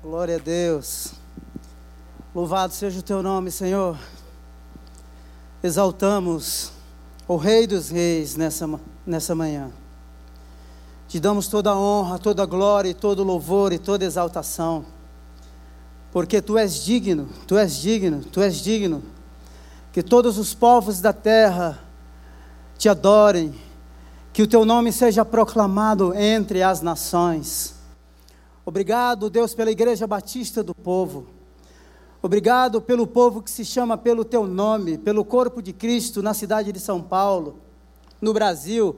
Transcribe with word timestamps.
Glória 0.00 0.36
a 0.36 0.38
Deus. 0.38 1.14
Louvado 2.32 2.72
seja 2.72 3.00
o 3.00 3.02
teu 3.02 3.20
nome, 3.20 3.50
Senhor. 3.50 3.98
Exaltamos 5.60 6.70
o 7.26 7.34
Rei 7.36 7.66
dos 7.66 7.88
Reis 7.90 8.36
nessa, 8.36 8.70
nessa 9.04 9.34
manhã. 9.34 9.72
Te 11.08 11.18
damos 11.18 11.48
toda 11.48 11.70
a 11.70 11.76
honra, 11.76 12.16
toda 12.16 12.44
a 12.44 12.46
glória, 12.46 12.94
todo 12.94 13.20
o 13.20 13.24
louvor 13.24 13.72
e 13.72 13.78
toda 13.78 14.04
exaltação. 14.04 14.86
Porque 16.12 16.40
tu 16.40 16.56
és 16.56 16.84
digno, 16.84 17.28
tu 17.44 17.58
és 17.58 17.76
digno, 17.76 18.20
tu 18.20 18.40
és 18.40 18.54
digno. 18.54 19.02
Que 19.92 20.00
todos 20.00 20.38
os 20.38 20.54
povos 20.54 21.00
da 21.00 21.12
terra 21.12 21.76
te 22.78 22.88
adorem. 22.88 23.52
Que 24.32 24.42
o 24.42 24.46
teu 24.46 24.64
nome 24.64 24.92
seja 24.92 25.24
proclamado 25.24 26.14
entre 26.14 26.62
as 26.62 26.82
nações. 26.82 27.77
Obrigado, 28.68 29.30
Deus, 29.30 29.54
pela 29.54 29.70
Igreja 29.70 30.06
Batista 30.06 30.62
do 30.62 30.74
Povo. 30.74 31.26
Obrigado 32.20 32.82
pelo 32.82 33.06
povo 33.06 33.40
que 33.40 33.50
se 33.50 33.64
chama 33.64 33.96
pelo 33.96 34.26
teu 34.26 34.46
nome, 34.46 34.98
pelo 34.98 35.24
corpo 35.24 35.62
de 35.62 35.72
Cristo 35.72 36.22
na 36.22 36.34
cidade 36.34 36.70
de 36.70 36.78
São 36.78 37.00
Paulo, 37.00 37.60
no 38.20 38.30
Brasil 38.34 38.94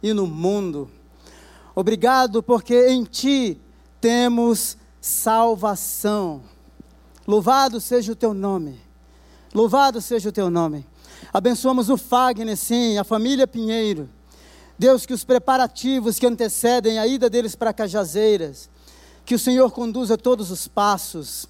e 0.00 0.12
no 0.12 0.24
mundo. 0.24 0.88
Obrigado 1.74 2.44
porque 2.44 2.90
em 2.90 3.02
ti 3.02 3.60
temos 4.00 4.78
salvação. 5.00 6.40
Louvado 7.26 7.80
seja 7.80 8.12
o 8.12 8.16
teu 8.16 8.32
nome. 8.32 8.80
Louvado 9.52 10.00
seja 10.00 10.28
o 10.28 10.32
teu 10.32 10.48
nome. 10.48 10.86
Abençoamos 11.32 11.90
o 11.90 11.96
Fagner, 11.96 12.56
sim, 12.56 12.96
a 12.98 13.02
família 13.02 13.48
Pinheiro. 13.48 14.08
Deus, 14.78 15.04
que 15.04 15.12
os 15.12 15.24
preparativos 15.24 16.20
que 16.20 16.26
antecedem 16.26 17.00
a 17.00 17.06
ida 17.08 17.28
deles 17.28 17.56
para 17.56 17.72
Cajazeiras, 17.72 18.70
que 19.28 19.34
o 19.34 19.38
Senhor 19.38 19.70
conduza 19.72 20.16
todos 20.16 20.50
os 20.50 20.66
passos. 20.66 21.46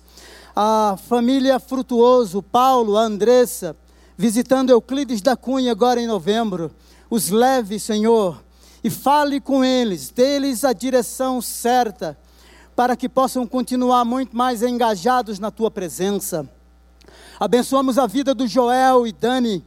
A 0.56 0.98
família 1.06 1.60
Frutuoso, 1.60 2.42
Paulo, 2.42 2.96
a 2.96 3.02
Andressa, 3.02 3.76
visitando 4.16 4.70
Euclides 4.70 5.22
da 5.22 5.36
Cunha 5.36 5.70
agora 5.70 6.00
em 6.00 6.06
novembro. 6.08 6.72
Os 7.08 7.30
leve, 7.30 7.78
Senhor, 7.78 8.42
e 8.82 8.90
fale 8.90 9.40
com 9.40 9.64
eles, 9.64 10.10
dê-lhes 10.10 10.64
a 10.64 10.72
direção 10.72 11.40
certa, 11.40 12.18
para 12.74 12.96
que 12.96 13.08
possam 13.08 13.46
continuar 13.46 14.04
muito 14.04 14.36
mais 14.36 14.60
engajados 14.60 15.38
na 15.38 15.52
tua 15.52 15.70
presença. 15.70 16.50
Abençoamos 17.38 17.96
a 17.96 18.08
vida 18.08 18.34
do 18.34 18.48
Joel 18.48 19.06
e 19.06 19.12
Dani, 19.12 19.64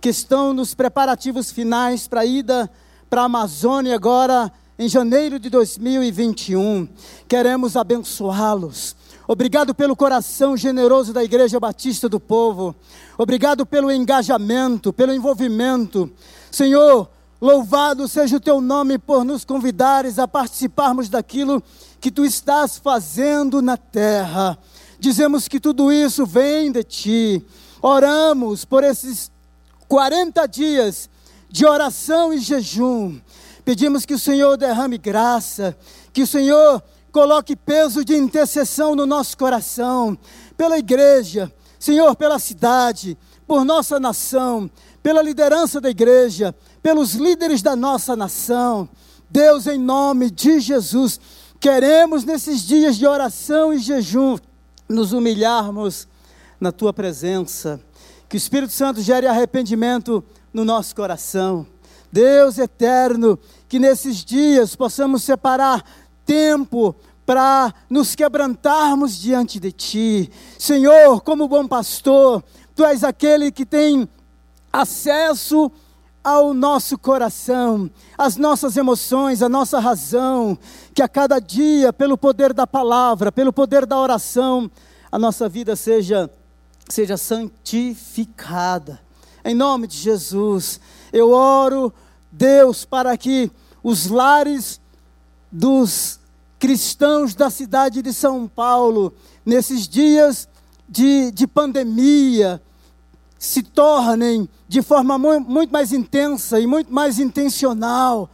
que 0.00 0.10
estão 0.10 0.52
nos 0.52 0.74
preparativos 0.74 1.50
finais 1.50 2.06
para 2.06 2.20
a 2.20 2.24
ida 2.24 2.70
para 3.10 3.22
a 3.22 3.24
Amazônia 3.24 3.96
agora 3.96 4.52
em 4.78 4.88
janeiro 4.88 5.40
de 5.40 5.50
2021. 5.50 6.88
Queremos 7.26 7.76
abençoá-los. 7.76 8.94
Obrigado 9.26 9.74
pelo 9.74 9.96
coração 9.96 10.56
generoso 10.56 11.12
da 11.12 11.24
Igreja 11.24 11.58
Batista 11.58 12.08
do 12.08 12.20
Povo. 12.20 12.76
Obrigado 13.18 13.66
pelo 13.66 13.90
engajamento, 13.90 14.92
pelo 14.92 15.12
envolvimento. 15.12 16.08
Senhor, 16.50 17.10
louvado 17.40 18.06
seja 18.06 18.36
o 18.36 18.40
teu 18.40 18.60
nome 18.60 18.98
por 18.98 19.24
nos 19.24 19.44
convidares 19.44 20.16
a 20.16 20.28
participarmos 20.28 21.08
daquilo 21.08 21.60
que 22.00 22.12
tu 22.12 22.24
estás 22.24 22.78
fazendo 22.78 23.60
na 23.60 23.76
terra. 23.76 24.56
Dizemos 25.00 25.48
que 25.48 25.58
tudo 25.58 25.92
isso 25.92 26.24
vem 26.24 26.70
de 26.70 26.84
ti. 26.84 27.44
Oramos 27.82 28.64
por 28.64 28.84
esses 28.84 29.30
40 29.88 30.46
dias 30.46 31.10
de 31.50 31.66
oração 31.66 32.32
e 32.32 32.38
jejum 32.38 33.18
Pedimos 33.68 34.06
que 34.06 34.14
o 34.14 34.18
Senhor 34.18 34.56
derrame 34.56 34.96
graça, 34.96 35.76
que 36.10 36.22
o 36.22 36.26
Senhor 36.26 36.82
coloque 37.12 37.54
peso 37.54 38.02
de 38.02 38.16
intercessão 38.16 38.96
no 38.96 39.04
nosso 39.04 39.36
coração, 39.36 40.16
pela 40.56 40.78
igreja, 40.78 41.52
Senhor, 41.78 42.16
pela 42.16 42.38
cidade, 42.38 43.14
por 43.46 43.66
nossa 43.66 44.00
nação, 44.00 44.70
pela 45.02 45.20
liderança 45.20 45.82
da 45.82 45.90
igreja, 45.90 46.54
pelos 46.82 47.12
líderes 47.12 47.60
da 47.60 47.76
nossa 47.76 48.16
nação. 48.16 48.88
Deus, 49.28 49.66
em 49.66 49.76
nome 49.76 50.30
de 50.30 50.60
Jesus, 50.60 51.20
queremos 51.60 52.24
nesses 52.24 52.62
dias 52.62 52.96
de 52.96 53.06
oração 53.06 53.70
e 53.70 53.78
jejum 53.78 54.38
nos 54.88 55.12
humilharmos 55.12 56.08
na 56.58 56.72
tua 56.72 56.94
presença. 56.94 57.78
Que 58.30 58.36
o 58.36 58.38
Espírito 58.38 58.72
Santo 58.72 59.02
gere 59.02 59.26
arrependimento 59.26 60.24
no 60.54 60.64
nosso 60.64 60.96
coração. 60.96 61.66
Deus 62.10 62.58
eterno, 62.58 63.38
que 63.68 63.78
nesses 63.78 64.24
dias 64.24 64.74
possamos 64.74 65.22
separar 65.22 65.84
tempo 66.24 66.94
para 67.26 67.74
nos 67.90 68.14
quebrantarmos 68.14 69.18
diante 69.18 69.60
de 69.60 69.70
Ti. 69.70 70.32
Senhor, 70.58 71.20
como 71.20 71.46
bom 71.46 71.68
pastor, 71.68 72.42
Tu 72.74 72.84
és 72.84 73.04
aquele 73.04 73.50
que 73.50 73.66
tem 73.66 74.08
acesso 74.72 75.70
ao 76.22 76.54
nosso 76.54 76.98
coração, 76.98 77.90
às 78.16 78.36
nossas 78.36 78.76
emoções, 78.76 79.42
à 79.42 79.48
nossa 79.48 79.78
razão, 79.78 80.58
que 80.94 81.02
a 81.02 81.08
cada 81.08 81.38
dia, 81.38 81.92
pelo 81.92 82.16
poder 82.16 82.52
da 82.52 82.66
palavra, 82.66 83.32
pelo 83.32 83.52
poder 83.52 83.84
da 83.84 83.98
oração, 83.98 84.70
a 85.10 85.18
nossa 85.18 85.48
vida 85.48 85.74
seja 85.74 86.30
seja 86.88 87.16
santificada. 87.16 89.00
Em 89.44 89.54
nome 89.54 89.86
de 89.86 89.96
Jesus, 89.96 90.80
eu 91.12 91.32
oro, 91.32 91.92
Deus, 92.30 92.84
para 92.84 93.16
que 93.16 93.50
os 93.82 94.06
lares 94.06 94.80
dos 95.50 96.20
cristãos 96.58 97.34
da 97.34 97.50
cidade 97.50 98.02
de 98.02 98.12
São 98.12 98.48
Paulo, 98.48 99.14
nesses 99.44 99.88
dias 99.88 100.48
de, 100.88 101.30
de 101.30 101.46
pandemia, 101.46 102.60
se 103.38 103.62
tornem 103.62 104.48
de 104.66 104.82
forma 104.82 105.16
muito 105.18 105.72
mais 105.72 105.92
intensa 105.92 106.58
e 106.58 106.66
muito 106.66 106.92
mais 106.92 107.18
intencional 107.18 108.28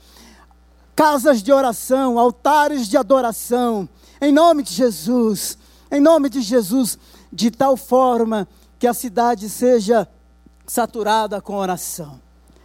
casas 0.95 1.43
de 1.43 1.53
oração, 1.53 2.19
altares 2.19 2.89
de 2.89 2.97
adoração, 2.97 3.89
em 4.21 4.33
nome 4.33 4.63
de 4.63 4.73
Jesus, 4.73 5.59
em 5.91 6.01
nome 6.01 6.29
de 6.29 6.41
Jesus, 6.41 6.99
de 7.33 7.51
tal 7.51 7.77
forma 7.77 8.47
que 8.79 8.87
a 8.87 8.95
cidade 8.95 9.49
seja 9.49 10.09
saturada 10.67 11.41
com 11.41 11.57
oração. 11.57 12.24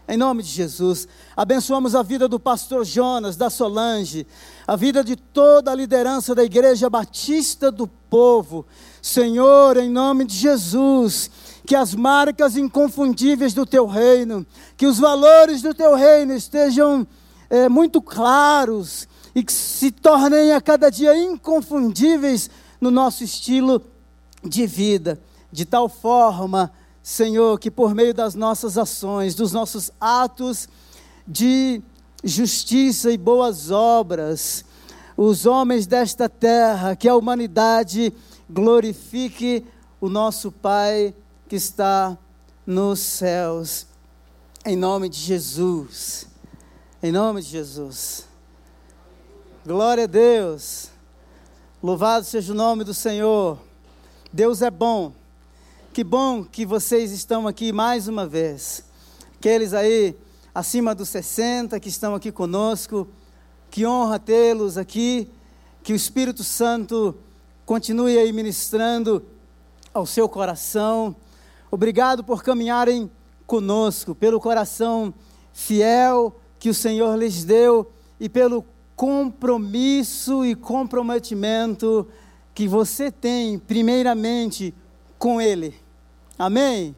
Em 0.09 0.18
nome 0.18 0.42
de 0.42 0.50
Jesus, 0.50 1.08
abençoamos 1.38 1.94
a 1.94 2.02
vida 2.02 2.28
do 2.28 2.40
pastor 2.40 2.84
Jonas, 2.84 3.36
da 3.36 3.47
Solange, 3.47 4.25
a 4.66 4.75
vida 4.75 5.03
de 5.03 5.16
toda 5.16 5.70
a 5.70 5.75
liderança 5.75 6.34
da 6.34 6.44
Igreja 6.44 6.90
Batista 6.90 7.72
do 7.72 7.86
Povo. 7.86 8.66
Senhor, 9.03 9.78
em 9.78 9.88
nome 9.88 10.25
de 10.25 10.36
Jesus, 10.36 11.30
que 11.64 11.75
as 11.75 11.94
marcas 11.94 12.58
inconfundíveis 12.58 13.53
do 13.53 13.68
teu 13.68 13.86
reino, 13.86 14.44
que 14.75 14.88
os 14.88 14.98
valores 14.98 15.62
do 15.62 15.75
teu 15.75 15.94
reino 15.94 16.34
estejam 16.34 17.06
é, 17.48 17.69
muito 17.69 18.02
claros 18.02 19.08
e 19.36 19.44
que 19.44 19.53
se 19.53 19.92
tornem 19.92 20.53
a 20.53 20.59
cada 20.59 20.90
dia 20.90 21.16
inconfundíveis 21.16 22.50
no 22.81 22.90
nosso 22.90 23.24
estilo 23.24 23.80
de 24.44 24.66
vida, 24.66 25.22
de 25.52 25.66
tal 25.66 25.88
forma 25.88 26.72
Senhor, 27.02 27.60
que 27.60 27.72
por 27.72 27.96
meio 27.96 28.14
das 28.14 28.36
nossas 28.36 28.78
ações, 28.78 29.36
dos 29.36 29.52
nossos 29.52 29.92
atos 30.00 30.68
de 31.28 31.82
justiça 32.24 33.12
e 33.12 33.18
boas 33.18 33.72
obras, 33.72 34.66
os 35.16 35.46
homens 35.46 35.86
desta 35.86 36.30
terra, 36.30 36.96
que 36.96 37.08
a 37.08 37.16
humanidade 37.16 38.14
glorifique 38.50 39.66
o 40.00 40.10
nosso 40.10 40.52
Pai 40.52 41.14
que 41.48 41.56
está 41.56 42.18
nos 42.66 43.00
céus. 43.00 43.88
Em 44.66 44.76
nome 44.76 45.10
de 45.10 45.18
Jesus. 45.18 46.28
Em 47.02 47.12
nome 47.12 47.42
de 47.42 47.50
Jesus. 47.50 48.28
Glória 49.66 50.04
a 50.04 50.08
Deus. 50.08 50.90
Louvado 51.81 52.26
seja 52.26 52.54
o 52.54 52.56
nome 52.56 52.84
do 52.84 52.94
Senhor. 52.94 53.58
Deus 54.31 54.62
é 54.62 54.69
bom. 54.69 55.13
Que 55.91 56.03
bom 56.03 56.44
que 56.44 56.68
vocês 56.68 57.12
estão 57.12 57.47
aqui 57.47 57.74
mais 57.74 58.07
uma 58.07 58.27
vez. 58.27 58.83
Aqueles 59.39 59.74
aí 59.74 60.15
acima 60.53 60.94
dos 60.94 61.09
60 61.09 61.80
que 61.80 61.89
estão 61.89 62.13
aqui 62.13 62.31
conosco, 62.31 63.07
que 63.71 63.88
honra 63.88 64.19
tê-los 64.19 64.77
aqui. 64.77 65.27
Que 65.81 65.91
o 65.91 65.95
Espírito 65.95 66.44
Santo 66.44 67.15
continue 67.65 68.19
aí 68.19 68.31
ministrando 68.31 69.25
ao 69.91 70.06
seu 70.06 70.30
coração. 70.30 71.15
Obrigado 71.71 72.24
por 72.24 72.44
caminharem 72.44 73.09
conosco, 73.47 74.13
pelo 74.13 74.39
coração 74.39 75.12
fiel 75.51 76.39
que 76.59 76.69
o 76.69 76.74
Senhor 76.74 77.18
lhes 77.18 77.44
deu 77.44 77.92
e 78.19 78.30
pelo 78.30 78.63
compromisso 78.95 80.45
e 80.45 80.53
comprometimento 80.53 82.07
que 82.53 82.68
você 82.68 83.12
tem, 83.12 83.57
primeiramente, 83.57 84.71
com 85.19 85.39
Ele. 85.42 85.75
Amém? 86.38 86.95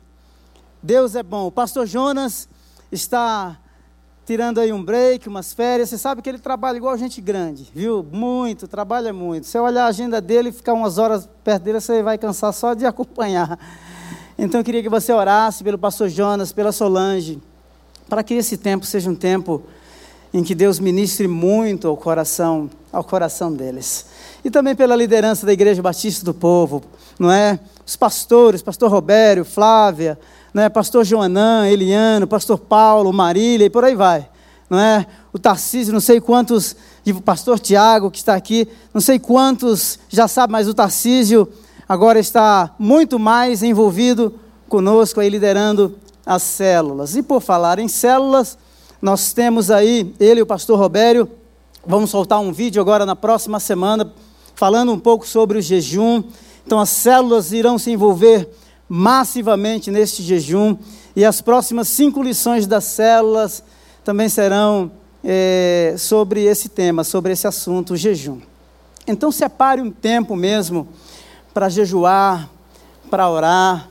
Deus 0.82 1.16
é 1.16 1.24
bom. 1.24 1.48
O 1.48 1.52
pastor 1.52 1.88
Jonas 1.88 2.48
está 2.92 3.58
tirando 4.26 4.60
aí 4.60 4.72
um 4.72 4.84
break, 4.84 5.28
umas 5.28 5.52
férias. 5.52 5.90
Você 5.90 5.98
sabe 5.98 6.22
que 6.22 6.30
ele 6.30 6.40
trabalha 6.40 6.78
igual 6.78 6.96
gente 6.98 7.20
grande, 7.20 7.70
viu? 7.74 8.06
Muito, 8.10 8.68
trabalha 8.68 9.12
muito. 9.12 9.48
Se 9.48 9.58
olhar 9.60 9.86
a 9.86 9.88
agenda 9.88 10.22
dele 10.22 10.50
e 10.50 10.52
ficar 10.52 10.74
umas 10.74 10.98
horas 10.98 11.28
perto 11.44 11.64
dele, 11.64 11.82
você 11.82 12.02
vai 12.04 12.18
cansar 12.18 12.54
só 12.54 12.74
de 12.74 12.86
acompanhar. 12.88 13.60
Então 14.38 14.62
eu 14.62 14.64
queria 14.64 14.82
que 14.82 14.90
você 14.90 15.12
orasse 15.12 15.64
pelo 15.64 15.78
pastor 15.78 16.08
Jonas, 16.08 16.52
pela 16.52 16.72
Solange, 16.72 17.42
para 18.08 18.24
que 18.24 18.36
esse 18.36 18.58
tempo 18.58 18.86
seja 18.86 19.10
um 19.10 19.16
tempo 19.16 19.64
em 20.34 20.44
que 20.44 20.56
Deus 20.56 20.80
ministre 20.80 21.28
muito 21.28 21.88
ao 21.88 21.98
coração, 21.98 22.70
ao 22.92 23.04
coração 23.04 23.52
deles. 23.52 24.06
E 24.46 24.50
também 24.50 24.76
pela 24.76 24.96
liderança 24.96 25.46
da 25.46 25.52
Igreja 25.52 25.82
Batista 25.82 26.24
do 26.24 26.34
Povo, 26.34 26.82
não 27.20 27.32
é? 27.32 27.60
Os 27.92 27.98
pastores, 27.98 28.62
pastor 28.62 28.90
Robério, 28.90 29.44
Flávia, 29.44 30.18
não 30.54 30.64
é? 30.64 30.70
Pastor 30.70 31.04
Joanã, 31.04 31.68
Eliano, 31.68 32.26
pastor 32.26 32.58
Paulo, 32.58 33.12
Marília 33.12 33.66
e 33.66 33.70
por 33.70 33.84
aí 33.84 33.96
vai, 33.96 34.30
não 34.70 34.80
é? 34.80 35.06
O 35.34 35.38
Tarcísio, 35.38 35.92
não 35.92 36.00
sei 36.00 36.22
quantos, 36.22 36.74
e 37.06 37.12
o 37.12 37.20
pastor 37.20 37.60
Tiago 37.60 38.10
que 38.10 38.20
está 38.20 38.34
aqui, 38.34 38.66
não 38.94 39.02
sei 39.02 39.20
quantos 39.20 40.00
já 40.08 40.26
sabe, 40.26 40.54
mas 40.54 40.70
o 40.70 40.74
Tarcísio 40.74 41.52
agora 41.86 42.18
está 42.18 42.74
muito 42.80 43.20
mais 43.20 43.62
envolvido 43.62 44.40
conosco 44.70 45.20
aí 45.20 45.28
liderando 45.28 45.98
as 46.26 46.44
células. 46.44 47.18
E 47.18 47.22
por 47.22 47.42
falar 47.42 47.78
em 47.78 47.90
células, 47.90 48.58
nós 49.02 49.34
temos 49.34 49.70
aí 49.70 50.16
ele 50.18 50.40
e 50.40 50.44
o 50.44 50.46
pastor 50.46 50.80
Robério, 50.80 51.30
vamos 51.86 52.10
soltar 52.10 52.40
um 52.40 52.54
vídeo 52.54 52.82
agora 52.82 53.06
na 53.06 53.18
próxima 53.18 53.60
semana 53.60 54.14
falando 54.56 54.94
um 54.94 55.00
pouco 55.00 55.28
sobre 55.28 55.58
o 55.58 55.62
jejum. 55.62 56.24
Então 56.72 56.80
as 56.80 56.90
células 56.90 57.52
irão 57.52 57.78
se 57.78 57.92
envolver 57.92 58.50
massivamente 58.88 59.92
neste 59.92 60.24
jejum 60.24 60.78
e 61.14 61.26
as 61.26 61.42
próximas 61.42 61.90
cinco 61.90 62.24
lições 62.24 62.66
das 62.66 62.86
células 62.86 63.62
também 64.06 64.30
serão 64.30 64.90
é, 65.22 65.96
sobre 65.98 66.46
esse 66.46 66.70
tema, 66.70 67.04
sobre 67.04 67.34
esse 67.34 67.46
assunto, 67.46 67.92
o 67.92 67.98
jejum. 67.98 68.40
Então 69.06 69.34
separe 69.34 69.82
um 69.82 69.92
tempo 69.92 70.34
mesmo 70.34 70.88
para 71.54 71.68
jejuar, 71.68 72.50
para 73.10 73.30
orar. 73.30 73.90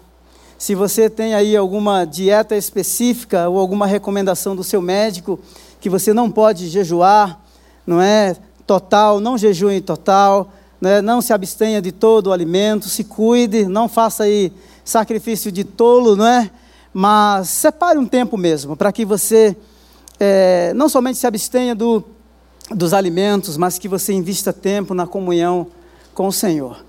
Se 0.56 0.74
você 0.74 1.10
tem 1.10 1.34
aí 1.34 1.54
alguma 1.54 2.06
dieta 2.06 2.56
específica 2.56 3.46
ou 3.50 3.58
alguma 3.58 3.86
recomendação 3.86 4.56
do 4.56 4.64
seu 4.64 4.80
médico 4.80 5.38
que 5.82 5.90
você 5.90 6.14
não 6.14 6.30
pode 6.30 6.66
jejuar, 6.70 7.44
não 7.86 8.00
é 8.00 8.34
total, 8.66 9.20
não 9.20 9.36
jejue 9.36 9.82
total, 9.82 10.50
não, 10.80 10.90
é? 10.90 11.02
não 11.02 11.20
se 11.20 11.32
abstenha 11.32 11.82
de 11.82 11.92
todo 11.92 12.28
o 12.28 12.32
alimento, 12.32 12.88
se 12.88 13.04
cuide, 13.04 13.66
não 13.66 13.88
faça 13.88 14.24
aí 14.24 14.52
sacrifício 14.84 15.52
de 15.52 15.62
tolo, 15.62 16.16
não 16.16 16.26
é? 16.26 16.50
Mas 16.92 17.48
separe 17.48 17.98
um 17.98 18.06
tempo 18.06 18.36
mesmo 18.36 18.76
para 18.76 18.90
que 18.90 19.04
você 19.04 19.56
é, 20.18 20.72
não 20.74 20.88
somente 20.88 21.18
se 21.18 21.26
abstenha 21.26 21.74
do, 21.74 22.02
dos 22.70 22.92
alimentos, 22.92 23.56
mas 23.56 23.78
que 23.78 23.88
você 23.88 24.12
invista 24.12 24.52
tempo 24.52 24.94
na 24.94 25.06
comunhão 25.06 25.66
com 26.14 26.26
o 26.26 26.32
Senhor. 26.32 26.84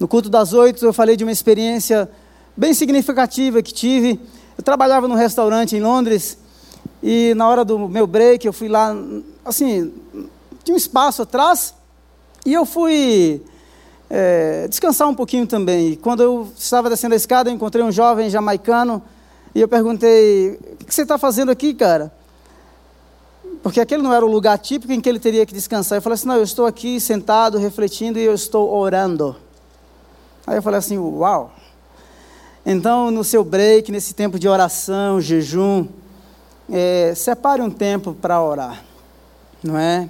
No 0.00 0.08
culto 0.08 0.28
das 0.28 0.52
oito, 0.52 0.84
eu 0.84 0.92
falei 0.92 1.16
de 1.16 1.22
uma 1.22 1.30
experiência 1.30 2.08
bem 2.56 2.74
significativa 2.74 3.62
que 3.62 3.72
tive. 3.72 4.18
Eu 4.56 4.64
trabalhava 4.64 5.06
num 5.06 5.14
restaurante 5.14 5.76
em 5.76 5.80
Londres 5.80 6.38
e 7.02 7.32
na 7.34 7.48
hora 7.48 7.64
do 7.64 7.88
meu 7.88 8.06
break 8.06 8.46
eu 8.46 8.52
fui 8.52 8.68
lá, 8.68 8.96
assim, 9.44 9.92
tinha 10.64 10.74
um 10.74 10.78
espaço 10.78 11.22
atrás 11.22 11.74
e 12.44 12.52
eu 12.52 12.66
fui 12.66 13.42
é, 14.10 14.68
descansar 14.68 15.08
um 15.08 15.14
pouquinho 15.14 15.46
também. 15.46 15.92
E 15.92 15.96
quando 15.96 16.22
eu 16.22 16.48
estava 16.56 16.90
descendo 16.90 17.14
a 17.14 17.16
escada, 17.16 17.50
eu 17.50 17.54
encontrei 17.54 17.84
um 17.84 17.90
jovem 17.90 18.28
jamaicano 18.28 19.02
e 19.54 19.60
eu 19.60 19.68
perguntei: 19.68 20.58
O 20.80 20.84
que 20.84 20.94
você 20.94 21.02
está 21.02 21.16
fazendo 21.16 21.50
aqui, 21.50 21.72
cara? 21.74 22.12
Porque 23.62 23.80
aquele 23.80 24.02
não 24.02 24.12
era 24.12 24.24
o 24.24 24.30
lugar 24.30 24.58
típico 24.58 24.92
em 24.92 25.00
que 25.00 25.08
ele 25.08 25.18
teria 25.18 25.46
que 25.46 25.54
descansar. 25.54 25.96
Eu 25.96 26.02
falei 26.02 26.14
assim: 26.14 26.28
Não, 26.28 26.36
eu 26.36 26.44
estou 26.44 26.66
aqui 26.66 27.00
sentado, 27.00 27.58
refletindo 27.58 28.18
e 28.18 28.22
eu 28.24 28.34
estou 28.34 28.72
orando. 28.74 29.34
Aí 30.46 30.56
eu 30.56 30.62
falei 30.62 30.78
assim: 30.78 30.98
Uau! 30.98 31.52
Então, 32.66 33.10
no 33.10 33.22
seu 33.22 33.44
break, 33.44 33.92
nesse 33.92 34.14
tempo 34.14 34.38
de 34.38 34.48
oração, 34.48 35.20
jejum, 35.20 35.86
é, 36.70 37.12
separe 37.14 37.60
um 37.60 37.68
tempo 37.68 38.14
para 38.14 38.42
orar, 38.42 38.82
não 39.62 39.78
é? 39.78 40.08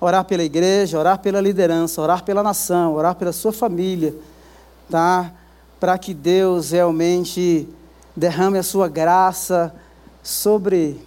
Orar 0.00 0.24
pela 0.24 0.42
igreja, 0.42 0.98
orar 0.98 1.18
pela 1.18 1.40
liderança, 1.40 2.00
orar 2.00 2.22
pela 2.22 2.42
nação, 2.42 2.94
orar 2.94 3.14
pela 3.14 3.32
sua 3.32 3.52
família, 3.52 4.14
tá? 4.90 5.32
Para 5.80 5.96
que 5.96 6.12
Deus 6.12 6.70
realmente 6.70 7.68
derrame 8.14 8.58
a 8.58 8.62
sua 8.62 8.88
graça 8.88 9.74
sobre, 10.22 11.00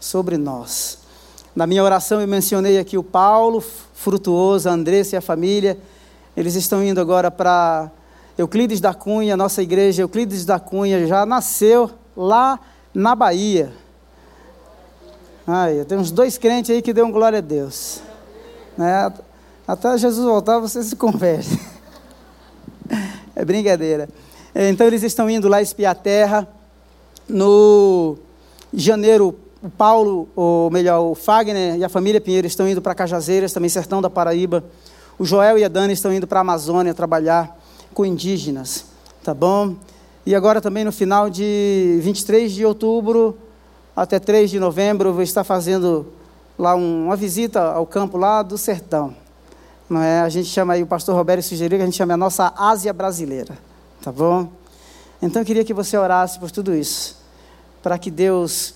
sobre 0.00 0.36
nós. 0.36 0.98
Na 1.54 1.66
minha 1.66 1.82
oração 1.82 2.20
eu 2.20 2.26
mencionei 2.26 2.78
aqui 2.78 2.98
o 2.98 3.02
Paulo, 3.02 3.62
Frutuoso, 3.94 4.68
a 4.68 4.72
Andressa 4.72 5.14
e 5.14 5.18
a 5.18 5.22
família. 5.22 5.78
Eles 6.36 6.56
estão 6.56 6.82
indo 6.82 7.00
agora 7.00 7.30
para 7.30 7.90
Euclides 8.36 8.80
da 8.80 8.92
Cunha, 8.92 9.36
nossa 9.36 9.62
igreja 9.62 10.02
Euclides 10.02 10.44
da 10.44 10.58
Cunha 10.58 11.06
já 11.06 11.24
nasceu 11.24 11.90
lá 12.16 12.58
na 12.92 13.14
Bahia. 13.14 13.72
Ai, 15.46 15.84
tem 15.84 15.96
uns 15.96 16.10
dois 16.10 16.36
crentes 16.36 16.70
aí 16.70 16.82
que 16.82 16.92
deu 16.92 17.08
glória 17.10 17.38
a 17.38 17.42
Deus. 17.42 18.00
Né? 18.76 19.12
Até 19.66 19.96
Jesus 19.96 20.24
voltar, 20.24 20.58
você 20.58 20.82
se 20.82 20.96
converte. 20.96 21.58
É 23.36 23.44
brincadeira. 23.44 24.08
Então 24.54 24.86
eles 24.86 25.02
estão 25.02 25.28
indo 25.28 25.48
lá 25.48 25.60
espiar 25.60 25.90
a 25.90 25.94
terra. 25.96 26.46
No 27.28 28.16
janeiro, 28.72 29.34
o 29.60 29.68
Paulo, 29.68 30.28
ou 30.36 30.70
melhor, 30.70 31.00
o 31.00 31.16
Fagner 31.16 31.76
e 31.76 31.82
a 31.82 31.88
família 31.88 32.20
Pinheiro 32.20 32.46
estão 32.46 32.68
indo 32.68 32.80
para 32.80 32.94
Cajazeiras, 32.94 33.52
também 33.52 33.68
sertão 33.68 34.00
da 34.00 34.08
Paraíba. 34.08 34.62
O 35.18 35.24
Joel 35.24 35.58
e 35.58 35.64
a 35.64 35.68
Dani 35.68 35.94
estão 35.94 36.12
indo 36.12 36.26
para 36.28 36.38
a 36.40 36.42
Amazônia 36.42 36.94
trabalhar 36.94 37.58
com 37.92 38.04
indígenas, 38.04 38.84
tá 39.24 39.34
bom? 39.34 39.74
E 40.26 40.34
agora 40.34 40.60
também 40.60 40.84
no 40.84 40.92
final 40.92 41.30
de 41.30 41.98
23 42.02 42.52
de 42.52 42.64
outubro 42.64 43.36
até 43.96 44.18
3 44.18 44.50
de 44.50 44.58
novembro 44.58 45.10
eu 45.10 45.14
vou 45.14 45.22
estar 45.22 45.44
fazendo 45.44 46.06
lá 46.58 46.74
um, 46.74 47.06
uma 47.06 47.16
visita 47.16 47.60
ao 47.60 47.86
campo 47.86 48.16
lá 48.16 48.42
do 48.42 48.56
sertão. 48.56 49.14
Não 49.88 50.00
é? 50.00 50.20
A 50.20 50.28
gente 50.28 50.48
chama 50.48 50.74
aí, 50.74 50.82
o 50.82 50.86
pastor 50.86 51.14
Roberto 51.14 51.42
sugeriu 51.42 51.78
que 51.78 51.82
a 51.82 51.86
gente 51.86 51.96
chame 51.96 52.12
a 52.12 52.16
nossa 52.16 52.52
Ásia 52.56 52.92
brasileira, 52.92 53.58
tá 54.02 54.10
bom? 54.10 54.48
Então 55.20 55.42
eu 55.42 55.46
queria 55.46 55.64
que 55.64 55.74
você 55.74 55.96
orasse 55.96 56.38
por 56.38 56.50
tudo 56.50 56.74
isso, 56.74 57.16
para 57.82 57.98
que 57.98 58.10
Deus 58.10 58.74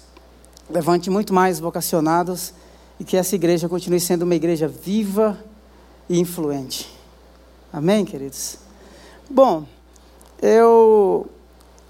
levante 0.71 1.09
muito 1.09 1.33
mais 1.33 1.59
vocacionados 1.59 2.53
e 3.01 3.05
que 3.05 3.17
essa 3.17 3.35
igreja 3.35 3.69
continue 3.69 4.01
sendo 4.01 4.23
uma 4.23 4.35
igreja 4.35 4.69
viva 4.69 5.39
e 6.09 6.19
influente. 6.19 6.93
Amém, 7.73 8.05
queridos? 8.05 8.59
Bom, 9.31 9.65
eu, 10.41 11.27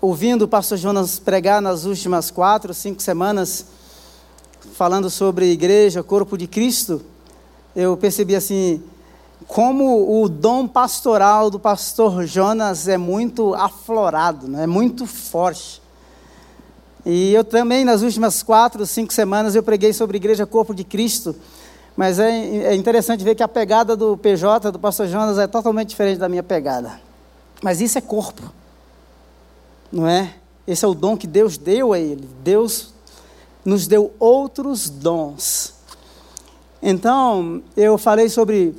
ouvindo 0.00 0.42
o 0.42 0.48
pastor 0.48 0.78
Jonas 0.78 1.18
pregar 1.18 1.62
nas 1.62 1.84
últimas 1.84 2.30
quatro, 2.30 2.74
cinco 2.74 3.00
semanas, 3.02 3.66
falando 4.78 5.10
sobre 5.10 5.50
igreja, 5.50 6.04
corpo 6.04 6.38
de 6.38 6.46
Cristo, 6.46 7.02
eu 7.74 7.96
percebi 7.96 8.36
assim, 8.36 8.80
como 9.48 10.22
o 10.22 10.28
dom 10.28 10.68
pastoral 10.68 11.50
do 11.50 11.58
pastor 11.58 12.24
Jonas 12.24 12.86
é 12.86 12.96
muito 12.96 13.54
aflorado, 13.54 14.46
né? 14.46 14.62
é 14.62 14.66
muito 14.68 15.04
forte. 15.04 15.82
E 17.04 17.34
eu 17.34 17.42
também, 17.42 17.84
nas 17.84 18.02
últimas 18.02 18.40
quatro, 18.40 18.86
cinco 18.86 19.12
semanas, 19.12 19.56
eu 19.56 19.64
preguei 19.64 19.92
sobre 19.92 20.16
igreja, 20.16 20.46
corpo 20.46 20.72
de 20.72 20.84
Cristo, 20.84 21.34
mas 21.96 22.20
é, 22.20 22.30
é 22.30 22.74
interessante 22.76 23.24
ver 23.24 23.34
que 23.34 23.42
a 23.42 23.48
pegada 23.48 23.96
do 23.96 24.16
PJ, 24.16 24.70
do 24.70 24.78
pastor 24.78 25.08
Jonas, 25.08 25.38
é 25.38 25.48
totalmente 25.48 25.88
diferente 25.88 26.18
da 26.18 26.28
minha 26.28 26.44
pegada. 26.44 27.00
Mas 27.60 27.80
isso 27.80 27.98
é 27.98 28.00
corpo, 28.00 28.44
não 29.90 30.06
é? 30.06 30.34
Esse 30.68 30.84
é 30.84 30.88
o 30.88 30.94
dom 30.94 31.16
que 31.16 31.26
Deus 31.26 31.58
deu 31.58 31.92
a 31.92 31.98
ele. 31.98 32.28
Deus 32.44 32.94
nos 33.68 33.86
deu 33.86 34.14
outros 34.18 34.88
dons. 34.88 35.74
Então, 36.82 37.62
eu 37.76 37.98
falei 37.98 38.30
sobre 38.30 38.74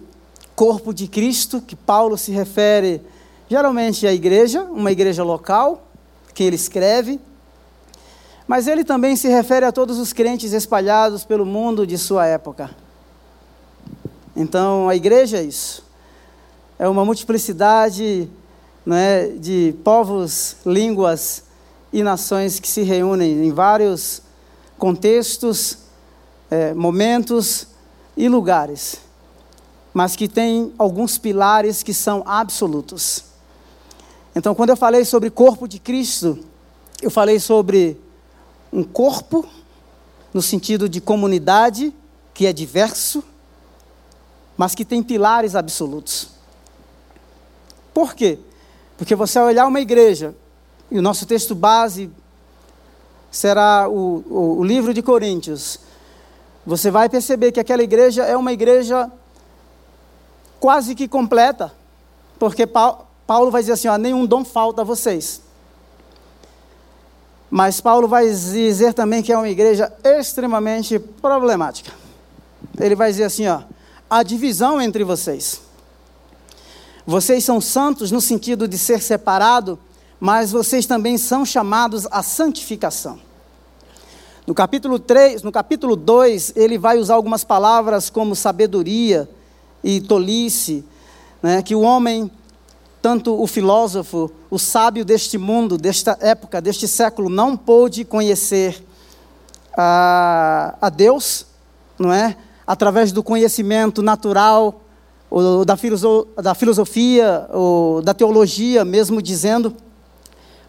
corpo 0.56 0.92
de 0.92 1.08
Cristo, 1.08 1.62
que 1.62 1.76
Paulo 1.76 2.18
se 2.18 2.32
refere 2.32 3.00
geralmente 3.48 4.08
à 4.08 4.12
igreja, 4.12 4.64
uma 4.64 4.92
igreja 4.92 5.24
local, 5.24 5.84
que 6.34 6.42
ele 6.42 6.56
escreve, 6.56 7.20
mas 8.48 8.66
ele 8.66 8.84
também 8.84 9.16
se 9.16 9.28
refere 9.28 9.64
a 9.64 9.72
todos 9.72 10.00
os 10.00 10.12
crentes 10.12 10.54
espalhados 10.54 11.24
pelo 11.24 11.46
mundo 11.46 11.86
de 11.86 11.96
sua 11.96 12.26
época. 12.26 12.72
Então, 14.36 14.90
a 14.90 14.96
igreja 14.96 15.38
é 15.38 15.44
isso. 15.44 15.86
É 16.80 16.88
uma 16.88 17.06
multiplicidade 17.06 18.28
né, 18.84 19.28
de 19.28 19.76
povos, 19.84 20.56
línguas 20.66 21.44
e 21.94 22.02
nações 22.02 22.60
que 22.60 22.68
se 22.68 22.82
reúnem 22.82 23.46
em 23.46 23.52
vários 23.52 24.28
contextos, 24.80 25.78
é, 26.50 26.74
momentos 26.74 27.68
e 28.18 28.28
lugares, 28.28 29.02
mas 29.94 30.16
que 30.16 30.28
tem 30.28 30.74
alguns 30.78 31.18
pilares 31.18 31.84
que 31.84 31.94
são 31.94 32.24
absolutos. 32.26 33.26
Então, 34.36 34.56
quando 34.56 34.72
eu 34.72 34.78
falei 34.78 35.06
sobre 35.06 35.30
corpo 35.30 35.68
de 35.68 35.80
Cristo, 35.80 36.40
eu 37.02 37.12
falei 37.12 37.40
sobre 37.40 38.00
um 38.72 38.84
corpo 38.84 39.46
no 40.34 40.42
sentido 40.42 40.88
de 40.88 41.02
comunidade, 41.02 41.94
que 42.34 42.46
é 42.46 42.54
diverso, 42.54 43.24
mas 44.58 44.74
que 44.74 44.86
tem 44.86 45.04
pilares 45.04 45.56
absolutos. 45.56 46.30
Por 47.94 48.14
quê? 48.14 48.40
Porque 48.98 49.16
você 49.16 49.40
olhar 49.40 49.68
uma 49.68 49.82
igreja, 49.82 50.36
e 50.92 50.98
o 50.98 51.02
nosso 51.02 51.26
texto 51.26 51.54
base 51.54 52.10
será 53.32 53.88
o, 53.88 54.24
o, 54.30 54.60
o 54.60 54.64
livro 54.64 54.94
de 54.94 55.02
Coríntios, 55.02 55.80
você 56.66 56.92
vai 56.92 57.10
perceber 57.10 57.52
que 57.52 57.60
aquela 57.60 57.84
igreja 57.84 58.24
é 58.24 58.36
uma 58.36 58.54
igreja 58.54 59.12
quase 60.60 60.94
que 60.94 61.08
completa, 61.08 61.74
porque 62.38 62.68
Paulo 62.68 63.52
vai 63.52 63.62
dizer 63.62 63.74
assim: 63.74 63.88
ó, 63.88 63.98
nenhum 63.98 64.26
dom 64.26 64.44
falta 64.44 64.82
a 64.82 64.86
vocês. 64.86 65.42
Mas 67.50 67.82
Paulo 67.82 68.08
vai 68.08 68.28
dizer 68.30 68.94
também 68.94 69.24
que 69.24 69.32
é 69.34 69.38
uma 69.38 69.50
igreja 69.50 69.92
extremamente 70.04 71.00
problemática. 71.00 71.92
Ele 72.80 72.96
vai 72.96 73.10
dizer 73.10 73.24
assim: 73.24 73.48
ó, 73.48 73.62
a 74.10 74.24
divisão 74.24 74.82
entre 74.82 75.04
vocês. 75.04 75.62
Vocês 77.06 77.44
são 77.44 77.60
santos 77.60 78.12
no 78.12 78.22
sentido 78.22 78.68
de 78.68 78.78
ser 78.78 79.02
separado, 79.02 79.80
mas 80.20 80.52
vocês 80.52 80.86
também 80.86 81.18
são 81.18 81.46
chamados 81.46 82.08
à 82.12 82.22
santificação. 82.22 83.20
No 84.46 84.54
capítulo 84.54 84.98
3, 84.98 85.44
no 85.44 85.52
capítulo 85.52 85.96
2, 85.96 86.54
ele 86.56 86.78
vai 86.78 86.98
usar 86.98 87.14
algumas 87.14 87.44
palavras 87.44 88.10
como 88.10 88.36
sabedoria 88.36 89.30
e 89.84 90.02
tolice, 90.02 90.84
né, 91.42 91.62
que 91.62 91.76
o 91.76 91.82
homem 91.82 92.30
tanto 93.02 93.42
o 93.42 93.48
filósofo, 93.48 94.30
o 94.50 94.60
sábio 94.60 95.06
deste 95.06 95.38
mundo, 95.38 95.78
desta 95.78 96.18
época, 96.20 96.62
deste 96.62 96.88
século, 96.88 97.30
não 97.30 97.56
pôde 97.56 98.04
conhecer 98.04 98.84
a, 99.78 100.76
a 100.82 100.90
Deus, 100.90 101.46
não 101.98 102.12
é? 102.12 102.36
Através 102.68 103.12
do 103.12 103.24
conhecimento 103.24 104.02
natural, 104.02 104.82
ou 105.30 105.64
da, 105.64 105.78
filoso, 105.78 106.28
da 106.42 106.54
filosofia, 106.54 107.48
ou 107.54 108.02
da 108.02 108.14
teologia, 108.14 108.84
mesmo 108.84 109.22
dizendo. 109.22 109.74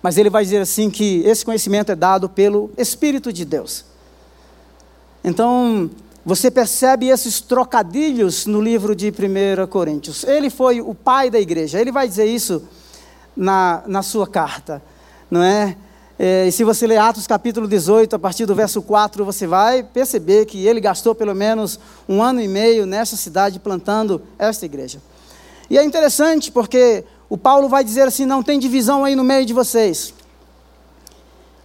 Mas 0.03 0.17
ele 0.17 0.31
vai 0.31 0.45
dizer 0.45 0.61
assim 0.61 0.91
que 0.91 1.23
esse 1.27 1.45
conhecimento 1.45 1.93
é 1.93 1.95
dado 1.95 2.29
pelo 2.29 2.71
Espírito 2.77 3.33
de 3.33 3.45
Deus. 3.45 3.85
Então, 5.23 5.91
você 6.25 6.51
percebe 6.51 7.09
esses 7.09 7.41
trocadilhos 7.41 8.47
no 8.47 8.61
livro 8.61 8.95
de 8.95 9.09
1 9.09 9.67
Coríntios. 9.69 10.25
Ele 10.25 10.51
foi 10.51 10.81
o 10.81 10.95
pai 10.95 11.31
da 11.31 11.39
igreja, 11.39 11.81
ele 11.81 11.93
vai 11.93 12.09
dizer 12.09 12.27
isso 12.27 12.63
na, 13.37 13.83
na 13.87 14.03
sua 14.03 14.27
carta, 14.27 14.83
não 15.31 15.43
é? 15.43 15.77
é? 16.19 16.47
E 16.49 16.53
se 16.53 16.65
você 16.65 16.87
ler 16.87 16.99
Atos 16.99 17.27
capítulo 17.27 17.69
18, 17.69 18.17
a 18.17 18.19
partir 18.19 18.47
do 18.47 18.55
verso 18.55 18.83
4, 18.83 19.25
você 19.25 19.47
vai 19.47 19.83
perceber 19.83 20.47
que 20.47 20.67
ele 20.67 20.81
gastou 20.81 21.15
pelo 21.15 21.35
menos 21.35 21.79
um 22.09 22.23
ano 22.23 22.41
e 22.41 22.49
meio 22.49 22.87
nessa 22.87 23.17
cidade 23.17 23.59
plantando 23.59 24.23
esta 24.39 24.65
igreja. 24.65 25.01
E 25.69 25.79
é 25.79 25.85
interessante 25.85 26.51
porque 26.51 27.05
o 27.31 27.39
Paulo 27.39 27.69
vai 27.69 27.83
dizer 27.83 28.03
assim: 28.03 28.27
não 28.27 28.43
tem 28.43 28.59
divisão 28.59 29.05
aí 29.05 29.17
no 29.17 29.25
meio 29.25 29.47
de 29.47 29.55
vocês. 29.55 30.13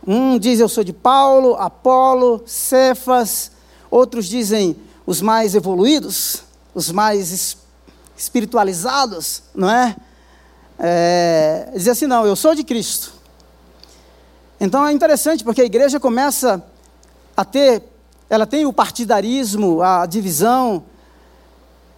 Um 0.07 0.39
diz 0.39 0.60
eu 0.60 0.69
sou 0.69 0.84
de 0.84 0.93
Paulo, 0.93 1.55
Apolo, 1.55 2.43
Cefas, 2.45 3.51
Outros 3.95 4.25
dizem 4.25 4.75
os 5.05 5.22
mais 5.22 5.55
evoluídos, 5.55 6.43
os 6.74 6.91
mais 6.91 7.55
espiritualizados, 8.17 9.43
não 9.55 9.69
é? 9.69 9.95
é 10.77 11.69
dizer 11.74 11.91
assim, 11.91 12.05
não, 12.05 12.25
eu 12.25 12.36
sou 12.36 12.53
de 12.53 12.63
Cristo. 12.63 13.13
Então 14.60 14.86
é 14.86 14.91
interessante 14.91 15.45
porque 15.45 15.62
a 15.62 15.65
igreja 15.65 15.98
começa 15.98 16.62
a 17.38 17.45
ter, 17.45 17.84
ela 18.29 18.45
tem 18.45 18.65
o 18.65 18.74
partidarismo, 18.74 19.81
a 19.81 20.05
divisão, 20.05 20.84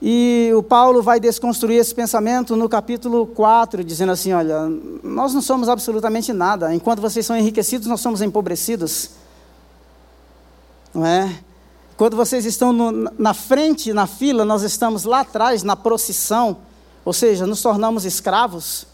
e 0.01 0.51
o 0.55 0.61
Paulo 0.61 1.01
vai 1.01 1.19
desconstruir 1.19 1.79
esse 1.79 1.93
pensamento 1.93 2.55
no 2.55 2.69
capítulo 2.69 3.25
4, 3.25 3.83
dizendo 3.83 4.11
assim: 4.11 4.31
olha, 4.31 4.69
nós 5.03 5.33
não 5.33 5.41
somos 5.41 5.67
absolutamente 5.67 6.31
nada, 6.31 6.73
enquanto 6.73 7.01
vocês 7.01 7.25
são 7.25 7.35
enriquecidos, 7.35 7.87
nós 7.87 7.99
somos 7.99 8.21
empobrecidos. 8.21 9.11
Não 10.93 11.05
é? 11.05 11.39
Quando 11.95 12.15
vocês 12.15 12.45
estão 12.45 12.71
no, 12.71 12.91
na 13.17 13.33
frente, 13.33 13.91
na 13.91 14.05
fila, 14.05 14.45
nós 14.45 14.61
estamos 14.61 15.03
lá 15.03 15.21
atrás, 15.21 15.63
na 15.63 15.75
procissão, 15.75 16.57
ou 17.03 17.11
seja, 17.11 17.47
nos 17.47 17.61
tornamos 17.61 18.05
escravos. 18.05 18.85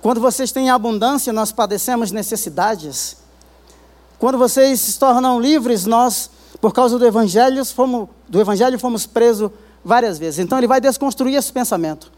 Quando 0.00 0.22
vocês 0.22 0.50
têm 0.50 0.70
abundância, 0.70 1.34
nós 1.34 1.52
padecemos 1.52 2.12
necessidades. 2.12 3.18
Quando 4.18 4.38
vocês 4.38 4.80
se 4.80 4.98
tornam 4.98 5.38
livres, 5.38 5.84
nós, 5.84 6.30
por 6.62 6.72
causa 6.72 6.98
do 6.98 7.06
Evangelho, 7.06 7.62
fomos, 7.66 8.08
do 8.26 8.40
evangelho, 8.40 8.78
fomos 8.78 9.06
presos 9.06 9.50
várias 9.84 10.18
vezes. 10.18 10.38
Então 10.38 10.56
ele 10.58 10.66
vai 10.66 10.80
desconstruir 10.80 11.36
esse 11.36 11.52
pensamento. 11.52 12.10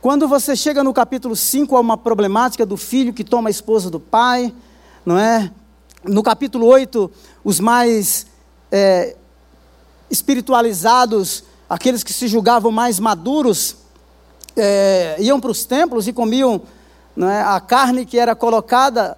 Quando 0.00 0.26
você 0.26 0.56
chega 0.56 0.82
no 0.82 0.92
capítulo 0.92 1.34
5, 1.34 1.76
há 1.76 1.80
uma 1.80 1.96
problemática 1.96 2.66
do 2.66 2.76
filho 2.76 3.12
que 3.12 3.22
toma 3.22 3.48
a 3.48 3.50
esposa 3.50 3.88
do 3.88 4.00
pai, 4.00 4.52
não 5.06 5.16
é? 5.16 5.50
No 6.04 6.22
capítulo 6.22 6.66
8, 6.66 7.10
os 7.44 7.60
mais 7.60 8.26
é, 8.70 9.14
espiritualizados, 10.10 11.44
aqueles 11.70 12.02
que 12.02 12.12
se 12.12 12.26
julgavam 12.26 12.72
mais 12.72 12.98
maduros, 12.98 13.76
é, 14.56 15.16
iam 15.20 15.40
para 15.40 15.50
os 15.50 15.64
templos 15.64 16.08
e 16.08 16.12
comiam 16.12 16.62
é, 17.16 17.40
a 17.40 17.60
carne 17.60 18.04
que 18.04 18.18
era 18.18 18.34
colocada, 18.34 19.16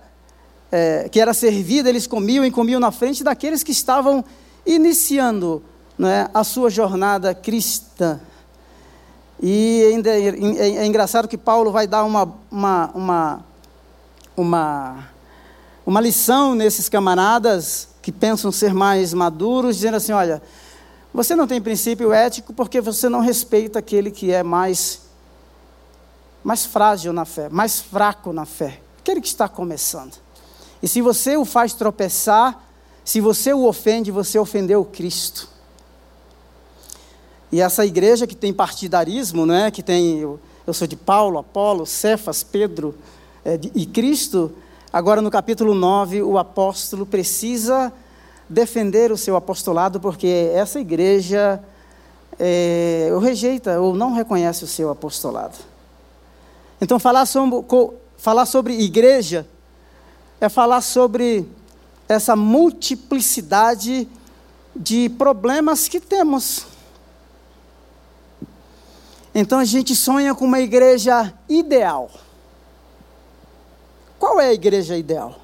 é, 0.70 1.08
que 1.08 1.18
era 1.18 1.32
servida, 1.32 1.88
eles 1.88 2.06
comiam 2.06 2.44
e 2.44 2.50
comiam 2.50 2.78
na 2.78 2.90
frente 2.90 3.24
daqueles 3.24 3.62
que 3.62 3.72
estavam 3.72 4.24
iniciando 4.66 5.62
é, 6.00 6.28
a 6.32 6.42
sua 6.42 6.70
jornada 6.70 7.34
cristã. 7.34 8.20
E 9.40 9.84
ainda 9.92 10.10
é, 10.10 10.28
é, 10.28 10.76
é, 10.76 10.86
engraçado 10.86 11.28
que 11.28 11.36
Paulo 11.36 11.70
vai 11.70 11.86
dar 11.86 12.04
uma, 12.04 12.34
uma, 12.50 12.90
uma, 12.94 13.44
uma, 14.36 15.08
uma 15.84 16.00
lição 16.00 16.54
nesses 16.54 16.88
camaradas 16.88 17.88
que 18.00 18.12
pensam 18.12 18.50
ser 18.50 18.72
mais 18.72 19.12
maduros, 19.12 19.76
dizendo 19.76 19.96
assim: 19.96 20.12
olha, 20.12 20.42
você 21.12 21.36
não 21.36 21.46
tem 21.46 21.60
princípio 21.60 22.12
ético 22.12 22.52
porque 22.52 22.80
você 22.80 23.08
não 23.08 23.20
respeita 23.20 23.78
aquele 23.78 24.10
que 24.10 24.32
é 24.32 24.42
mais 24.42 25.02
mais 26.42 26.66
frágil 26.66 27.10
na 27.12 27.24
fé, 27.24 27.48
mais 27.48 27.80
fraco 27.80 28.30
na 28.30 28.44
fé, 28.44 28.80
aquele 28.98 29.20
que 29.20 29.28
está 29.28 29.48
começando. 29.48 30.14
E 30.82 30.86
se 30.86 31.00
você 31.00 31.38
o 31.38 31.44
faz 31.46 31.72
tropeçar, 31.72 32.62
se 33.02 33.18
você 33.18 33.54
o 33.54 33.66
ofende, 33.66 34.10
você 34.10 34.38
ofendeu 34.38 34.82
o 34.82 34.84
Cristo. 34.84 35.48
E 37.52 37.60
essa 37.60 37.84
igreja 37.86 38.26
que 38.26 38.34
tem 38.34 38.52
partidarismo, 38.52 39.46
não 39.46 39.54
é? 39.54 39.70
que 39.70 39.82
tem, 39.82 40.18
eu, 40.18 40.40
eu 40.66 40.74
sou 40.74 40.86
de 40.86 40.96
Paulo, 40.96 41.38
Apolo, 41.38 41.86
Cefas, 41.86 42.42
Pedro 42.42 42.94
é, 43.44 43.56
de, 43.56 43.70
e 43.74 43.86
Cristo, 43.86 44.52
agora 44.92 45.20
no 45.22 45.30
capítulo 45.30 45.74
9, 45.74 46.22
o 46.22 46.38
apóstolo 46.38 47.06
precisa 47.06 47.92
defender 48.48 49.12
o 49.12 49.16
seu 49.16 49.36
apostolado, 49.36 50.00
porque 50.00 50.50
essa 50.54 50.80
igreja 50.80 51.62
é, 52.38 53.10
ou 53.12 53.18
rejeita 53.18 53.80
ou 53.80 53.94
não 53.94 54.14
reconhece 54.14 54.64
o 54.64 54.66
seu 54.66 54.90
apostolado. 54.90 55.56
Então, 56.80 56.98
falar 56.98 57.26
sobre, 57.26 57.56
falar 58.16 58.46
sobre 58.46 58.74
igreja 58.74 59.46
é 60.40 60.48
falar 60.48 60.80
sobre 60.80 61.48
essa 62.08 62.36
multiplicidade 62.36 64.08
de 64.74 65.08
problemas 65.10 65.88
que 65.88 66.00
temos. 66.00 66.66
Então 69.34 69.58
a 69.58 69.64
gente 69.64 69.96
sonha 69.96 70.34
com 70.34 70.44
uma 70.44 70.60
igreja 70.60 71.34
ideal. 71.48 72.10
Qual 74.18 74.40
é 74.40 74.48
a 74.48 74.54
igreja 74.54 74.96
ideal? 74.96 75.34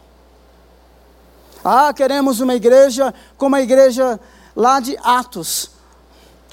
Ah, 1.64 1.92
queremos 1.92 2.40
uma 2.40 2.54
igreja 2.54 3.12
como 3.36 3.56
a 3.56 3.60
igreja 3.60 4.18
lá 4.54 4.80
de 4.80 4.96
Atos, 5.02 5.70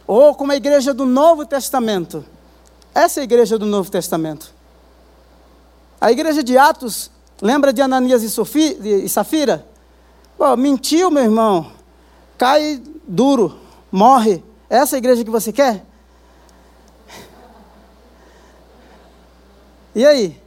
ou 0.05 0.33
como 0.35 0.51
a 0.51 0.55
igreja 0.55 0.93
do 0.93 1.05
Novo 1.05 1.45
Testamento. 1.45 2.25
Essa 2.93 3.19
é 3.19 3.21
a 3.21 3.23
igreja 3.23 3.57
do 3.57 3.65
Novo 3.65 3.91
Testamento. 3.91 4.53
A 6.01 6.11
igreja 6.11 6.43
de 6.43 6.57
Atos, 6.57 7.11
lembra 7.41 7.71
de 7.71 7.81
Ananias 7.81 8.23
e, 8.23 9.03
e 9.05 9.09
Safira? 9.09 9.65
Pô, 10.37 10.55
mentiu, 10.55 11.09
meu 11.11 11.23
irmão. 11.23 11.71
Cai 12.37 12.81
duro, 13.07 13.57
morre. 13.91 14.43
Essa 14.69 14.95
é 14.95 14.97
a 14.97 14.99
igreja 14.99 15.23
que 15.23 15.29
você 15.29 15.53
quer? 15.53 15.85
E 19.97 20.05
aí? 20.05 20.39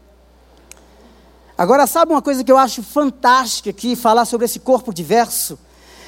Agora, 1.58 1.84
sabe 1.84 2.12
uma 2.12 2.22
coisa 2.22 2.44
que 2.44 2.52
eu 2.52 2.56
acho 2.56 2.84
fantástica 2.84 3.70
aqui, 3.70 3.96
falar 3.96 4.24
sobre 4.24 4.44
esse 4.44 4.60
corpo 4.60 4.94
diverso, 4.94 5.58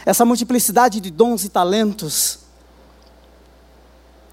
essa 0.06 0.24
multiplicidade 0.24 1.00
de 1.00 1.10
dons 1.10 1.42
e 1.42 1.48
talentos. 1.48 2.38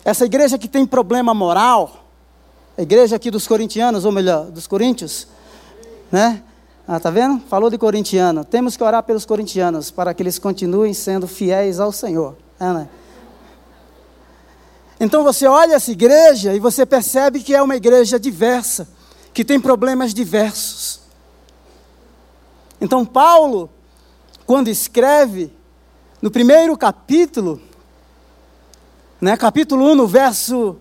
Essa 0.05 0.25
igreja 0.25 0.59
que 0.59 0.67
tem 0.67 0.85
problema 0.85 1.33
moral, 1.33 2.05
a 2.77 2.83
igreja 2.83 3.15
aqui 3.15 3.31
dos 3.31 3.47
corintianos, 3.47 4.05
ou 4.05 4.11
melhor, 4.11 4.45
dos 4.51 4.67
coríntios, 4.67 5.27
né? 6.11 6.43
Ah, 6.87 6.99
tá 6.99 7.09
vendo? 7.09 7.41
Falou 7.49 7.71
de 7.71 7.79
corintiano. 7.79 8.45
Temos 8.45 8.77
que 8.77 8.83
orar 8.83 9.01
pelos 9.01 9.25
corintianos 9.25 9.89
para 9.89 10.13
que 10.13 10.21
eles 10.21 10.37
continuem 10.37 10.93
sendo 10.93 11.27
fiéis 11.27 11.79
ao 11.79 11.91
Senhor. 11.91 12.37
É, 12.59 12.71
né? 12.71 12.89
Então 14.99 15.23
você 15.23 15.47
olha 15.47 15.73
essa 15.73 15.91
igreja 15.91 16.53
e 16.53 16.59
você 16.59 16.85
percebe 16.85 17.39
que 17.39 17.55
é 17.55 17.61
uma 17.63 17.75
igreja 17.75 18.19
diversa, 18.19 18.87
que 19.33 19.43
tem 19.45 19.59
problemas 19.59 20.13
diversos. 20.13 21.01
Então 22.81 23.05
Paulo, 23.05 23.69
quando 24.45 24.69
escreve 24.69 25.53
no 26.21 26.31
primeiro 26.31 26.77
capítulo, 26.77 27.61
né, 29.19 29.35
capítulo 29.37 29.91
1, 29.91 29.95
no 29.95 30.07
verso 30.07 30.77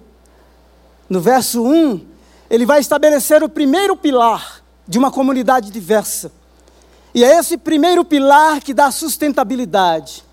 no 1.09 1.21
verso 1.21 1.63
1, 1.63 2.07
ele 2.51 2.67
vai 2.67 2.81
estabelecer 2.81 3.43
o 3.43 3.49
primeiro 3.49 3.97
pilar 3.97 4.63
de 4.87 4.99
uma 4.99 5.11
comunidade 5.11 5.71
diversa. 5.71 6.31
E 7.15 7.25
é 7.25 7.39
esse 7.39 7.57
primeiro 7.57 8.05
pilar 8.05 8.61
que 8.61 8.75
dá 8.75 8.91
sustentabilidade. 8.91 10.25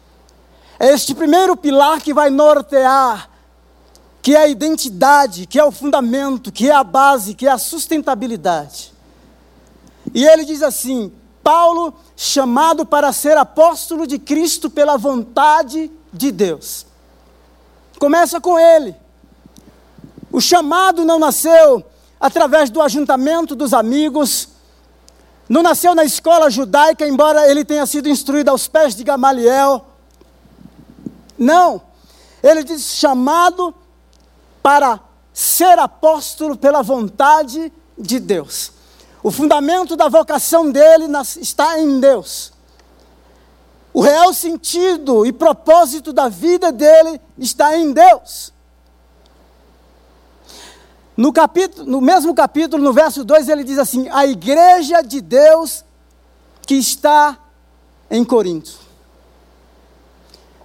É 0.78 0.94
este 0.94 1.16
primeiro 1.16 1.56
pilar 1.56 2.02
que 2.02 2.14
vai 2.14 2.30
nortear, 2.30 3.30
que 4.26 4.36
é 4.36 4.40
a 4.40 4.48
identidade, 4.48 5.46
que 5.46 5.60
é 5.60 5.64
o 5.64 5.72
fundamento, 5.72 6.52
que 6.52 6.68
é 6.68 6.74
a 6.74 6.84
base, 6.84 7.36
que 7.36 7.46
é 7.46 7.52
a 7.52 7.60
sustentabilidade. 7.60 8.92
E 10.16 10.26
ele 10.26 10.44
diz 10.44 10.64
assim: 10.64 11.14
Paulo, 11.44 11.94
chamado 12.18 12.88
para 12.88 13.14
ser 13.14 13.38
apóstolo 13.38 14.08
de 14.08 14.18
Cristo 14.18 14.68
pela 14.68 14.98
vontade 14.98 15.92
de 16.12 16.32
Deus. 16.32 16.88
Começa 18.00 18.42
com 18.42 18.58
ele. 18.58 18.96
O 20.32 20.42
chamado 20.42 21.06
não 21.06 21.20
nasceu 21.20 21.86
através 22.20 22.72
do 22.72 22.82
ajuntamento 22.82 23.56
dos 23.56 23.76
amigos, 23.76 24.50
não 25.48 25.62
nasceu 25.62 25.94
na 25.94 26.04
escola 26.04 26.50
judaica, 26.50 27.08
embora 27.08 27.48
ele 27.48 27.64
tenha 27.64 27.86
sido 27.86 28.10
instruído 28.10 28.50
aos 28.50 28.68
pés 28.68 28.96
de 28.96 29.04
Gamaliel. 29.04 29.86
Não, 31.38 31.80
ele 32.42 32.64
diz 32.64 32.82
chamado 32.96 33.85
para 34.66 35.00
ser 35.32 35.78
apóstolo 35.78 36.58
pela 36.58 36.82
vontade 36.82 37.72
de 37.96 38.20
Deus. 38.20 38.72
O 39.22 39.30
fundamento 39.30 39.96
da 39.96 40.10
vocação 40.10 40.72
dele 40.72 41.06
está 41.40 41.80
em 41.80 42.00
Deus. 42.00 42.52
O 43.94 44.02
real 44.02 44.34
sentido 44.34 45.24
e 45.24 45.32
propósito 45.32 46.12
da 46.12 46.30
vida 46.30 46.72
dele 46.72 47.22
está 47.38 47.78
em 47.78 47.94
Deus. 47.94 48.52
No, 51.16 51.32
capítulo, 51.32 51.88
no 51.88 52.02
mesmo 52.02 52.34
capítulo, 52.34 52.84
no 52.84 52.92
verso 52.92 53.24
2, 53.24 53.48
ele 53.48 53.64
diz 53.64 53.78
assim: 53.78 54.10
A 54.10 54.26
igreja 54.26 55.04
de 55.04 55.22
Deus 55.22 55.86
que 56.66 56.74
está 56.74 57.38
em 58.10 58.26
Corinto. 58.26 58.85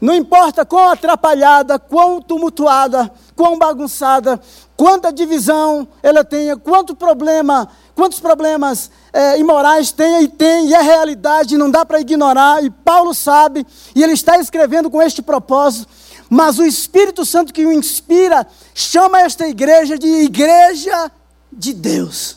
Não 0.01 0.15
importa 0.15 0.65
quão 0.65 0.89
atrapalhada, 0.89 1.79
quão 1.79 2.23
tumultuada, 2.23 3.13
quão 3.37 3.59
bagunçada, 3.59 4.41
quanta 4.77 5.13
divisão 5.13 5.87
ela 6.03 6.25
tenha, 6.25 6.57
quanto 6.57 6.97
problema, 6.97 7.69
quantos 7.95 8.19
problemas 8.19 8.91
é, 9.13 9.39
imorais 9.39 9.93
tenha 9.93 10.23
e 10.23 10.29
tem, 10.29 10.69
e 10.69 10.75
é 10.75 10.81
realidade, 10.81 11.59
não 11.59 11.71
dá 11.71 11.85
para 11.85 12.01
ignorar, 12.01 12.65
e 12.65 12.71
Paulo 12.71 13.13
sabe, 13.13 13.67
e 13.95 14.03
ele 14.03 14.15
está 14.15 14.39
escrevendo 14.39 14.91
com 14.91 15.03
este 15.03 15.21
propósito 15.21 15.87
mas 16.33 16.61
o 16.61 16.65
Espírito 16.65 17.27
Santo 17.27 17.53
que 17.53 17.67
o 17.67 17.73
inspira 17.73 18.47
chama 18.73 19.21
esta 19.21 19.49
igreja 19.49 19.99
de 19.99 20.07
igreja 20.07 21.11
de 21.53 21.75
Deus. 21.75 22.37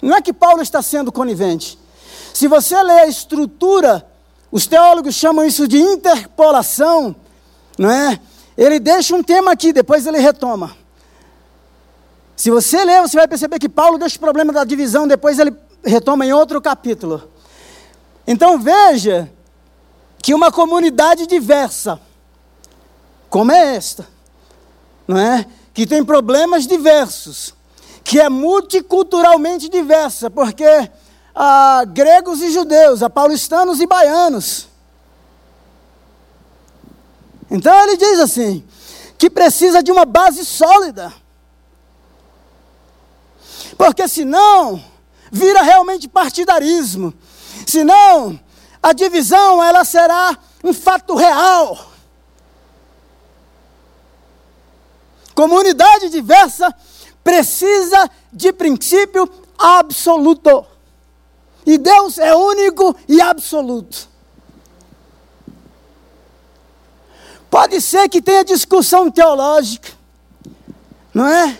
Não 0.00 0.14
é 0.14 0.22
que 0.22 0.32
Paulo 0.32 0.62
está 0.62 0.80
sendo 0.80 1.10
conivente. 1.10 1.76
Se 2.32 2.46
você 2.46 2.80
lê 2.80 3.00
a 3.00 3.06
estrutura, 3.08 4.08
os 4.50 4.66
teólogos 4.66 5.14
chamam 5.14 5.44
isso 5.44 5.68
de 5.68 5.78
interpolação, 5.78 7.14
não 7.78 7.90
é? 7.90 8.18
Ele 8.56 8.80
deixa 8.80 9.14
um 9.14 9.22
tema 9.22 9.52
aqui, 9.52 9.72
depois 9.72 10.06
ele 10.06 10.18
retoma. 10.18 10.76
Se 12.34 12.50
você 12.50 12.84
ler, 12.84 13.02
você 13.02 13.16
vai 13.16 13.28
perceber 13.28 13.58
que 13.58 13.68
Paulo 13.68 13.98
deixa 13.98 14.16
o 14.16 14.20
problema 14.20 14.52
da 14.52 14.64
divisão, 14.64 15.06
depois 15.06 15.38
ele 15.38 15.54
retoma 15.84 16.24
em 16.24 16.32
outro 16.32 16.60
capítulo. 16.60 17.30
Então 18.26 18.58
veja 18.58 19.30
que 20.22 20.34
uma 20.34 20.50
comunidade 20.50 21.26
diversa, 21.26 22.00
como 23.28 23.52
é 23.52 23.76
esta, 23.76 24.06
não 25.06 25.18
é? 25.18 25.46
Que 25.74 25.86
tem 25.86 26.04
problemas 26.04 26.66
diversos, 26.66 27.54
que 28.04 28.20
é 28.20 28.28
multiculturalmente 28.28 29.68
diversa, 29.68 30.30
porque 30.30 30.90
há 31.40 31.84
gregos 31.84 32.42
e 32.42 32.50
judeus, 32.50 33.00
há 33.00 33.08
paulistanos 33.08 33.80
e 33.80 33.86
baianos. 33.86 34.66
Então 37.48 37.72
ele 37.84 37.96
diz 37.96 38.18
assim, 38.18 38.66
que 39.16 39.30
precisa 39.30 39.80
de 39.80 39.92
uma 39.92 40.04
base 40.04 40.44
sólida. 40.44 41.14
Porque 43.76 44.08
senão 44.08 44.82
vira 45.30 45.62
realmente 45.62 46.08
partidarismo. 46.08 47.14
Senão 47.64 48.38
a 48.82 48.92
divisão 48.92 49.62
ela 49.62 49.84
será 49.84 50.36
um 50.64 50.74
fato 50.74 51.14
real. 51.14 51.86
Comunidade 55.36 56.08
diversa 56.08 56.74
precisa 57.22 58.10
de 58.32 58.52
princípio 58.52 59.30
absoluto. 59.56 60.66
E 61.68 61.76
Deus 61.76 62.16
é 62.16 62.34
único 62.34 62.96
e 63.06 63.20
absoluto. 63.20 64.08
Pode 67.50 67.78
ser 67.82 68.08
que 68.08 68.22
tenha 68.22 68.42
discussão 68.42 69.10
teológica, 69.10 69.90
não 71.12 71.26
é? 71.26 71.58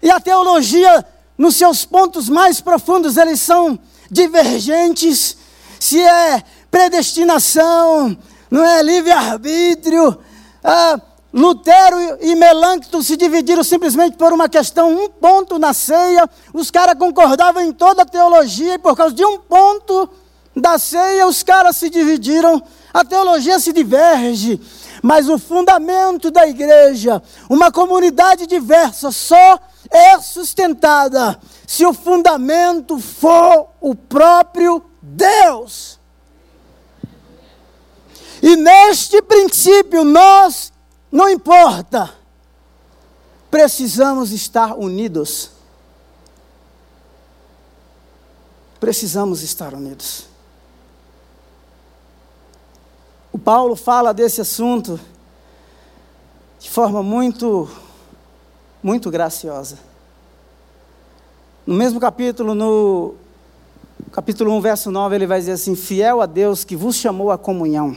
E 0.00 0.08
a 0.12 0.20
teologia, 0.20 1.04
nos 1.36 1.56
seus 1.56 1.84
pontos 1.84 2.28
mais 2.28 2.60
profundos, 2.60 3.16
eles 3.16 3.40
são 3.40 3.76
divergentes, 4.08 5.36
se 5.80 6.00
é 6.00 6.40
predestinação, 6.70 8.16
não 8.48 8.64
é 8.64 8.80
livre-arbítrio. 8.80 10.20
Ah, 10.62 11.00
Lutero 11.32 11.96
e 12.20 12.34
Melancton 12.34 13.02
se 13.02 13.16
dividiram 13.16 13.64
simplesmente 13.64 14.16
por 14.16 14.32
uma 14.32 14.48
questão, 14.48 14.92
um 14.92 15.08
ponto 15.08 15.58
na 15.58 15.72
ceia. 15.72 16.28
Os 16.52 16.70
caras 16.70 16.98
concordavam 16.98 17.62
em 17.62 17.72
toda 17.72 18.02
a 18.02 18.06
teologia 18.06 18.74
e 18.74 18.78
por 18.78 18.94
causa 18.94 19.14
de 19.14 19.24
um 19.24 19.38
ponto 19.38 20.10
da 20.54 20.78
ceia 20.78 21.26
os 21.26 21.42
caras 21.42 21.76
se 21.76 21.88
dividiram. 21.88 22.62
A 22.92 23.02
teologia 23.04 23.58
se 23.58 23.72
diverge, 23.72 24.60
mas 25.02 25.28
o 25.28 25.38
fundamento 25.38 26.30
da 26.30 26.46
igreja, 26.46 27.22
uma 27.48 27.72
comunidade 27.72 28.46
diversa, 28.46 29.10
só 29.10 29.58
é 29.90 30.18
sustentada 30.20 31.38
se 31.66 31.86
o 31.86 31.94
fundamento 31.94 32.98
for 32.98 33.68
o 33.80 33.94
próprio 33.94 34.84
Deus. 35.00 35.98
E 38.42 38.56
neste 38.56 39.22
princípio, 39.22 40.04
nós, 40.04 40.71
não 41.12 41.28
importa, 41.28 42.10
precisamos 43.50 44.32
estar 44.32 44.74
unidos. 44.74 45.50
Precisamos 48.80 49.42
estar 49.42 49.74
unidos. 49.74 50.26
O 53.30 53.38
Paulo 53.38 53.76
fala 53.76 54.14
desse 54.14 54.40
assunto 54.40 54.98
de 56.58 56.70
forma 56.70 57.02
muito, 57.02 57.68
muito 58.82 59.10
graciosa. 59.10 59.78
No 61.66 61.74
mesmo 61.74 62.00
capítulo, 62.00 62.54
no 62.54 63.16
capítulo 64.10 64.50
1, 64.52 64.60
verso 64.62 64.90
9, 64.90 65.14
ele 65.14 65.26
vai 65.26 65.40
dizer 65.40 65.52
assim: 65.52 65.76
Fiel 65.76 66.22
a 66.22 66.26
Deus 66.26 66.64
que 66.64 66.74
vos 66.74 66.96
chamou 66.96 67.30
à 67.30 67.36
comunhão. 67.36 67.94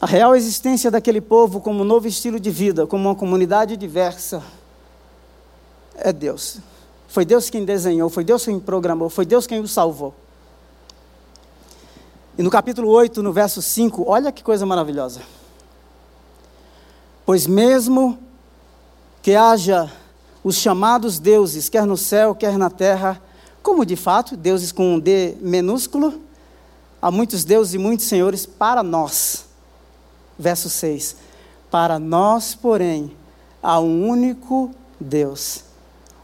A 0.00 0.06
real 0.06 0.36
existência 0.36 0.92
daquele 0.92 1.20
povo 1.20 1.60
como 1.60 1.82
um 1.82 1.84
novo 1.84 2.06
estilo 2.06 2.38
de 2.38 2.50
vida, 2.50 2.86
como 2.86 3.08
uma 3.08 3.16
comunidade 3.16 3.76
diversa, 3.76 4.42
é 5.96 6.12
Deus. 6.12 6.58
Foi 7.08 7.24
Deus 7.24 7.50
quem 7.50 7.64
desenhou, 7.64 8.08
foi 8.08 8.22
Deus 8.22 8.44
quem 8.44 8.60
programou, 8.60 9.10
foi 9.10 9.26
Deus 9.26 9.44
quem 9.44 9.58
o 9.58 9.66
salvou. 9.66 10.14
E 12.38 12.42
no 12.44 12.50
capítulo 12.50 12.88
8, 12.90 13.20
no 13.24 13.32
verso 13.32 13.60
5, 13.60 14.04
olha 14.06 14.30
que 14.30 14.44
coisa 14.44 14.64
maravilhosa. 14.64 15.20
Pois 17.26 17.48
mesmo 17.48 18.16
que 19.20 19.34
haja 19.34 19.90
os 20.44 20.54
chamados 20.56 21.18
deuses, 21.18 21.68
quer 21.68 21.84
no 21.84 21.96
céu, 21.96 22.36
quer 22.36 22.56
na 22.56 22.70
terra, 22.70 23.20
como 23.64 23.84
de 23.84 23.96
fato, 23.96 24.36
deuses 24.36 24.70
com 24.70 24.94
um 24.94 25.00
D 25.00 25.34
minúsculo, 25.40 26.20
há 27.02 27.10
muitos 27.10 27.42
deuses 27.42 27.74
e 27.74 27.78
muitos 27.78 28.06
senhores 28.06 28.46
para 28.46 28.84
nós. 28.84 29.47
Verso 30.38 30.70
6: 30.70 31.16
Para 31.70 31.98
nós, 31.98 32.54
porém, 32.54 33.12
há 33.62 33.80
um 33.80 34.08
único 34.08 34.70
Deus, 35.00 35.64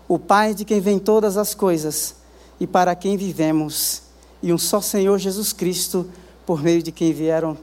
o 0.07 0.18
Pai 0.18 0.55
de 0.55 0.64
quem 0.64 0.81
vem 0.81 0.98
todas 0.98 1.37
as 1.37 1.55
coisas 1.55 2.16
e 2.61 2.66
para 2.66 2.94
quem 2.94 3.16
vivemos, 3.16 4.03
e 4.42 4.53
um 4.53 4.59
só 4.59 4.81
Senhor 4.81 5.18
Jesus 5.18 5.53
Cristo, 5.53 6.09
por 6.46 6.62
meio 6.62 6.83
de 6.83 6.92
quem 6.92 7.12
vieram 7.12 7.57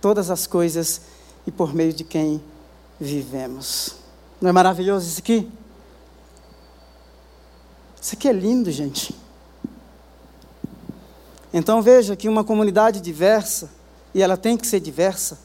todas 0.00 0.30
as 0.30 0.46
coisas 0.46 1.00
e 1.46 1.50
por 1.50 1.74
meio 1.74 1.92
de 1.92 2.04
quem 2.04 2.40
vivemos. 3.00 3.96
Não 4.40 4.48
é 4.48 4.52
maravilhoso 4.52 5.08
isso 5.08 5.20
aqui? 5.20 5.50
Isso 8.00 8.14
aqui 8.14 8.28
é 8.28 8.32
lindo, 8.32 8.70
gente. 8.70 9.14
Então 11.52 11.82
veja 11.82 12.14
que 12.14 12.28
uma 12.28 12.44
comunidade 12.44 13.00
diversa, 13.00 13.70
e 14.14 14.22
ela 14.22 14.36
tem 14.36 14.56
que 14.56 14.66
ser 14.66 14.80
diversa, 14.80 15.38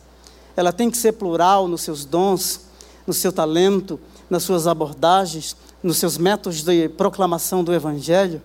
ela 0.55 0.71
tem 0.71 0.89
que 0.89 0.97
ser 0.97 1.13
plural 1.13 1.67
nos 1.67 1.81
seus 1.81 2.05
dons, 2.05 2.61
no 3.05 3.13
seu 3.13 3.31
talento, 3.31 3.99
nas 4.29 4.43
suas 4.43 4.67
abordagens, 4.67 5.55
nos 5.83 5.97
seus 5.97 6.17
métodos 6.17 6.63
de 6.63 6.89
proclamação 6.89 7.63
do 7.63 7.73
Evangelho. 7.73 8.41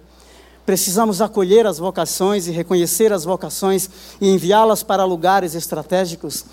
Precisamos 0.67 1.21
acolher 1.21 1.67
as 1.67 1.79
vocações 1.79 2.47
e 2.47 2.51
reconhecer 2.51 3.13
as 3.13 3.25
vocações 3.25 3.89
e 4.21 4.29
enviá-las 4.29 4.83
para 4.83 5.05
lugares 5.05 5.55
estratégicos, 5.55 6.45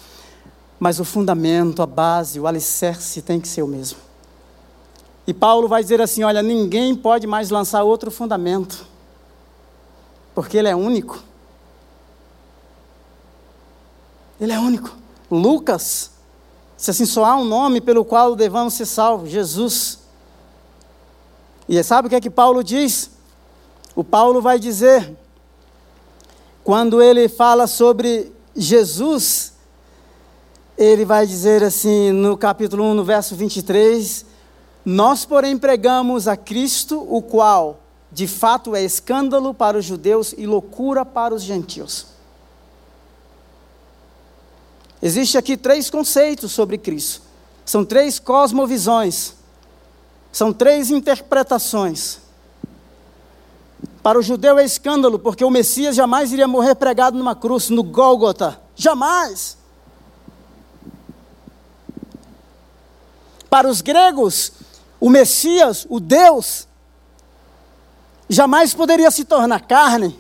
mas 0.80 1.00
o 1.00 1.06
fundamento, 1.06 1.82
a 1.82 1.86
base, 1.86 2.40
o 2.40 2.48
alicerce 2.48 3.22
tem 3.22 3.40
que 3.40 3.48
ser 3.48 3.64
o 3.64 3.68
mesmo. 3.68 3.98
E 5.26 5.34
Paulo 5.34 5.68
vai 5.68 5.84
dizer 5.84 6.02
assim: 6.02 6.24
olha, 6.24 6.42
ninguém 6.42 6.96
pode 6.96 7.28
mais 7.28 7.50
lançar 7.50 7.84
outro 7.84 8.10
fundamento, 8.10 8.88
porque 10.34 10.58
ele 10.58 10.70
é 10.70 10.76
único. 10.76 11.22
Ele 14.40 14.54
é 14.54 14.60
único. 14.60 14.96
Lucas, 15.30 16.12
se 16.78 16.92
assim 16.92 17.06
só 17.06 17.26
há 17.26 17.36
um 17.36 17.46
nome 17.46 17.82
pelo 17.82 18.06
qual 18.06 18.36
devamos 18.36 18.74
ser 18.76 18.86
salvos: 18.86 19.30
Jesus. 19.30 20.00
E 21.68 21.82
sabe 21.84 22.08
o 22.08 22.10
que 22.10 22.16
é 22.16 22.22
que 22.22 22.30
Paulo 22.30 22.64
diz? 22.64 23.12
O 23.96 24.04
Paulo 24.04 24.42
vai 24.42 24.58
dizer, 24.60 25.18
quando 26.64 27.02
ele 27.02 27.28
fala 27.28 27.68
sobre 27.68 28.32
Jesus, 28.56 29.54
ele 30.78 31.04
vai 31.04 31.26
dizer 31.26 31.64
assim 31.64 32.12
no 32.12 32.38
capítulo 32.38 32.84
1, 32.84 32.94
no 32.94 33.04
verso 33.04 33.36
23, 33.36 34.26
nós, 34.86 35.26
porém, 35.26 35.58
pregamos 35.58 36.30
a 36.30 36.38
Cristo, 36.38 37.06
o 37.10 37.22
qual, 37.22 37.80
de 38.10 38.26
fato, 38.28 38.74
é 38.74 38.82
escândalo 38.82 39.54
para 39.54 39.78
os 39.78 39.84
judeus 39.84 40.34
e 40.38 40.46
loucura 40.46 41.04
para 41.04 41.36
os 41.36 41.42
gentios. 41.42 42.17
Existem 45.02 45.40
aqui 45.40 45.56
três 45.56 45.90
conceitos 45.90 46.52
sobre 46.52 46.78
Cristo. 46.78 47.22
São 47.66 47.86
três 47.86 48.20
cosmovisões. 48.20 49.34
São 50.32 50.52
três 50.52 50.90
interpretações. 50.90 52.20
Para 54.02 54.18
o 54.18 54.22
judeu 54.22 54.58
é 54.58 54.64
escândalo, 54.64 55.20
porque 55.20 55.44
o 55.44 55.50
Messias 55.50 55.96
jamais 55.96 56.32
iria 56.32 56.48
morrer 56.48 56.76
pregado 56.76 57.18
numa 57.18 57.36
cruz, 57.36 57.70
no 57.70 57.84
Gólgota. 57.84 58.60
Jamais. 58.76 59.58
Para 63.50 63.68
os 63.68 63.82
gregos, 63.82 64.52
o 65.00 65.10
Messias, 65.10 65.86
o 65.90 66.00
Deus, 66.00 66.68
jamais 68.30 68.74
poderia 68.74 69.12
se 69.12 69.26
tornar 69.26 69.62
carne. 69.62 70.18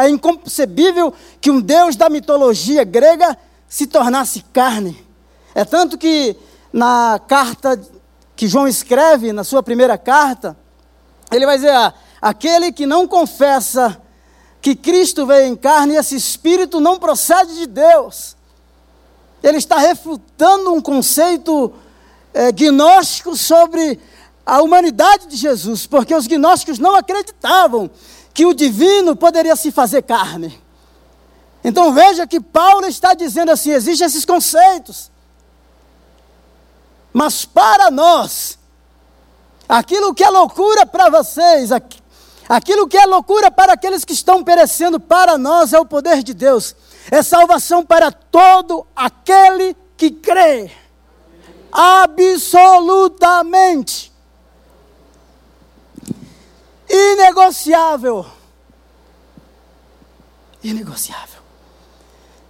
É 0.00 0.08
inconcebível 0.08 1.12
que 1.42 1.50
um 1.50 1.60
Deus 1.60 1.94
da 1.94 2.08
mitologia 2.08 2.84
grega 2.84 3.36
se 3.68 3.86
tornasse 3.86 4.42
carne. 4.50 5.06
É 5.54 5.62
tanto 5.62 5.98
que 5.98 6.34
na 6.72 7.20
carta 7.28 7.78
que 8.34 8.48
João 8.48 8.66
escreve, 8.66 9.30
na 9.30 9.44
sua 9.44 9.62
primeira 9.62 9.98
carta, 9.98 10.56
ele 11.30 11.44
vai 11.44 11.56
dizer: 11.56 11.74
ah, 11.74 11.92
aquele 12.22 12.72
que 12.72 12.86
não 12.86 13.06
confessa 13.06 14.00
que 14.62 14.74
Cristo 14.74 15.26
veio 15.26 15.52
em 15.52 15.54
carne, 15.54 15.96
esse 15.96 16.16
espírito 16.16 16.80
não 16.80 16.98
procede 16.98 17.54
de 17.56 17.66
Deus. 17.66 18.36
Ele 19.42 19.58
está 19.58 19.76
refutando 19.76 20.72
um 20.72 20.80
conceito 20.80 21.74
é, 22.32 22.50
gnóstico 22.52 23.36
sobre 23.36 24.00
a 24.46 24.62
humanidade 24.62 25.26
de 25.26 25.36
Jesus, 25.36 25.86
porque 25.86 26.14
os 26.14 26.26
gnósticos 26.26 26.78
não 26.78 26.96
acreditavam 26.96 27.90
que 28.32 28.46
o 28.46 28.54
divino 28.54 29.16
poderia 29.16 29.56
se 29.56 29.72
fazer 29.72 30.02
carne. 30.02 30.62
Então 31.62 31.92
veja 31.92 32.26
que 32.26 32.40
Paulo 32.40 32.86
está 32.86 33.14
dizendo 33.14 33.52
assim: 33.52 33.70
existem 33.70 34.06
esses 34.06 34.24
conceitos, 34.24 35.10
mas 37.12 37.44
para 37.44 37.90
nós, 37.90 38.58
aquilo 39.68 40.14
que 40.14 40.24
é 40.24 40.30
loucura 40.30 40.86
para 40.86 41.10
vocês, 41.10 41.70
aquilo 42.48 42.88
que 42.88 42.96
é 42.96 43.04
loucura 43.04 43.50
para 43.50 43.74
aqueles 43.74 44.04
que 44.04 44.12
estão 44.12 44.42
perecendo, 44.42 44.98
para 44.98 45.36
nós 45.36 45.72
é 45.72 45.78
o 45.78 45.84
poder 45.84 46.22
de 46.22 46.32
Deus, 46.32 46.74
é 47.10 47.22
salvação 47.22 47.84
para 47.84 48.10
todo 48.10 48.86
aquele 48.96 49.76
que 49.96 50.10
crê. 50.10 50.70
Absolutamente 51.72 54.09
inegociável. 56.90 58.26
Inegociável. 60.62 61.40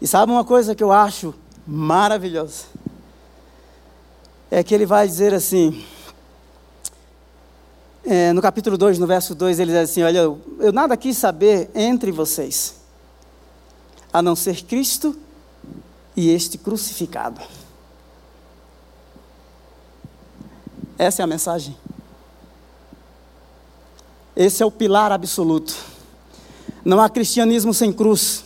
E 0.00 0.06
sabe 0.06 0.32
uma 0.32 0.44
coisa 0.44 0.74
que 0.74 0.82
eu 0.82 0.90
acho 0.90 1.34
maravilhosa? 1.66 2.64
É 4.50 4.64
que 4.64 4.74
ele 4.74 4.86
vai 4.86 5.06
dizer 5.06 5.34
assim, 5.34 5.84
é, 8.04 8.32
no 8.32 8.40
capítulo 8.40 8.78
2, 8.78 8.98
no 8.98 9.06
verso 9.06 9.34
2, 9.34 9.60
ele 9.60 9.72
diz 9.72 9.90
assim: 9.90 10.02
Olha, 10.02 10.18
eu, 10.18 10.40
eu 10.58 10.72
nada 10.72 10.96
quis 10.96 11.16
saber 11.16 11.70
entre 11.74 12.10
vocês, 12.10 12.76
a 14.12 14.22
não 14.22 14.34
ser 14.34 14.64
Cristo 14.64 15.16
e 16.16 16.30
este 16.30 16.58
crucificado. 16.58 17.40
Essa 20.98 21.22
é 21.22 21.24
a 21.24 21.26
mensagem. 21.26 21.76
Esse 24.36 24.62
é 24.62 24.66
o 24.66 24.70
pilar 24.70 25.12
absoluto. 25.12 25.74
Não 26.84 27.00
há 27.00 27.08
cristianismo 27.08 27.74
sem 27.74 27.92
cruz. 27.92 28.44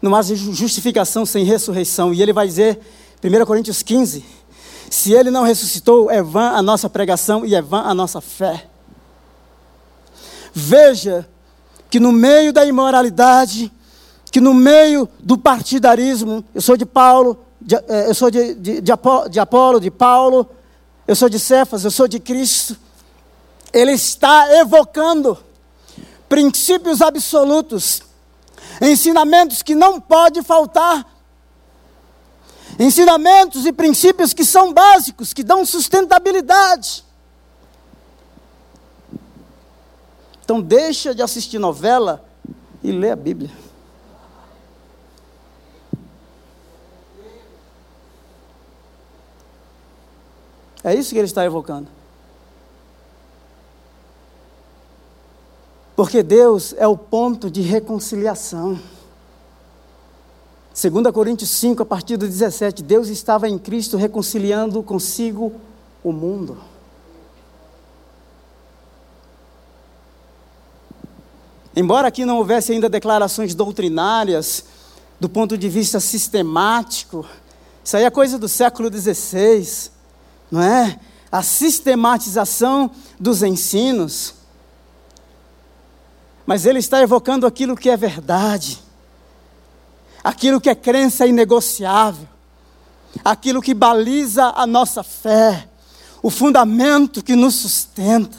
Não 0.00 0.14
há 0.14 0.22
justificação 0.22 1.26
sem 1.26 1.44
ressurreição. 1.44 2.14
E 2.14 2.22
ele 2.22 2.32
vai 2.32 2.46
dizer, 2.46 2.78
1 3.22 3.44
Coríntios 3.44 3.82
15: 3.82 4.24
se 4.90 5.12
ele 5.12 5.30
não 5.30 5.42
ressuscitou, 5.42 6.10
é 6.10 6.22
vã 6.22 6.50
a 6.50 6.62
nossa 6.62 6.88
pregação 6.88 7.44
e 7.44 7.54
é 7.54 7.60
vã 7.60 7.82
a 7.82 7.94
nossa 7.94 8.20
fé. 8.20 8.66
Veja 10.52 11.28
que 11.90 12.00
no 12.00 12.12
meio 12.12 12.52
da 12.52 12.64
imoralidade, 12.64 13.72
que 14.30 14.40
no 14.40 14.54
meio 14.54 15.08
do 15.20 15.36
partidarismo, 15.36 16.44
eu 16.54 16.60
sou 16.60 16.76
de 16.76 16.86
Paulo, 16.86 17.44
de, 17.60 17.74
eh, 17.74 18.06
eu 18.08 18.14
sou 18.14 18.30
de, 18.30 18.54
de, 18.54 18.80
de, 18.80 18.92
Apolo, 18.92 19.80
de 19.80 19.90
Paulo, 19.90 20.48
eu 21.06 21.16
sou 21.16 21.28
de 21.28 21.38
Cefas, 21.38 21.84
eu 21.84 21.90
sou 21.90 22.06
de 22.06 22.20
Cristo. 22.20 22.76
Ele 23.72 23.92
está 23.92 24.52
evocando 24.56 25.38
princípios 26.28 27.00
absolutos, 27.00 28.02
ensinamentos 28.80 29.62
que 29.62 29.74
não 29.74 30.00
pode 30.00 30.42
faltar, 30.42 31.06
ensinamentos 32.78 33.66
e 33.66 33.72
princípios 33.72 34.32
que 34.32 34.44
são 34.44 34.72
básicos, 34.72 35.32
que 35.32 35.42
dão 35.42 35.64
sustentabilidade. 35.66 37.04
Então 40.44 40.60
deixa 40.60 41.14
de 41.14 41.22
assistir 41.22 41.58
novela 41.58 42.24
e 42.82 42.90
lê 42.90 43.10
a 43.10 43.16
Bíblia. 43.16 43.50
É 50.82 50.94
isso 50.94 51.10
que 51.10 51.18
ele 51.18 51.26
está 51.26 51.44
evocando. 51.44 51.97
Porque 55.98 56.22
Deus 56.22 56.76
é 56.78 56.86
o 56.86 56.96
ponto 56.96 57.50
de 57.50 57.60
reconciliação. 57.60 58.78
2 60.80 61.12
Coríntios 61.12 61.50
5, 61.50 61.82
a 61.82 61.84
partir 61.84 62.16
do 62.16 62.24
17, 62.24 62.84
Deus 62.84 63.08
estava 63.08 63.48
em 63.48 63.58
Cristo 63.58 63.96
reconciliando 63.96 64.80
consigo 64.80 65.52
o 66.04 66.12
mundo. 66.12 66.56
Embora 71.74 72.06
aqui 72.06 72.24
não 72.24 72.36
houvesse 72.36 72.70
ainda 72.70 72.88
declarações 72.88 73.52
doutrinárias, 73.52 74.66
do 75.18 75.28
ponto 75.28 75.58
de 75.58 75.68
vista 75.68 75.98
sistemático, 75.98 77.26
isso 77.82 77.96
aí 77.96 78.04
é 78.04 78.10
coisa 78.10 78.38
do 78.38 78.48
século 78.48 78.88
XVI 78.88 79.90
não 80.48 80.62
é? 80.62 81.00
A 81.30 81.42
sistematização 81.42 82.88
dos 83.18 83.42
ensinos. 83.42 84.37
Mas 86.48 86.64
ele 86.64 86.78
está 86.78 87.02
evocando 87.02 87.46
aquilo 87.46 87.76
que 87.76 87.90
é 87.90 87.96
verdade, 87.98 88.78
aquilo 90.24 90.58
que 90.58 90.70
é 90.70 90.74
crença 90.74 91.26
inegociável, 91.26 92.26
aquilo 93.22 93.60
que 93.60 93.74
baliza 93.74 94.54
a 94.56 94.66
nossa 94.66 95.02
fé, 95.02 95.68
o 96.22 96.30
fundamento 96.30 97.22
que 97.22 97.36
nos 97.36 97.54
sustenta. 97.56 98.38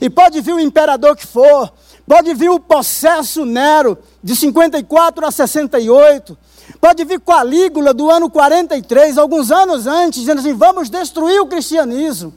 E 0.00 0.08
pode 0.08 0.40
vir 0.40 0.54
o 0.54 0.58
imperador 0.58 1.14
que 1.14 1.26
for, 1.26 1.70
pode 2.06 2.32
vir 2.32 2.48
o 2.48 2.58
processo 2.58 3.44
Nero, 3.44 3.98
de 4.24 4.34
54 4.34 5.26
a 5.26 5.30
68, 5.30 6.38
pode 6.80 7.04
vir 7.04 7.20
Calígula 7.20 7.92
do 7.92 8.10
ano 8.10 8.30
43, 8.30 9.18
alguns 9.18 9.50
anos 9.50 9.86
antes, 9.86 10.20
dizendo 10.20 10.38
assim: 10.38 10.54
vamos 10.54 10.88
destruir 10.88 11.38
o 11.38 11.46
cristianismo. 11.46 12.32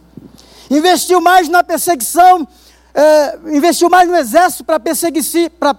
Investiu 0.69 1.21
mais 1.21 1.47
na 1.47 1.63
perseguição, 1.63 2.45
é, 2.93 3.39
investiu 3.55 3.89
mais 3.89 4.07
no 4.07 4.15
exército 4.15 4.63
para 4.63 4.79
perseguir, 4.79 5.23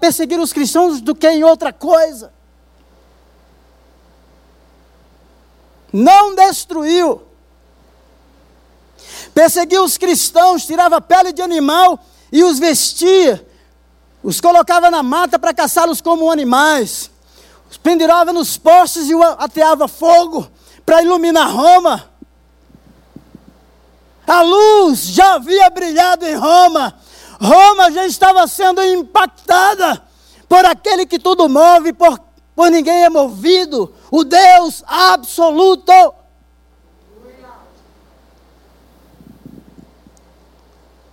perseguir 0.01 0.39
os 0.39 0.53
cristãos 0.53 1.01
do 1.01 1.15
que 1.15 1.29
em 1.29 1.45
outra 1.45 1.73
coisa. 1.73 2.33
Não 5.93 6.35
destruiu 6.35 7.31
perseguia 9.35 9.83
os 9.83 9.97
cristãos, 9.97 10.67
tirava 10.67 10.97
a 10.97 11.01
pele 11.01 11.33
de 11.33 11.43
animal 11.43 11.99
e 12.33 12.45
os 12.45 12.59
vestia, 12.59 13.47
os 14.23 14.41
colocava 14.41 14.91
na 14.91 15.03
mata 15.03 15.39
para 15.39 15.55
caçá-los 15.55 16.01
como 16.01 16.31
animais, 16.31 17.11
os 17.71 17.77
pendurava 17.77 18.33
nos 18.33 18.57
postes 18.57 19.09
e 19.09 19.15
ateava 19.39 19.89
fogo 19.89 20.49
para 20.85 21.03
iluminar 21.03 21.51
Roma. 21.51 22.10
A 24.31 24.43
luz 24.43 25.09
já 25.09 25.35
havia 25.35 25.69
brilhado 25.71 26.25
em 26.25 26.37
Roma, 26.37 26.95
Roma 27.41 27.91
já 27.91 28.07
estava 28.07 28.47
sendo 28.47 28.81
impactada 28.81 30.01
por 30.49 30.65
aquele 30.65 31.05
que 31.05 31.19
tudo 31.19 31.49
move, 31.49 31.93
por, 31.93 32.17
por 32.55 32.71
ninguém 32.71 33.03
é 33.03 33.11
movido, 33.11 33.93
o 34.09 34.23
Deus 34.23 34.85
absoluto. 34.87 35.93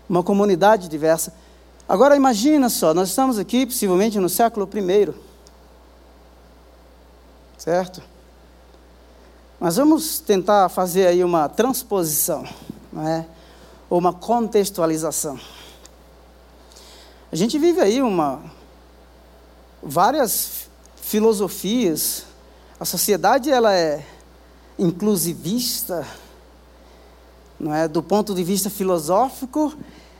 uma 0.07 0.21
comunidade 0.21 0.87
diversa. 0.87 1.33
Agora 1.89 2.15
imagina 2.15 2.69
só, 2.69 2.93
nós 2.93 3.09
estamos 3.09 3.39
aqui 3.39 3.65
possivelmente 3.65 4.19
no 4.19 4.29
século 4.29 4.69
I. 4.71 5.13
Certo? 7.57 8.03
Mas 9.59 9.75
vamos 9.75 10.19
tentar 10.19 10.69
fazer 10.69 11.07
aí 11.07 11.23
uma 11.23 11.49
transposição, 11.49 12.45
não 12.91 13.07
é? 13.07 13.25
Ou 13.89 13.99
uma 13.99 14.13
contextualização. 14.13 15.39
A 17.31 17.35
gente 17.35 17.57
vive 17.59 17.81
aí 17.81 18.01
uma 18.01 18.41
várias 19.81 20.67
filosofias. 21.01 22.25
A 22.79 22.85
sociedade 22.85 23.51
ela 23.51 23.73
é 23.73 24.05
inclusivista, 24.77 26.05
não 27.59 27.73
é? 27.73 27.87
Do 27.87 28.03
ponto 28.03 28.35
de 28.35 28.43
vista 28.43 28.69
filosófico, 28.69 29.73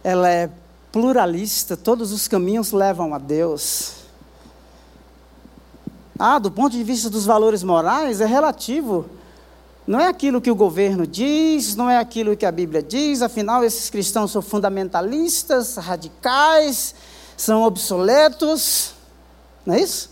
ela 0.04 0.30
é 0.30 0.50
pluralista, 0.92 1.78
todos 1.78 2.12
os 2.12 2.28
caminhos 2.28 2.72
levam 2.72 3.14
a 3.14 3.18
Deus. 3.18 3.98
Ah, 6.18 6.40
do 6.40 6.50
ponto 6.50 6.72
de 6.72 6.84
vista 6.84 7.10
dos 7.10 7.26
valores 7.26 7.62
morais, 7.62 8.22
é 8.22 8.26
relativo. 8.26 9.06
Não 9.88 10.02
é 10.02 10.08
aquilo 10.08 10.42
que 10.42 10.52
o 10.52 10.56
governo 10.56 11.08
diz, 11.08 11.74
não 11.74 11.90
é 11.90 11.98
aquilo 11.98 12.36
que 12.36 12.46
a 12.46 12.52
Bíblia 12.52 12.84
diz, 12.84 13.22
afinal, 13.22 13.64
esses 13.64 13.90
cristãos 13.90 14.32
são 14.32 14.42
fundamentalistas, 14.42 15.78
radicais, 15.78 16.94
são 17.38 17.64
obsoletos. 17.64 18.92
Não 19.66 19.76
é 19.76 19.82
isso? 19.82 20.10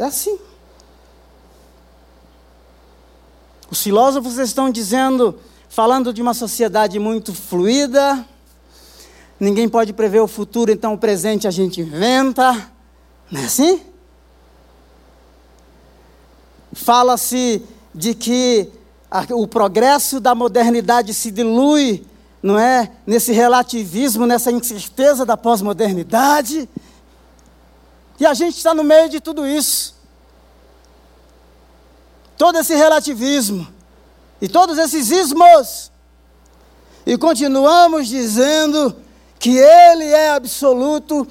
É 0.00 0.04
assim. 0.04 0.36
Os 3.70 3.80
filósofos 3.80 4.36
estão 4.38 4.68
dizendo 4.68 5.38
falando 5.68 6.12
de 6.12 6.20
uma 6.22 6.34
sociedade 6.34 6.98
muito 6.98 7.32
fluida, 7.32 8.24
ninguém 9.38 9.68
pode 9.68 9.92
prever 9.92 10.20
o 10.20 10.28
futuro, 10.28 10.70
então 10.70 10.94
o 10.94 10.98
presente 10.98 11.48
a 11.48 11.50
gente 11.50 11.80
inventa, 11.80 12.70
não 13.30 13.40
é 13.40 13.44
assim? 13.44 13.93
Fala-se 16.74 17.62
de 17.94 18.14
que 18.14 18.68
o 19.30 19.46
progresso 19.46 20.18
da 20.18 20.34
modernidade 20.34 21.14
se 21.14 21.30
dilui, 21.30 22.04
não 22.42 22.58
é? 22.58 22.90
Nesse 23.06 23.32
relativismo, 23.32 24.26
nessa 24.26 24.50
incerteza 24.50 25.24
da 25.24 25.36
pós-modernidade. 25.36 26.68
E 28.18 28.26
a 28.26 28.34
gente 28.34 28.56
está 28.56 28.74
no 28.74 28.82
meio 28.84 29.08
de 29.08 29.20
tudo 29.20 29.46
isso. 29.46 29.94
Todo 32.36 32.58
esse 32.58 32.74
relativismo 32.74 33.66
e 34.40 34.48
todos 34.48 34.76
esses 34.76 35.10
ismos. 35.10 35.92
E 37.06 37.16
continuamos 37.16 38.08
dizendo 38.08 38.96
que 39.38 39.56
Ele 39.56 40.06
é 40.06 40.30
absoluto, 40.30 41.26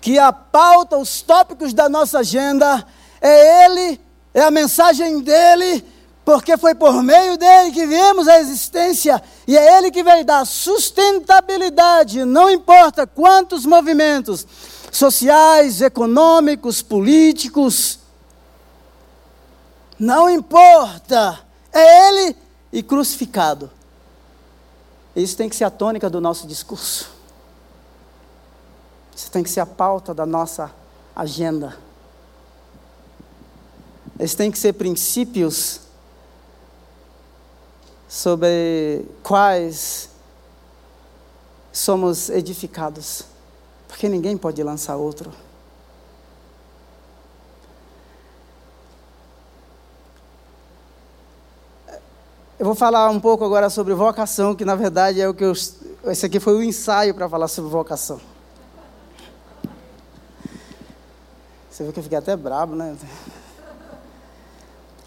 que 0.00 0.18
a 0.18 0.32
pauta, 0.32 0.96
os 0.96 1.20
tópicos 1.22 1.72
da 1.72 1.88
nossa 1.88 2.20
agenda 2.20 2.86
é 3.20 3.64
Ele, 3.64 4.00
é 4.32 4.42
a 4.42 4.50
mensagem 4.50 5.20
dEle, 5.20 5.84
porque 6.24 6.56
foi 6.56 6.74
por 6.74 7.02
meio 7.02 7.36
dele 7.36 7.72
que 7.72 7.86
viemos 7.86 8.28
à 8.28 8.38
existência 8.38 9.22
e 9.46 9.56
é 9.56 9.78
Ele 9.78 9.90
que 9.90 10.02
vai 10.02 10.22
dar 10.22 10.44
sustentabilidade, 10.46 12.24
não 12.24 12.48
importa 12.48 13.06
quantos 13.06 13.66
movimentos 13.66 14.46
sociais, 14.92 15.80
econômicos, 15.80 16.82
políticos, 16.82 17.98
não 19.98 20.30
importa, 20.30 21.40
é 21.72 22.08
Ele 22.08 22.36
e 22.72 22.82
crucificado. 22.82 23.70
Isso 25.14 25.36
tem 25.36 25.48
que 25.48 25.56
ser 25.56 25.64
a 25.64 25.70
tônica 25.70 26.08
do 26.08 26.20
nosso 26.20 26.46
discurso. 26.46 27.10
Isso 29.14 29.30
tem 29.30 29.42
que 29.42 29.50
ser 29.50 29.60
a 29.60 29.66
pauta 29.66 30.14
da 30.14 30.24
nossa 30.24 30.70
agenda. 31.14 31.76
Esses 34.20 34.34
têm 34.34 34.50
que 34.50 34.58
ser 34.58 34.74
princípios 34.74 35.80
sobre 38.06 39.06
quais 39.22 40.10
somos 41.72 42.28
edificados, 42.28 43.24
porque 43.88 44.10
ninguém 44.10 44.36
pode 44.36 44.62
lançar 44.62 44.96
outro. 44.96 45.32
Eu 52.58 52.66
vou 52.66 52.74
falar 52.74 53.08
um 53.08 53.18
pouco 53.18 53.42
agora 53.42 53.70
sobre 53.70 53.94
vocação, 53.94 54.54
que 54.54 54.66
na 54.66 54.74
verdade 54.74 55.18
é 55.18 55.26
o 55.26 55.32
que 55.32 55.44
eu. 55.44 55.52
Esse 56.04 56.26
aqui 56.26 56.38
foi 56.38 56.56
o 56.56 56.62
ensaio 56.62 57.14
para 57.14 57.26
falar 57.26 57.48
sobre 57.48 57.70
vocação. 57.70 58.20
Você 61.70 61.84
viu 61.84 61.92
que 61.94 62.00
eu 62.00 62.02
fiquei 62.02 62.18
até 62.18 62.36
brabo, 62.36 62.76
né? 62.76 62.94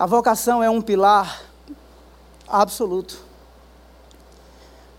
A 0.03 0.05
vocação 0.05 0.61
é 0.61 0.69
um 0.69 0.81
pilar 0.81 1.43
absoluto. 2.45 3.23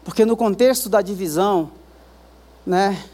Porque 0.03 0.25
no 0.25 0.35
contexto 0.35 0.89
da 0.89 1.03
divisão, 1.03 1.71
né, 2.65 3.05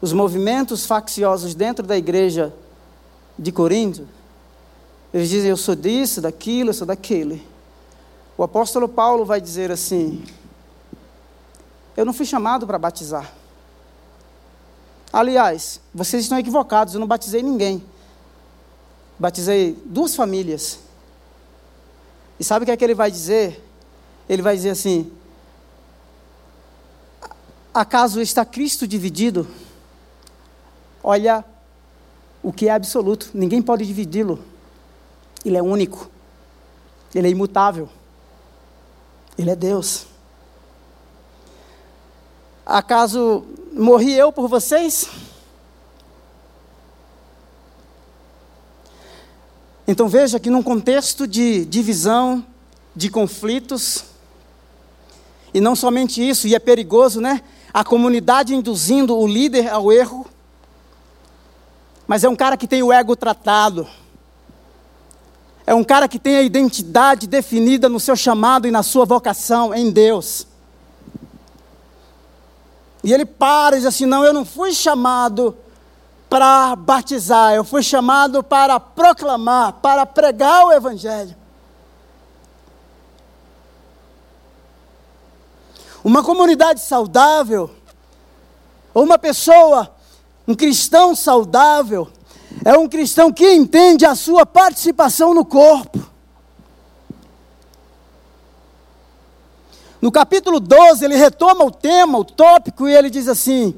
os 0.00 0.12
movimentos 0.12 0.84
facciosos 0.86 1.54
dentro 1.54 1.86
da 1.86 1.96
igreja 1.96 2.52
de 3.38 3.52
Corinto, 3.52 4.08
eles 5.12 5.28
dizem: 5.28 5.50
eu 5.50 5.56
sou 5.56 5.76
disso, 5.76 6.20
daquilo, 6.20 6.70
eu 6.70 6.74
sou 6.74 6.84
daquele. 6.84 7.46
O 8.36 8.42
apóstolo 8.42 8.88
Paulo 8.88 9.24
vai 9.24 9.40
dizer 9.40 9.70
assim: 9.70 10.24
Eu 11.96 12.04
não 12.04 12.12
fui 12.12 12.26
chamado 12.26 12.66
para 12.66 12.76
batizar. 12.76 13.32
Aliás, 15.12 15.80
vocês 15.94 16.24
estão 16.24 16.40
equivocados, 16.40 16.94
eu 16.94 16.98
não 16.98 17.06
batizei 17.06 17.40
ninguém. 17.40 17.84
Batizei 19.16 19.80
duas 19.86 20.16
famílias. 20.16 20.82
E 22.38 22.44
sabe 22.44 22.62
o 22.62 22.66
que 22.66 22.72
é 22.72 22.76
que 22.76 22.84
ele 22.84 22.94
vai 22.94 23.10
dizer? 23.10 23.62
Ele 24.28 24.42
vai 24.42 24.56
dizer 24.56 24.70
assim: 24.70 25.10
Acaso 27.72 28.20
está 28.20 28.44
Cristo 28.44 28.86
dividido? 28.86 29.48
Olha 31.02 31.44
o 32.42 32.52
que 32.52 32.68
é 32.68 32.72
absoluto, 32.72 33.30
ninguém 33.34 33.60
pode 33.60 33.86
dividi-lo. 33.86 34.38
Ele 35.44 35.56
é 35.56 35.62
único, 35.62 36.10
ele 37.14 37.26
é 37.26 37.30
imutável. 37.30 37.88
Ele 39.36 39.50
é 39.50 39.56
Deus. 39.56 40.06
Acaso 42.64 43.44
morri 43.72 44.14
eu 44.14 44.32
por 44.32 44.48
vocês? 44.48 45.08
Então 49.94 50.08
veja 50.08 50.40
que 50.40 50.50
num 50.50 50.60
contexto 50.60 51.24
de 51.24 51.64
divisão, 51.66 52.44
de 52.96 53.08
conflitos, 53.08 54.04
e 55.54 55.60
não 55.60 55.76
somente 55.76 56.20
isso, 56.20 56.48
e 56.48 56.54
é 56.56 56.58
perigoso, 56.58 57.20
né? 57.20 57.42
A 57.72 57.84
comunidade 57.84 58.56
induzindo 58.56 59.16
o 59.16 59.24
líder 59.24 59.68
ao 59.68 59.92
erro, 59.92 60.26
mas 62.08 62.24
é 62.24 62.28
um 62.28 62.34
cara 62.34 62.56
que 62.56 62.66
tem 62.66 62.82
o 62.82 62.92
ego 62.92 63.14
tratado. 63.14 63.86
é 65.64 65.72
um 65.72 65.84
cara 65.84 66.08
que 66.08 66.18
tem 66.18 66.38
a 66.38 66.42
identidade 66.42 67.28
definida 67.28 67.88
no 67.88 68.00
seu 68.00 68.16
chamado 68.16 68.66
e 68.66 68.72
na 68.72 68.82
sua 68.82 69.04
vocação 69.04 69.72
em 69.72 69.92
Deus. 69.92 70.44
E 73.04 73.12
ele 73.12 73.24
para 73.24 73.76
e 73.76 73.78
diz 73.78 73.86
assim: 73.86 74.06
Não, 74.06 74.24
eu 74.24 74.32
não 74.32 74.44
fui 74.44 74.72
chamado 74.72 75.56
para 76.28 76.74
batizar, 76.76 77.54
eu 77.54 77.64
fui 77.64 77.82
chamado 77.82 78.42
para 78.42 78.80
proclamar, 78.80 79.74
para 79.74 80.04
pregar 80.04 80.66
o 80.66 80.72
Evangelho. 80.72 81.36
Uma 86.02 86.22
comunidade 86.22 86.80
saudável, 86.80 87.70
ou 88.92 89.04
uma 89.04 89.18
pessoa, 89.18 89.94
um 90.46 90.54
cristão 90.54 91.14
saudável, 91.16 92.10
é 92.64 92.76
um 92.76 92.88
cristão 92.88 93.32
que 93.32 93.54
entende 93.54 94.04
a 94.04 94.14
sua 94.14 94.44
participação 94.44 95.32
no 95.32 95.44
corpo. 95.44 96.04
No 100.00 100.12
capítulo 100.12 100.60
12, 100.60 101.02
ele 101.02 101.16
retoma 101.16 101.64
o 101.64 101.70
tema, 101.70 102.18
o 102.18 102.24
tópico, 102.24 102.86
e 102.86 102.94
ele 102.94 103.08
diz 103.08 103.26
assim: 103.26 103.74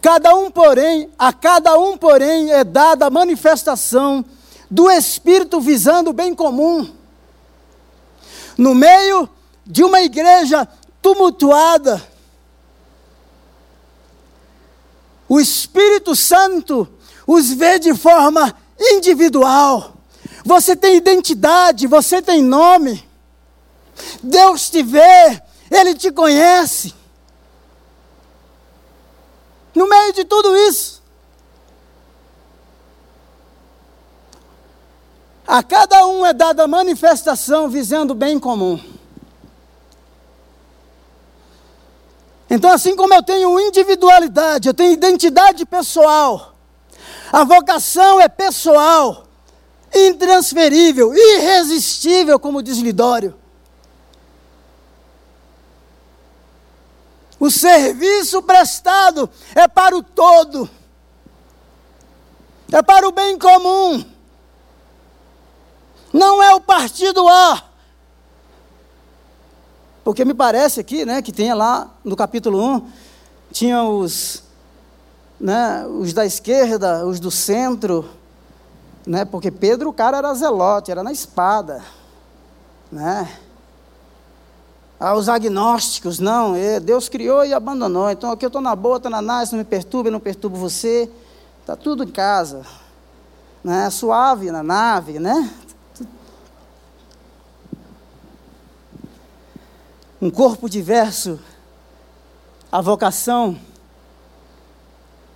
Cada 0.00 0.34
um, 0.34 0.50
porém, 0.50 1.10
a 1.18 1.32
cada 1.32 1.78
um, 1.78 1.96
porém, 1.96 2.52
é 2.52 2.62
dada 2.62 3.06
a 3.06 3.10
manifestação 3.10 4.24
do 4.70 4.90
Espírito 4.90 5.60
visando 5.60 6.10
o 6.10 6.12
bem 6.12 6.34
comum. 6.34 6.88
No 8.56 8.74
meio 8.74 9.28
de 9.66 9.82
uma 9.82 10.00
igreja 10.00 10.68
tumultuada, 11.02 12.02
o 15.28 15.40
Espírito 15.40 16.14
Santo 16.14 16.88
os 17.26 17.52
vê 17.52 17.78
de 17.78 17.94
forma 17.94 18.54
individual. 18.78 19.94
Você 20.44 20.74
tem 20.74 20.96
identidade, 20.96 21.86
você 21.86 22.22
tem 22.22 22.42
nome. 22.42 23.06
Deus 24.22 24.70
te 24.70 24.82
vê, 24.82 25.42
Ele 25.70 25.94
te 25.94 26.10
conhece. 26.10 26.94
No 29.74 29.88
meio 29.88 30.12
de 30.12 30.24
tudo 30.24 30.56
isso, 30.56 31.02
a 35.46 35.62
cada 35.62 36.06
um 36.06 36.26
é 36.26 36.32
dada 36.32 36.66
manifestação 36.68 37.68
visando 37.68 38.12
o 38.12 38.16
bem 38.16 38.38
comum. 38.38 38.78
Então, 42.50 42.70
assim 42.70 42.96
como 42.96 43.12
eu 43.14 43.22
tenho 43.22 43.60
individualidade, 43.60 44.68
eu 44.68 44.74
tenho 44.74 44.92
identidade 44.92 45.66
pessoal, 45.66 46.54
a 47.30 47.44
vocação 47.44 48.20
é 48.20 48.28
pessoal, 48.28 49.26
intransferível, 49.94 51.14
irresistível, 51.14 52.38
como 52.38 52.62
diz 52.62 52.78
Lidório. 52.78 53.34
O 57.38 57.50
serviço 57.50 58.42
prestado 58.42 59.30
é 59.54 59.68
para 59.68 59.96
o 59.96 60.02
todo, 60.02 60.68
é 62.72 62.82
para 62.82 63.06
o 63.06 63.12
bem 63.12 63.38
comum, 63.38 64.04
não 66.12 66.42
é 66.42 66.54
o 66.54 66.60
partido 66.60 67.28
A. 67.28 67.62
Porque 70.02 70.24
me 70.24 70.34
parece 70.34 70.80
aqui, 70.80 71.04
né, 71.04 71.22
que 71.22 71.30
tinha 71.30 71.54
lá 71.54 71.94
no 72.02 72.16
capítulo 72.16 72.60
1, 72.60 72.90
tinha 73.52 73.84
os 73.84 74.42
né, 75.38 75.86
os 75.86 76.12
da 76.12 76.26
esquerda, 76.26 77.06
os 77.06 77.20
do 77.20 77.30
centro, 77.30 78.08
né, 79.06 79.24
porque 79.24 79.50
Pedro, 79.50 79.90
o 79.90 79.92
cara 79.92 80.18
era 80.18 80.34
zelote, 80.34 80.90
era 80.90 81.02
na 81.02 81.12
espada, 81.12 81.82
né? 82.90 83.28
Ah, 85.00 85.14
os 85.14 85.28
agnósticos, 85.28 86.18
não, 86.18 86.56
é, 86.56 86.80
Deus 86.80 87.08
criou 87.08 87.44
e 87.44 87.54
abandonou, 87.54 88.10
então 88.10 88.32
aqui 88.32 88.44
eu 88.44 88.48
estou 88.48 88.60
na 88.60 88.74
boa, 88.74 88.96
estou 88.96 89.10
na 89.10 89.22
nice, 89.22 89.52
não 89.52 89.60
me 89.60 89.64
perturba, 89.64 90.10
não 90.10 90.18
perturbo 90.18 90.56
você, 90.56 91.08
está 91.60 91.76
tudo 91.76 92.02
em 92.02 92.08
casa, 92.08 92.66
né, 93.62 93.88
suave 93.90 94.50
na 94.50 94.60
nave, 94.60 95.20
né? 95.20 95.54
Um 100.20 100.30
corpo 100.30 100.68
diverso, 100.68 101.38
a 102.72 102.80
vocação 102.80 103.56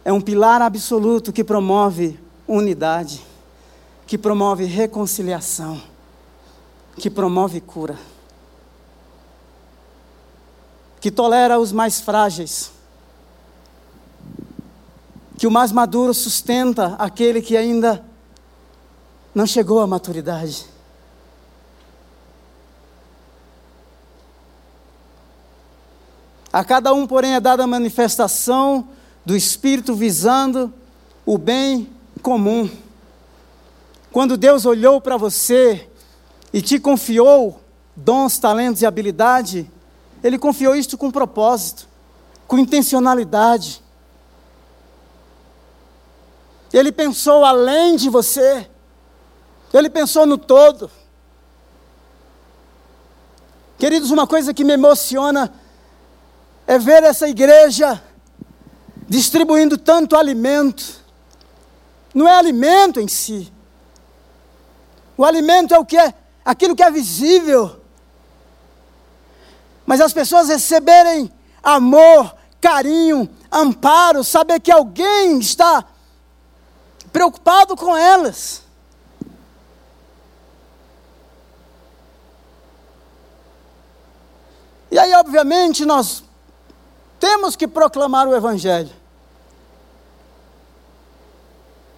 é 0.04 0.12
um 0.12 0.20
pilar 0.20 0.60
absoluto 0.60 1.32
que 1.32 1.44
promove 1.44 2.18
unidade, 2.48 3.24
que 4.08 4.18
promove 4.18 4.64
reconciliação, 4.64 5.80
que 6.96 7.08
promove 7.08 7.60
cura, 7.60 7.96
que 11.02 11.10
tolera 11.10 11.58
os 11.58 11.72
mais 11.72 12.00
frágeis, 12.00 12.70
que 15.36 15.48
o 15.48 15.50
mais 15.50 15.72
maduro 15.72 16.14
sustenta 16.14 16.94
aquele 16.96 17.42
que 17.42 17.56
ainda 17.56 18.04
não 19.34 19.44
chegou 19.44 19.80
à 19.80 19.86
maturidade. 19.86 20.64
A 26.52 26.62
cada 26.62 26.94
um, 26.94 27.04
porém, 27.04 27.34
é 27.34 27.40
dada 27.40 27.64
a 27.64 27.66
manifestação 27.66 28.86
do 29.26 29.34
Espírito 29.34 29.96
visando 29.96 30.72
o 31.26 31.36
bem 31.36 31.90
comum. 32.22 32.70
Quando 34.12 34.36
Deus 34.36 34.64
olhou 34.64 35.00
para 35.00 35.16
você 35.16 35.90
e 36.52 36.62
te 36.62 36.78
confiou 36.78 37.60
dons, 37.96 38.38
talentos 38.38 38.82
e 38.82 38.86
habilidade, 38.86 39.68
Ele 40.22 40.38
confiou 40.38 40.74
isto 40.74 40.96
com 40.96 41.10
propósito, 41.10 41.88
com 42.46 42.58
intencionalidade. 42.58 43.82
Ele 46.72 46.92
pensou 46.92 47.44
além 47.44 47.96
de 47.96 48.08
você, 48.08 48.68
Ele 49.72 49.90
pensou 49.90 50.24
no 50.24 50.38
todo. 50.38 50.90
Queridos, 53.78 54.10
uma 54.10 54.26
coisa 54.26 54.54
que 54.54 54.64
me 54.64 54.74
emociona 54.74 55.52
é 56.66 56.78
ver 56.78 57.02
essa 57.02 57.28
igreja 57.28 58.00
distribuindo 59.08 59.76
tanto 59.76 60.16
alimento. 60.16 61.02
Não 62.14 62.28
é 62.28 62.34
alimento 62.34 63.00
em 63.00 63.08
si. 63.08 63.52
O 65.16 65.24
alimento 65.24 65.74
é 65.74 65.78
o 65.78 65.84
que 65.84 65.98
é, 65.98 66.14
aquilo 66.44 66.76
que 66.76 66.82
é 66.82 66.90
visível. 66.90 67.81
Mas 69.84 70.00
as 70.00 70.12
pessoas 70.12 70.48
receberem 70.48 71.30
amor, 71.62 72.34
carinho, 72.60 73.28
amparo, 73.50 74.24
saber 74.24 74.60
que 74.60 74.70
alguém 74.70 75.38
está 75.38 75.84
preocupado 77.12 77.76
com 77.76 77.96
elas. 77.96 78.62
E 84.90 84.98
aí, 84.98 85.12
obviamente, 85.14 85.84
nós 85.84 86.22
temos 87.18 87.56
que 87.56 87.66
proclamar 87.66 88.28
o 88.28 88.34
Evangelho. 88.34 88.90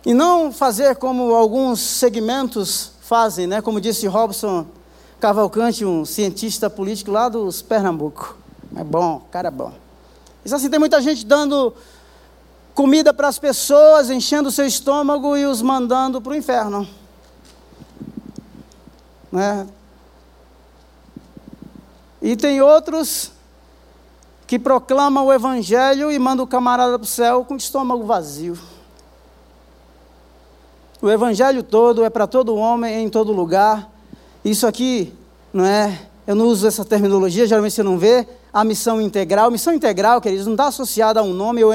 E 0.07 0.13
não 0.13 0.53
fazer 0.53 0.97
como 0.97 1.35
alguns 1.35 1.81
segmentos 1.81 2.93
fazem, 3.01 3.47
né? 3.47 3.63
como 3.63 3.81
disse 3.81 4.07
Robson 4.07 4.67
Cavalcante, 5.21 5.85
um 5.85 6.05
cientista 6.05 6.69
político 6.69 7.11
lá 7.11 7.29
dos 7.29 7.63
Pernambuco. 7.63 8.37
É 8.77 8.85
bom, 8.85 9.23
cara 9.31 9.49
é 9.49 9.51
bom. 9.51 9.73
Isso 10.45 10.55
assim, 10.55 10.69
tem 10.69 10.79
muita 10.79 11.01
gente 11.01 11.25
dando 11.25 11.73
comida 12.75 13.15
para 13.15 13.29
as 13.29 13.39
pessoas, 13.39 14.11
enchendo 14.11 14.49
o 14.49 14.53
seu 14.53 14.67
estômago 14.67 15.37
e 15.37 15.47
os 15.47 15.63
mandando 15.63 16.21
para 16.21 16.33
o 16.33 16.37
inferno. 16.37 16.87
Né? 19.31 19.67
E 22.21 22.37
tem 22.37 22.61
outros 22.61 23.33
que 24.47 24.59
proclamam 24.59 25.27
o 25.27 25.33
evangelho 25.33 26.11
e 26.11 26.19
mandam 26.19 26.45
o 26.45 26.49
camarada 26.49 26.99
para 26.99 27.05
o 27.05 27.09
céu 27.09 27.45
com 27.45 27.55
o 27.55 27.57
estômago 27.57 28.05
vazio. 28.05 28.59
O 31.01 31.11
evangelho 31.11 31.63
todo 31.63 32.05
é 32.05 32.11
para 32.11 32.27
todo 32.27 32.57
homem, 32.57 33.05
em 33.05 33.09
todo 33.09 33.33
lugar. 33.33 33.91
Isso 34.45 34.67
aqui, 34.67 35.13
não 35.53 35.65
é? 35.65 36.07
Eu 36.27 36.35
não 36.35 36.47
uso 36.47 36.67
essa 36.67 36.85
terminologia, 36.85 37.47
geralmente 37.47 37.75
você 37.75 37.83
não 37.83 37.99
vê. 37.99 38.27
A 38.53 38.63
missão 38.63 39.01
integral. 39.01 39.51
Missão 39.51 39.73
integral, 39.73 40.21
queridos, 40.21 40.47
não 40.47 40.53
está 40.53 40.67
associada 40.67 41.19
a 41.21 41.23
um 41.23 41.33
nome 41.33 41.65
ou, 41.65 41.73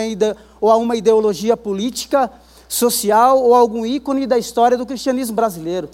ou 0.62 0.72
a 0.72 0.78
uma 0.78 0.96
ideologia 0.96 1.58
política, 1.58 2.32
social 2.68 3.42
ou 3.42 3.54
algum 3.54 3.86
ícone 3.86 4.26
da 4.26 4.38
história 4.38 4.78
do 4.78 4.86
cristianismo 4.86 5.36
brasileiro. 5.36 5.90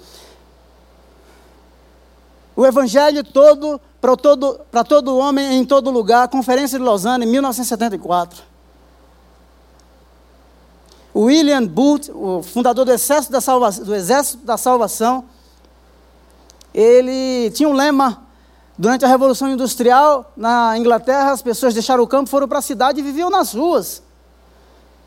O 2.55 2.65
evangelho 2.65 3.23
todo 3.23 3.82
para 3.99 4.15
todo, 4.15 4.59
todo 4.88 5.17
homem 5.17 5.57
em 5.57 5.65
todo 5.65 5.89
lugar. 5.89 6.28
Conferência 6.28 6.78
de 6.78 6.86
Lausanne, 6.86 7.26
em 7.26 7.30
1974. 7.30 8.43
William 11.15 11.65
Booth, 11.65 12.11
o 12.13 12.43
fundador 12.43 12.86
do 12.86 12.91
Exército 12.91 13.32
da, 13.32 13.69
do 13.69 13.95
Exército 13.95 14.45
da 14.45 14.57
Salvação, 14.57 15.26
ele 16.76 17.49
tinha 17.51 17.69
um 17.69 17.73
lema. 17.73 18.21
Durante 18.78 19.05
a 19.05 19.07
Revolução 19.07 19.47
Industrial, 19.49 20.34
na 20.36 20.78
Inglaterra, 20.78 21.32
as 21.32 21.41
pessoas 21.41 21.73
deixaram 21.73 22.03
o 22.03 22.07
campo, 22.07 22.30
foram 22.30 22.49
para 22.49 22.59
a 22.59 22.61
cidade 22.61 22.99
e 22.99 23.03
viviam 23.03 23.30
nas 23.30 23.53
ruas. 23.53 24.03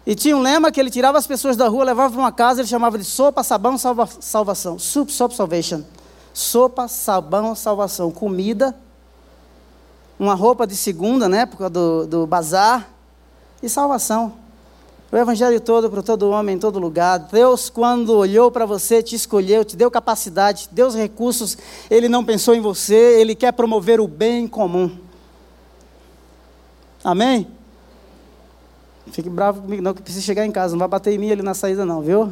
E 0.06 0.14
tinha 0.14 0.34
um 0.34 0.40
lema 0.40 0.72
que 0.72 0.80
ele 0.80 0.88
tirava 0.88 1.18
as 1.18 1.26
pessoas 1.26 1.54
da 1.54 1.68
rua, 1.68 1.84
levava 1.84 2.10
para 2.10 2.18
uma 2.18 2.32
casa, 2.32 2.62
ele 2.62 2.68
chamava 2.68 2.96
de 2.96 3.04
sopa, 3.04 3.42
sabão, 3.42 3.76
salva, 3.76 4.08
salvação. 4.20 4.78
Soup, 4.78 5.12
soap, 5.12 5.32
salvation. 5.32 5.82
Sopa, 6.32 6.88
sabão, 6.88 7.54
salvação. 7.54 8.10
Comida, 8.10 8.74
uma 10.18 10.34
roupa 10.34 10.66
de 10.66 10.74
segunda, 10.74 11.28
na 11.28 11.40
época 11.40 11.68
do, 11.68 12.06
do 12.06 12.26
bazar, 12.26 12.88
e 13.62 13.68
salvação. 13.68 14.32
O 15.10 15.16
evangelho 15.16 15.58
todo 15.58 15.90
para 15.90 16.02
todo 16.02 16.28
homem, 16.28 16.56
em 16.56 16.58
todo 16.58 16.78
lugar. 16.78 17.18
Deus, 17.18 17.70
quando 17.70 18.14
olhou 18.14 18.50
para 18.50 18.66
você, 18.66 19.02
te 19.02 19.14
escolheu, 19.14 19.64
te 19.64 19.74
deu 19.74 19.90
capacidade, 19.90 20.64
te 20.64 20.74
deu 20.74 20.86
os 20.86 20.94
recursos. 20.94 21.56
Ele 21.90 22.10
não 22.10 22.22
pensou 22.22 22.54
em 22.54 22.60
você, 22.60 23.18
ele 23.18 23.34
quer 23.34 23.52
promover 23.52 24.00
o 24.00 24.06
bem 24.06 24.46
comum. 24.46 24.98
Amém? 27.02 27.48
Fique 29.10 29.30
bravo 29.30 29.62
comigo, 29.62 29.82
não, 29.82 29.94
que 29.94 30.02
precisa 30.02 30.22
chegar 30.22 30.44
em 30.44 30.52
casa. 30.52 30.74
Não 30.74 30.80
vai 30.80 30.88
bater 30.88 31.14
em 31.14 31.18
mim 31.18 31.30
ali 31.30 31.40
na 31.40 31.54
saída, 31.54 31.86
não, 31.86 32.02
viu? 32.02 32.30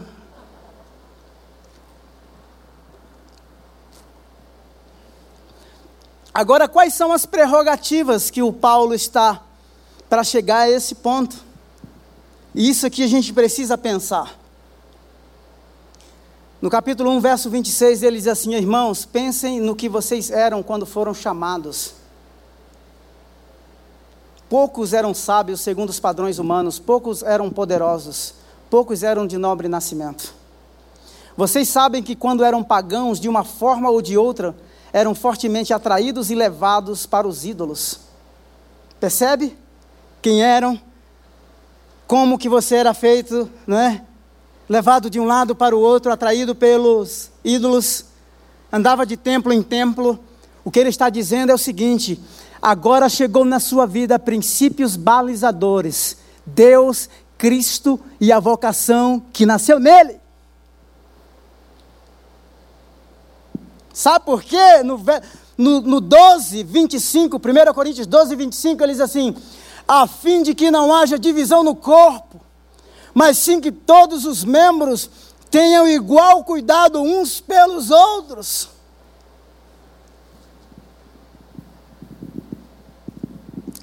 Agora, 6.34 6.68
quais 6.68 6.92
são 6.92 7.10
as 7.10 7.24
prerrogativas 7.24 8.28
que 8.28 8.42
o 8.42 8.52
Paulo 8.52 8.92
está 8.92 9.40
para 10.10 10.22
chegar 10.22 10.58
a 10.58 10.70
esse 10.70 10.94
ponto? 10.94 11.45
E 12.56 12.70
isso 12.70 12.86
aqui 12.86 13.02
a 13.04 13.06
gente 13.06 13.34
precisa 13.34 13.76
pensar. 13.76 14.34
No 16.60 16.70
capítulo 16.70 17.10
1, 17.10 17.20
verso 17.20 17.50
26, 17.50 18.02
ele 18.02 18.16
diz 18.16 18.26
assim: 18.26 18.54
Irmãos, 18.54 19.04
pensem 19.04 19.60
no 19.60 19.76
que 19.76 19.90
vocês 19.90 20.30
eram 20.30 20.62
quando 20.62 20.86
foram 20.86 21.12
chamados. 21.12 21.92
Poucos 24.48 24.94
eram 24.94 25.12
sábios 25.12 25.60
segundo 25.60 25.90
os 25.90 26.00
padrões 26.00 26.38
humanos, 26.38 26.78
poucos 26.78 27.22
eram 27.22 27.50
poderosos, 27.50 28.32
poucos 28.70 29.02
eram 29.02 29.26
de 29.26 29.36
nobre 29.36 29.68
nascimento. 29.68 30.32
Vocês 31.36 31.68
sabem 31.68 32.02
que 32.02 32.16
quando 32.16 32.42
eram 32.42 32.64
pagãos, 32.64 33.20
de 33.20 33.28
uma 33.28 33.44
forma 33.44 33.90
ou 33.90 34.00
de 34.00 34.16
outra, 34.16 34.56
eram 34.94 35.14
fortemente 35.14 35.74
atraídos 35.74 36.30
e 36.30 36.34
levados 36.34 37.04
para 37.04 37.28
os 37.28 37.44
ídolos. 37.44 38.00
Percebe? 38.98 39.58
Quem 40.22 40.42
eram, 40.42 40.80
como 42.06 42.38
que 42.38 42.48
você 42.48 42.76
era 42.76 42.94
feito, 42.94 43.50
não 43.66 43.78
é? 43.78 44.02
Levado 44.68 45.10
de 45.10 45.18
um 45.18 45.24
lado 45.24 45.54
para 45.54 45.76
o 45.76 45.80
outro, 45.80 46.12
atraído 46.12 46.54
pelos 46.54 47.30
ídolos, 47.44 48.06
andava 48.72 49.04
de 49.04 49.16
templo 49.16 49.52
em 49.52 49.62
templo. 49.62 50.18
O 50.64 50.70
que 50.70 50.78
ele 50.78 50.88
está 50.88 51.08
dizendo 51.08 51.50
é 51.50 51.54
o 51.54 51.58
seguinte: 51.58 52.20
agora 52.60 53.08
chegou 53.08 53.44
na 53.44 53.60
sua 53.60 53.86
vida 53.86 54.18
princípios 54.18 54.96
balizadores, 54.96 56.16
Deus, 56.44 57.08
Cristo 57.38 58.00
e 58.20 58.32
a 58.32 58.40
vocação 58.40 59.22
que 59.32 59.46
nasceu 59.46 59.78
nele. 59.78 60.20
Sabe 63.92 64.24
por 64.24 64.42
quê? 64.42 64.82
No, 64.84 65.00
no, 65.56 65.80
no 65.80 66.00
12, 66.00 66.62
25, 66.64 67.38
1 67.38 67.72
Coríntios 67.72 68.06
12, 68.06 68.36
25, 68.36 68.82
ele 68.82 68.92
diz 68.92 69.00
assim: 69.00 69.34
a 69.86 70.06
fim 70.06 70.42
de 70.42 70.54
que 70.54 70.70
não 70.70 70.92
haja 70.92 71.18
divisão 71.18 71.62
no 71.62 71.74
corpo, 71.74 72.40
mas 73.14 73.38
sim 73.38 73.60
que 73.60 73.70
todos 73.70 74.24
os 74.24 74.44
membros 74.44 75.08
tenham 75.50 75.86
igual 75.88 76.42
cuidado 76.44 77.00
uns 77.00 77.40
pelos 77.40 77.90
outros. 77.90 78.68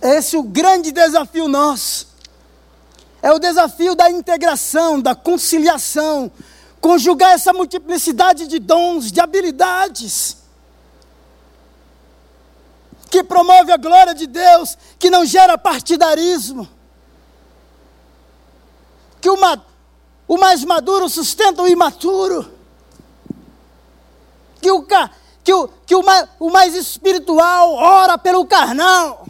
Esse 0.02 0.36
é 0.36 0.40
o 0.40 0.44
grande 0.44 0.92
desafio 0.92 1.48
nosso. 1.48 2.08
É 3.22 3.32
o 3.32 3.40
desafio 3.40 3.96
da 3.96 4.12
integração, 4.12 5.00
da 5.00 5.16
conciliação, 5.16 6.30
conjugar 6.82 7.32
essa 7.32 7.54
multiplicidade 7.54 8.46
de 8.48 8.60
dons, 8.60 9.10
de 9.10 9.22
habilidades 9.22 10.43
que 13.14 13.24
promove 13.24 13.72
a 13.72 13.78
glória 13.78 14.16
de 14.16 14.26
Deus, 14.26 14.76
que 14.98 15.08
não 15.08 15.24
gera 15.24 15.56
partidarismo, 15.56 16.68
que 19.22 19.30
o, 19.30 19.38
o 20.28 20.36
mais 20.36 20.64
maduro 20.64 21.08
sustenta 21.08 21.62
o 21.62 21.68
imaturo, 21.68 22.52
que 24.60 24.72
o, 24.72 24.84
que 25.44 25.54
o, 25.54 25.68
que 25.86 25.96
o, 25.96 26.04
o 26.40 26.50
mais 26.50 26.74
espiritual 26.74 27.74
ora 27.76 28.18
pelo 28.18 28.48
carnal. 28.48 29.28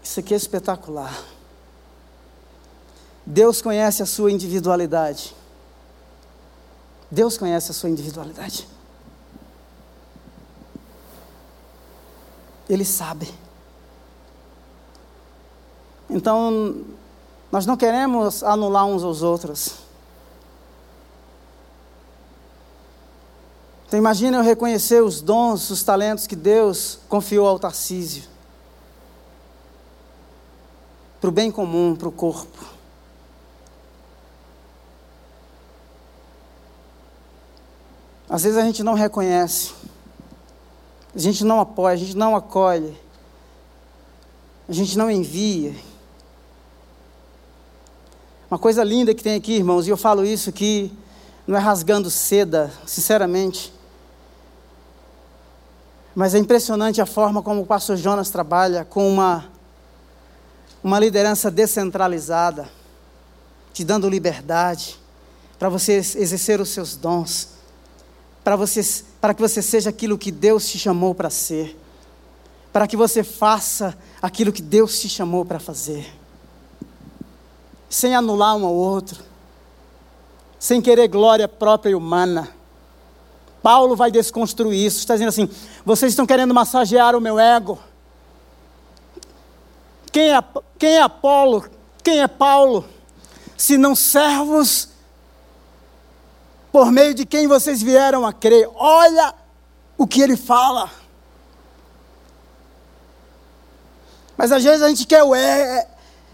Isso 0.00 0.20
aqui 0.20 0.32
é 0.32 0.36
espetacular. 0.36 1.24
Deus 3.26 3.60
conhece 3.60 4.00
a 4.00 4.06
sua 4.06 4.30
individualidade. 4.30 5.34
Deus 7.10 7.36
conhece 7.36 7.70
a 7.70 7.74
sua 7.74 7.88
individualidade. 7.88 8.66
Ele 12.68 12.84
sabe. 12.84 13.32
Então, 16.10 16.84
nós 17.50 17.66
não 17.66 17.76
queremos 17.76 18.42
anular 18.42 18.86
uns 18.86 19.04
aos 19.04 19.22
outros. 19.22 19.74
Então, 23.86 23.98
imagine 23.98 24.36
eu 24.36 24.42
reconhecer 24.42 25.02
os 25.02 25.20
dons, 25.20 25.70
os 25.70 25.82
talentos 25.84 26.26
que 26.26 26.34
Deus 26.34 26.98
confiou 27.08 27.46
ao 27.46 27.58
Tarcísio 27.58 28.24
para 31.20 31.28
o 31.28 31.32
bem 31.32 31.50
comum, 31.50 31.96
para 31.96 32.08
o 32.08 32.12
corpo. 32.12 32.75
Às 38.28 38.42
vezes 38.42 38.58
a 38.58 38.62
gente 38.62 38.82
não 38.82 38.94
reconhece, 38.94 39.72
a 41.14 41.18
gente 41.18 41.44
não 41.44 41.60
apoia, 41.60 41.94
a 41.94 41.98
gente 41.98 42.16
não 42.16 42.34
acolhe, 42.34 42.98
a 44.68 44.72
gente 44.72 44.98
não 44.98 45.08
envia. 45.08 45.72
Uma 48.50 48.58
coisa 48.58 48.82
linda 48.82 49.14
que 49.14 49.22
tem 49.22 49.36
aqui, 49.36 49.52
irmãos, 49.52 49.86
e 49.86 49.90
eu 49.90 49.96
falo 49.96 50.24
isso 50.24 50.50
aqui, 50.50 50.92
não 51.46 51.56
é 51.56 51.60
rasgando 51.60 52.10
seda, 52.10 52.72
sinceramente. 52.84 53.72
Mas 56.12 56.34
é 56.34 56.38
impressionante 56.38 57.00
a 57.00 57.06
forma 57.06 57.40
como 57.42 57.62
o 57.62 57.66
pastor 57.66 57.96
Jonas 57.96 58.28
trabalha 58.28 58.84
com 58.84 59.08
uma, 59.08 59.44
uma 60.82 60.98
liderança 60.98 61.48
descentralizada, 61.48 62.68
te 63.72 63.84
dando 63.84 64.08
liberdade 64.08 64.98
para 65.60 65.68
você 65.68 65.92
exercer 65.92 66.60
os 66.60 66.70
seus 66.70 66.96
dons 66.96 67.55
para, 69.20 69.34
que 69.34 69.42
você 69.42 69.60
seja 69.60 69.90
aquilo 69.90 70.16
que 70.16 70.30
Deus 70.30 70.68
te 70.68 70.78
chamou 70.78 71.12
para 71.12 71.28
ser, 71.28 71.76
para 72.72 72.86
que 72.86 72.96
você 72.96 73.24
faça 73.24 73.98
aquilo 74.22 74.52
que 74.52 74.62
Deus 74.62 75.00
te 75.00 75.08
chamou 75.08 75.44
para 75.44 75.58
fazer, 75.58 76.14
sem 77.90 78.14
anular 78.14 78.54
um 78.56 78.64
ao 78.64 78.72
outro, 78.72 79.20
sem 80.60 80.80
querer 80.80 81.08
glória 81.08 81.48
própria 81.48 81.90
e 81.90 81.94
humana. 81.96 82.48
Paulo 83.60 83.96
vai 83.96 84.12
desconstruir 84.12 84.86
isso, 84.86 85.00
está 85.00 85.14
dizendo 85.14 85.30
assim: 85.30 85.50
vocês 85.84 86.12
estão 86.12 86.24
querendo 86.24 86.54
massagear 86.54 87.16
o 87.16 87.20
meu 87.20 87.40
ego. 87.40 87.80
Quem 90.12 90.32
é, 90.32 90.44
quem 90.78 90.90
é 90.98 91.02
Apolo? 91.02 91.68
Quem 92.00 92.20
é 92.20 92.28
Paulo? 92.28 92.84
Se 93.56 93.76
não 93.76 93.96
servos 93.96 94.90
por 96.76 96.92
meio 96.92 97.14
de 97.14 97.24
quem 97.24 97.46
vocês 97.46 97.80
vieram 97.80 98.26
a 98.26 98.34
crer. 98.34 98.68
Olha 98.74 99.34
o 99.96 100.06
que 100.06 100.20
ele 100.20 100.36
fala. 100.36 100.90
Mas 104.36 104.52
às 104.52 104.62
vezes 104.62 104.82
a 104.82 104.88
gente 104.90 105.06
quer, 105.06 105.22
o 105.22 105.34
é, 105.34 105.88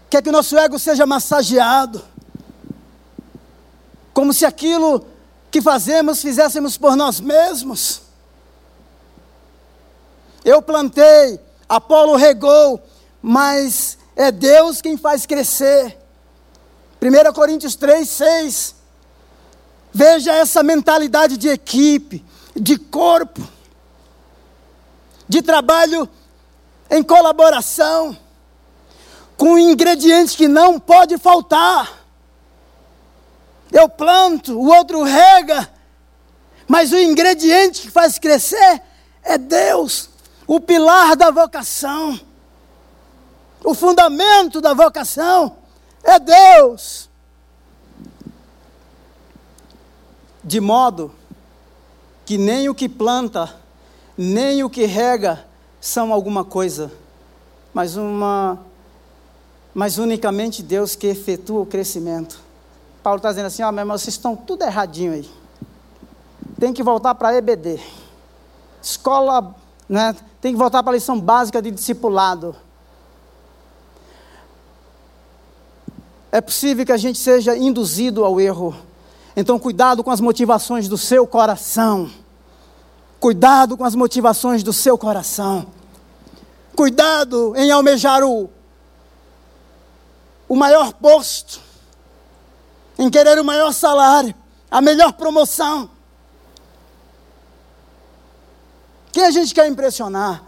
quer 0.09 0.21
que 0.21 0.27
o 0.27 0.33
nosso 0.33 0.57
ego 0.57 0.77
seja 0.77 1.05
massageado. 1.05 2.03
Como 4.13 4.33
se 4.33 4.45
aquilo 4.45 5.07
que 5.49 5.61
fazemos 5.61 6.21
fizéssemos 6.21 6.77
por 6.77 6.97
nós 6.97 7.21
mesmos. 7.21 8.01
Eu 10.43 10.61
plantei, 10.61 11.39
Apolo 11.69 12.17
regou, 12.17 12.83
mas 13.21 13.97
é 14.13 14.29
Deus 14.29 14.81
quem 14.81 14.97
faz 14.97 15.25
crescer. 15.25 15.97
1 17.01 17.31
Coríntios 17.31 17.77
3, 17.77 18.09
6. 18.09 18.82
Veja 19.93 20.33
essa 20.33 20.63
mentalidade 20.63 21.37
de 21.37 21.49
equipe, 21.49 22.25
de 22.55 22.77
corpo, 22.77 23.41
de 25.29 25.41
trabalho 25.41 26.09
em 26.89 27.03
colaboração, 27.03 28.17
com 29.37 29.57
ingredientes 29.57 30.35
que 30.35 30.47
não 30.47 30.79
pode 30.79 31.17
faltar. 31.17 32.03
Eu 33.71 33.87
planto, 33.87 34.59
o 34.59 34.67
outro 34.67 35.03
rega, 35.03 35.69
mas 36.67 36.91
o 36.91 36.97
ingrediente 36.97 37.81
que 37.81 37.91
faz 37.91 38.17
crescer 38.17 38.81
é 39.23 39.37
Deus, 39.37 40.09
o 40.47 40.59
pilar 40.59 41.15
da 41.15 41.29
vocação, 41.29 42.19
o 43.63 43.73
fundamento 43.73 44.59
da 44.59 44.73
vocação 44.73 45.57
é 46.03 46.19
Deus. 46.19 47.09
De 50.43 50.59
modo 50.59 51.11
que 52.25 52.37
nem 52.37 52.67
o 52.69 52.75
que 52.75 52.89
planta, 52.89 53.55
nem 54.17 54.63
o 54.63 54.69
que 54.69 54.85
rega 54.85 55.45
são 55.79 56.13
alguma 56.13 56.43
coisa, 56.43 56.91
mas 57.73 57.95
uma 57.95 58.59
mas 59.73 59.97
unicamente 59.97 60.61
Deus 60.61 60.95
que 60.95 61.07
efetua 61.07 61.61
o 61.61 61.65
crescimento. 61.65 62.39
Paulo 63.01 63.17
está 63.17 63.29
dizendo 63.29 63.47
assim, 63.47 63.63
ó, 63.63 63.69
oh, 63.69 63.71
meu 63.71 63.81
irmão, 63.81 63.97
vocês 63.97 64.13
estão 64.13 64.35
tudo 64.35 64.63
erradinho 64.63 65.13
aí. 65.13 65.29
Tem 66.59 66.71
que 66.71 66.83
voltar 66.83 67.15
para 67.15 67.35
EBD. 67.35 67.79
Escola, 68.81 69.55
né? 69.89 70.15
Tem 70.39 70.53
que 70.53 70.59
voltar 70.59 70.83
para 70.83 70.91
a 70.91 70.95
lição 70.95 71.19
básica 71.19 71.61
de 71.61 71.71
discipulado. 71.71 72.55
É 76.31 76.39
possível 76.39 76.85
que 76.85 76.91
a 76.91 76.97
gente 76.97 77.17
seja 77.17 77.57
induzido 77.57 78.23
ao 78.23 78.39
erro. 78.39 78.75
Então, 79.35 79.57
cuidado 79.57 80.03
com 80.03 80.11
as 80.11 80.21
motivações 80.21 80.87
do 80.87 80.97
seu 80.97 81.25
coração. 81.25 82.11
Cuidado 83.19 83.77
com 83.77 83.83
as 83.83 83.95
motivações 83.95 84.61
do 84.61 84.73
seu 84.73 84.97
coração. 84.97 85.67
Cuidado 86.75 87.53
em 87.55 87.71
almejar 87.71 88.23
o, 88.23 88.49
o 90.47 90.55
maior 90.55 90.93
posto, 90.93 91.61
em 92.97 93.09
querer 93.09 93.39
o 93.39 93.45
maior 93.45 93.71
salário, 93.71 94.35
a 94.69 94.81
melhor 94.81 95.13
promoção. 95.13 95.89
Quem 99.11 99.25
a 99.25 99.31
gente 99.31 99.53
quer 99.53 99.67
impressionar? 99.67 100.43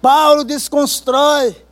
Paulo 0.00 0.42
desconstrói, 0.42 1.64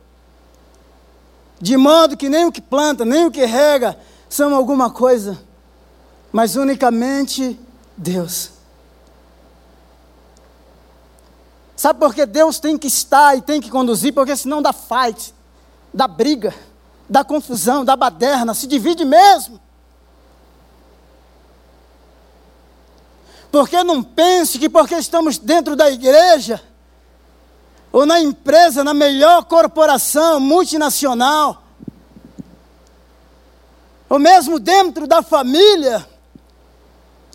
de 1.61 1.77
modo 1.77 2.17
que 2.17 2.27
nem 2.27 2.45
o 2.45 2.51
que 2.51 2.61
planta, 2.61 3.05
nem 3.05 3.25
o 3.25 3.31
que 3.31 3.45
rega 3.45 3.97
são 4.27 4.55
alguma 4.55 4.89
coisa, 4.89 5.39
mas 6.31 6.55
unicamente 6.55 7.59
Deus. 7.95 8.51
Sabe 11.75 11.99
por 11.99 12.13
que 12.15 12.25
Deus 12.25 12.59
tem 12.59 12.77
que 12.77 12.87
estar 12.87 13.35
e 13.37 13.41
tem 13.41 13.61
que 13.61 13.69
conduzir? 13.69 14.13
Porque 14.13 14.35
senão 14.35 14.61
dá 14.61 14.73
fight, 14.73 15.33
dá 15.93 16.07
briga, 16.07 16.53
dá 17.07 17.23
confusão, 17.23 17.85
dá 17.85 17.95
baderna, 17.95 18.53
se 18.53 18.65
divide 18.65 19.05
mesmo. 19.05 19.59
Porque 23.51 23.83
não 23.83 24.01
pense 24.01 24.57
que 24.57 24.69
porque 24.69 24.95
estamos 24.95 25.37
dentro 25.37 25.75
da 25.75 25.91
igreja, 25.91 26.61
ou 27.91 28.05
na 28.05 28.19
empresa, 28.19 28.83
na 28.83 28.93
melhor 28.93 29.45
corporação 29.45 30.39
multinacional, 30.39 31.63
ou 34.09 34.19
mesmo 34.19 34.59
dentro 34.59 35.07
da 35.07 35.21
família, 35.21 36.07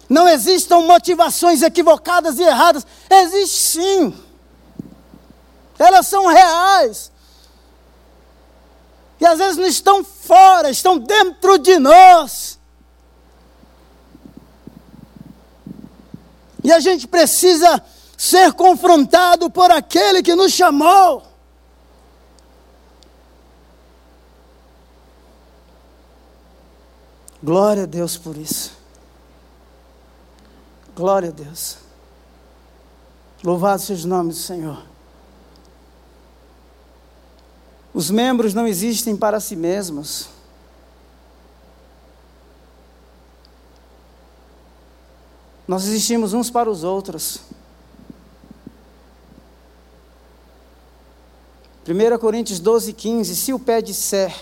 não 0.09 0.29
existam 0.29 0.81
motivações 0.81 1.63
equivocadas 1.63 2.39
e 2.39 2.43
erradas. 2.43 2.87
Existe 3.11 3.57
sim 3.57 4.27
elas 5.79 6.07
são 6.07 6.27
reais. 6.27 7.11
E 9.21 9.27
às 9.27 9.39
vezes 9.39 9.57
não 9.57 9.67
estão 9.67 10.05
fora, 10.05 10.71
estão 10.71 10.99
dentro 10.99 11.59
de 11.59 11.79
nós. 11.79 12.59
E 16.63 16.73
a 16.73 16.81
gente 16.81 17.07
precisa 17.07 17.83
ser 18.17 18.53
confrontado 18.55 19.51
por 19.51 19.71
aquele 19.71 20.23
que 20.23 20.35
nos 20.35 20.53
chamou. 20.53 21.23
Glória 27.43 27.85
a 27.85 27.87
Deus 27.87 28.17
por 28.17 28.37
isso. 28.37 28.73
Glória 30.95 31.29
a 31.29 31.33
Deus. 31.33 31.77
Louvado 33.45 33.83
seja 33.83 34.07
o 34.07 34.11
nome 34.11 34.31
do 34.31 34.37
Senhor. 34.37 34.83
Os 37.93 38.11
membros 38.11 38.53
não 38.53 38.67
existem 38.67 39.17
para 39.17 39.39
si 39.39 39.55
mesmos. 39.55 40.29
Nós 45.69 45.85
existimos 45.85 46.33
uns 46.33 46.51
para 46.51 46.71
os 46.71 46.85
outros. 46.85 47.41
1 51.89 52.18
Coríntios 52.18 52.59
12, 52.59 52.93
15: 52.93 53.37
Se 53.37 53.53
o 53.53 53.59
pé 53.59 53.80
disser, 53.80 54.34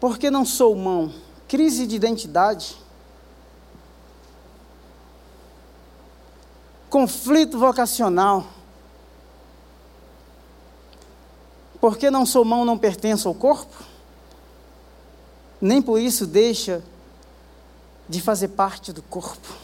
por 0.00 0.18
que 0.18 0.30
não 0.30 0.44
sou 0.44 0.74
mão? 0.74 1.12
Crise 1.46 1.86
de 1.86 1.94
identidade. 1.94 2.76
Conflito 6.88 7.58
vocacional. 7.58 8.46
Porque 11.78 12.10
não 12.10 12.24
sou 12.24 12.44
mão, 12.44 12.64
não 12.64 12.78
pertenço 12.78 13.28
ao 13.28 13.34
corpo? 13.34 13.74
Nem 15.60 15.82
por 15.82 16.00
isso 16.00 16.26
deixa 16.26 16.82
de 18.08 18.20
fazer 18.20 18.48
parte 18.48 18.92
do 18.92 19.02
corpo. 19.02 19.61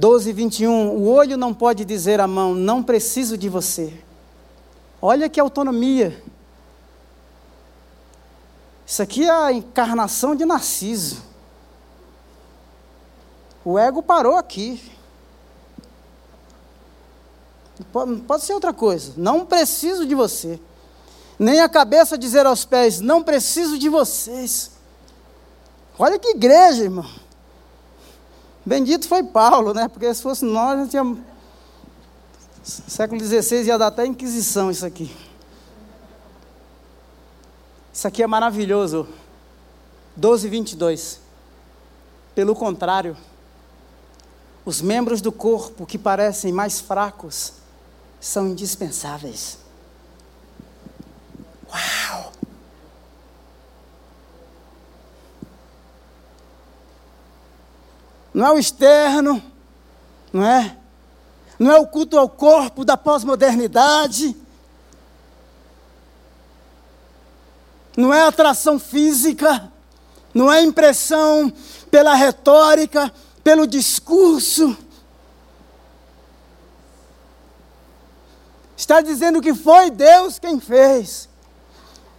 Doze, 0.00 0.32
vinte 0.32 0.60
e 0.60 0.66
um. 0.66 0.88
O 0.92 1.10
olho 1.10 1.36
não 1.36 1.52
pode 1.52 1.84
dizer 1.84 2.20
à 2.20 2.26
mão, 2.26 2.54
não 2.54 2.82
preciso 2.82 3.36
de 3.36 3.50
você. 3.50 3.92
Olha 5.00 5.28
que 5.28 5.38
autonomia. 5.38 6.24
Isso 8.86 9.02
aqui 9.02 9.24
é 9.24 9.30
a 9.30 9.52
encarnação 9.52 10.34
de 10.34 10.46
Narciso. 10.46 11.22
O 13.62 13.78
ego 13.78 14.02
parou 14.02 14.36
aqui. 14.36 14.82
Pode 18.26 18.42
ser 18.42 18.54
outra 18.54 18.72
coisa. 18.72 19.12
Não 19.18 19.44
preciso 19.44 20.06
de 20.06 20.14
você. 20.14 20.58
Nem 21.38 21.60
a 21.60 21.68
cabeça 21.68 22.16
dizer 22.16 22.46
aos 22.46 22.64
pés: 22.64 23.00
Não 23.00 23.22
preciso 23.22 23.78
de 23.78 23.90
vocês. 23.90 24.70
Olha 25.98 26.18
que 26.18 26.28
igreja, 26.28 26.84
irmão. 26.84 27.19
Bendito 28.70 29.08
foi 29.08 29.24
Paulo, 29.24 29.74
né? 29.74 29.88
Porque 29.88 30.14
se 30.14 30.22
fosse 30.22 30.44
nós, 30.44 30.78
não 30.78 30.86
tinha. 30.86 31.18
Século 32.62 33.20
XVI 33.20 33.64
ia 33.64 33.76
dar 33.76 33.88
até 33.88 34.06
Inquisição 34.06 34.70
isso 34.70 34.86
aqui. 34.86 35.12
Isso 37.92 38.06
aqui 38.06 38.22
é 38.22 38.28
maravilhoso. 38.28 39.08
12, 40.14 40.48
22. 40.48 41.20
Pelo 42.32 42.54
contrário, 42.54 43.16
os 44.64 44.80
membros 44.80 45.20
do 45.20 45.32
corpo 45.32 45.84
que 45.84 45.98
parecem 45.98 46.52
mais 46.52 46.78
fracos 46.78 47.54
são 48.20 48.46
indispensáveis. 48.46 49.58
Uau! 51.68 52.09
Não 58.32 58.46
é 58.46 58.52
o 58.52 58.58
externo, 58.58 59.42
não 60.32 60.44
é? 60.44 60.76
Não 61.58 61.70
é 61.70 61.78
o 61.78 61.86
culto 61.86 62.18
ao 62.18 62.28
corpo 62.28 62.84
da 62.84 62.96
pós-modernidade. 62.96 64.36
Não 67.96 68.14
é 68.14 68.22
atração 68.22 68.78
física, 68.78 69.70
não 70.32 70.50
é 70.50 70.62
impressão 70.62 71.52
pela 71.90 72.14
retórica, 72.14 73.12
pelo 73.42 73.66
discurso. 73.66 74.76
Está 78.76 79.02
dizendo 79.02 79.42
que 79.42 79.52
foi 79.52 79.90
Deus 79.90 80.38
quem 80.38 80.58
fez. 80.58 81.28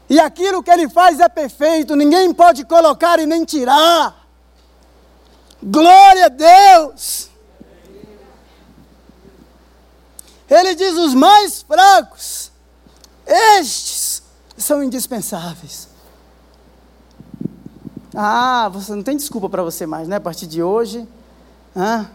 E 0.08 0.20
aquilo 0.20 0.62
que 0.62 0.70
ele 0.70 0.88
faz 0.90 1.20
é 1.20 1.28
perfeito, 1.28 1.96
ninguém 1.96 2.34
pode 2.34 2.66
colocar 2.66 3.18
e 3.18 3.26
nem 3.26 3.44
tirar. 3.46 4.21
Glória 5.64 6.26
a 6.26 6.30
Deus! 6.30 7.30
Ele 10.50 10.76
diz: 10.76 10.94
os 10.98 11.14
mais 11.14 11.62
fracos, 11.62 12.52
estes 13.26 14.22
são 14.58 14.84
indispensáveis. 14.84 15.88
Ah, 18.14 18.70
você 18.70 18.94
não 18.94 19.04
tem 19.04 19.16
desculpa 19.16 19.50
para 19.50 19.64
você 19.64 19.86
mais, 19.86 20.08
né? 20.08 20.18
A 20.18 20.22
partir 20.22 20.48
de 20.48 20.62
hoje. 20.62 21.08
Ah, 21.74 22.06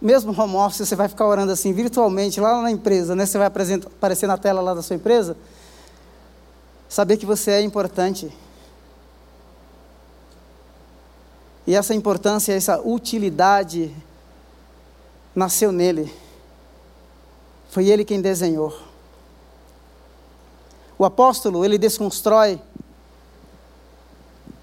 mesmo 0.00 0.30
home 0.40 0.54
office, 0.54 0.86
você 0.86 0.94
vai 0.94 1.08
ficar 1.08 1.26
orando 1.26 1.50
assim 1.50 1.72
virtualmente 1.72 2.40
lá 2.40 2.62
na 2.62 2.70
empresa, 2.70 3.16
né? 3.16 3.26
Você 3.26 3.36
vai 3.36 3.48
aparecer 3.48 4.26
na 4.28 4.38
tela 4.38 4.60
lá 4.60 4.74
da 4.74 4.82
sua 4.82 4.94
empresa. 4.94 5.36
Saber 6.88 7.16
que 7.16 7.26
você 7.26 7.50
é 7.50 7.62
importante. 7.62 8.32
E 11.68 11.74
essa 11.74 11.94
importância, 11.94 12.54
essa 12.54 12.80
utilidade 12.80 13.94
nasceu 15.34 15.70
nele. 15.70 16.10
Foi 17.68 17.86
ele 17.88 18.06
quem 18.06 18.22
desenhou. 18.22 18.74
O 20.98 21.04
apóstolo, 21.04 21.62
ele 21.62 21.76
desconstrói. 21.76 22.58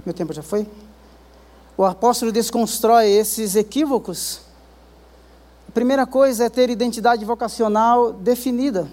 Meu 0.03 0.16
tempo 0.16 0.34
já 0.34 0.41
foi? 0.41 0.68
O 1.78 1.86
apóstolo 1.86 2.32
desconstrói 2.32 3.06
esses 3.12 3.56
equívocos. 3.56 4.41
A 5.70 5.72
primeira 5.74 6.08
coisa 6.08 6.45
é 6.45 6.49
ter 6.49 6.72
identidade 6.72 7.24
vocacional 7.24 8.14
definida. 8.14 8.91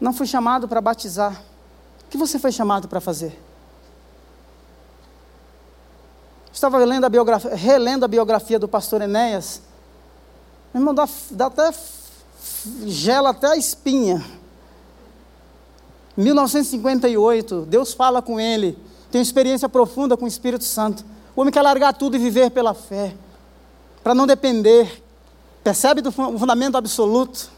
Não 0.00 0.12
fui 0.12 0.26
chamado 0.26 0.66
para 0.66 0.80
batizar. 0.80 1.40
O 2.04 2.10
que 2.10 2.18
você 2.18 2.36
foi 2.36 2.50
chamado 2.50 2.88
para 2.88 3.00
fazer? 3.00 3.46
Estava 6.52 6.78
lendo 6.78 7.04
a 7.04 7.08
biografia, 7.08 7.54
relendo 7.54 8.04
a 8.04 8.08
biografia 8.08 8.58
do 8.58 8.68
pastor 8.68 9.02
Enéas. 9.02 9.62
Meu 10.72 10.80
irmão, 10.80 10.94
dá, 10.94 11.08
dá 11.30 11.46
até. 11.46 11.70
gela 12.86 13.30
até 13.30 13.48
a 13.48 13.56
espinha. 13.56 14.24
1958, 16.16 17.66
Deus 17.66 17.94
fala 17.94 18.20
com 18.20 18.40
ele, 18.40 18.76
tem 19.08 19.20
uma 19.20 19.22
experiência 19.22 19.68
profunda 19.68 20.16
com 20.16 20.24
o 20.24 20.28
Espírito 20.28 20.64
Santo. 20.64 21.04
O 21.36 21.40
homem 21.40 21.52
quer 21.52 21.62
largar 21.62 21.94
tudo 21.94 22.16
e 22.16 22.18
viver 22.18 22.50
pela 22.50 22.74
fé, 22.74 23.14
para 24.02 24.16
não 24.16 24.26
depender. 24.26 25.04
Percebe 25.62 26.00
do 26.00 26.10
fundamento 26.10 26.76
absoluto? 26.76 27.50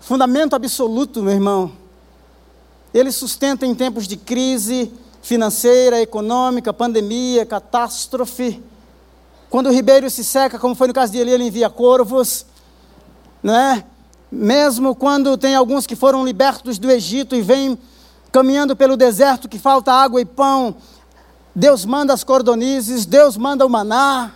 Fundamento 0.00 0.56
absoluto, 0.56 1.22
meu 1.22 1.32
irmão. 1.32 1.70
Ele 2.92 3.12
sustenta 3.12 3.64
em 3.64 3.72
tempos 3.72 4.08
de 4.08 4.16
crise 4.16 4.92
financeira, 5.22 6.00
econômica, 6.00 6.72
pandemia, 6.72 7.44
catástrofe. 7.44 8.62
Quando 9.48 9.66
o 9.68 9.72
ribeiro 9.72 10.08
se 10.08 10.24
seca, 10.24 10.58
como 10.58 10.74
foi 10.74 10.88
no 10.88 10.94
caso 10.94 11.12
de 11.12 11.18
Eli, 11.18 11.32
ele 11.32 11.44
envia 11.44 11.68
corvos, 11.68 12.46
não 13.42 13.54
é? 13.54 13.84
Mesmo 14.30 14.94
quando 14.94 15.36
tem 15.36 15.54
alguns 15.54 15.86
que 15.86 15.96
foram 15.96 16.24
libertos 16.24 16.78
do 16.78 16.90
Egito 16.90 17.34
e 17.34 17.42
vêm 17.42 17.76
caminhando 18.30 18.76
pelo 18.76 18.96
deserto 18.96 19.48
que 19.48 19.58
falta 19.58 19.92
água 19.92 20.20
e 20.20 20.24
pão, 20.24 20.76
Deus 21.54 21.84
manda 21.84 22.12
as 22.14 22.22
cordonizes, 22.22 23.04
Deus 23.04 23.36
manda 23.36 23.66
o 23.66 23.68
maná. 23.68 24.32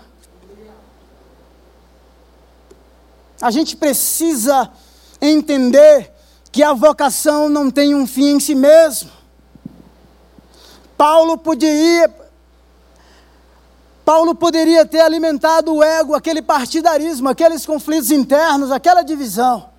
A 3.41 3.51
gente 3.51 3.77
precisa 3.77 4.71
entender 5.21 6.13
que 6.51 6.63
a 6.63 6.73
vocação 6.73 7.49
não 7.49 7.71
tem 7.71 7.95
um 7.95 8.07
fim 8.07 8.37
em 8.37 8.41
si 8.41 8.55
mesmo. 8.55 9.11
Paulo 10.97 11.37
podia 11.39 12.13
Paulo 14.05 14.35
poderia 14.35 14.85
ter 14.85 15.01
alimentado 15.01 15.75
o 15.75 15.83
ego, 15.83 16.15
aquele 16.15 16.43
partidarismo, 16.43 17.29
aqueles 17.31 17.65
conflitos 17.65 18.11
internos, 18.11 18.71
aquela 18.71 19.03
divisão. 19.03 19.71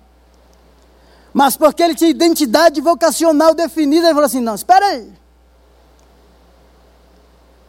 Mas 1.32 1.56
porque 1.56 1.82
ele 1.82 1.94
tinha 1.94 2.10
identidade 2.10 2.80
vocacional 2.80 3.54
definida, 3.54 4.06
ele 4.06 4.14
falou 4.14 4.26
assim: 4.26 4.40
não, 4.40 4.54
espera 4.54 4.84
aí. 4.86 5.12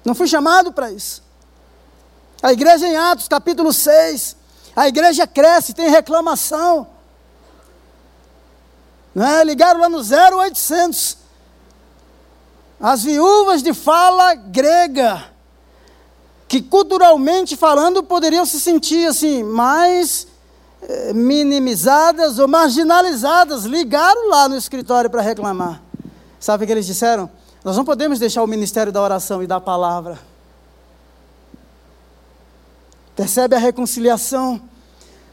Não 0.03 0.15
fui 0.15 0.25
chamado 0.25 0.71
para 0.71 0.89
isso. 0.89 1.21
A 2.41 2.53
igreja 2.53 2.87
em 2.87 2.95
Atos, 2.95 3.27
capítulo 3.27 3.73
6, 3.73 4.35
a 4.75 4.87
igreja 4.87 5.27
cresce, 5.27 5.73
tem 5.73 5.89
reclamação. 5.89 6.87
Não 9.13 9.25
é? 9.25 9.43
Ligaram 9.43 9.79
lá 9.81 9.89
no 9.89 9.99
0800. 9.99 11.17
As 12.79 13.03
viúvas 13.03 13.63
de 13.63 13.73
fala 13.73 14.35
grega, 14.35 15.25
que 16.47 16.61
culturalmente 16.61 17.57
falando 17.57 18.03
poderiam 18.03 18.45
se 18.45 18.59
sentir 18.59 19.07
assim, 19.07 19.43
mais 19.43 20.27
eh, 20.81 21.13
minimizadas 21.13 22.37
ou 22.37 22.47
marginalizadas, 22.47 23.65
ligaram 23.65 24.29
lá 24.29 24.47
no 24.47 24.55
escritório 24.55 25.09
para 25.09 25.21
reclamar. 25.21 25.81
Sabe 26.39 26.63
o 26.63 26.67
que 26.67 26.73
eles 26.73 26.85
disseram? 26.85 27.29
Nós 27.63 27.75
não 27.75 27.83
podemos 27.83 28.19
deixar 28.19 28.43
o 28.43 28.47
ministério 28.47 28.93
da 28.93 29.01
oração 29.01 29.41
e 29.41 29.47
da 29.47 29.59
palavra. 29.59 30.19
Percebe 33.15 33.55
a 33.55 33.59
reconciliação? 33.59 34.61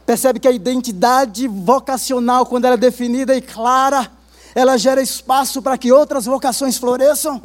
Percebe 0.07 0.41
que 0.41 0.49
a 0.49 0.53
identidade 0.53 1.47
vocacional, 1.47 2.47
quando 2.47 2.65
ela 2.65 2.75
é 2.75 2.79
definida 2.79 3.37
e 3.37 3.43
clara, 3.43 4.11
ela 4.55 4.79
gera 4.79 5.03
espaço 5.03 5.61
para 5.61 5.77
que 5.77 5.91
outras 5.91 6.27
vocações 6.27 6.79
floresçam. 6.79 7.43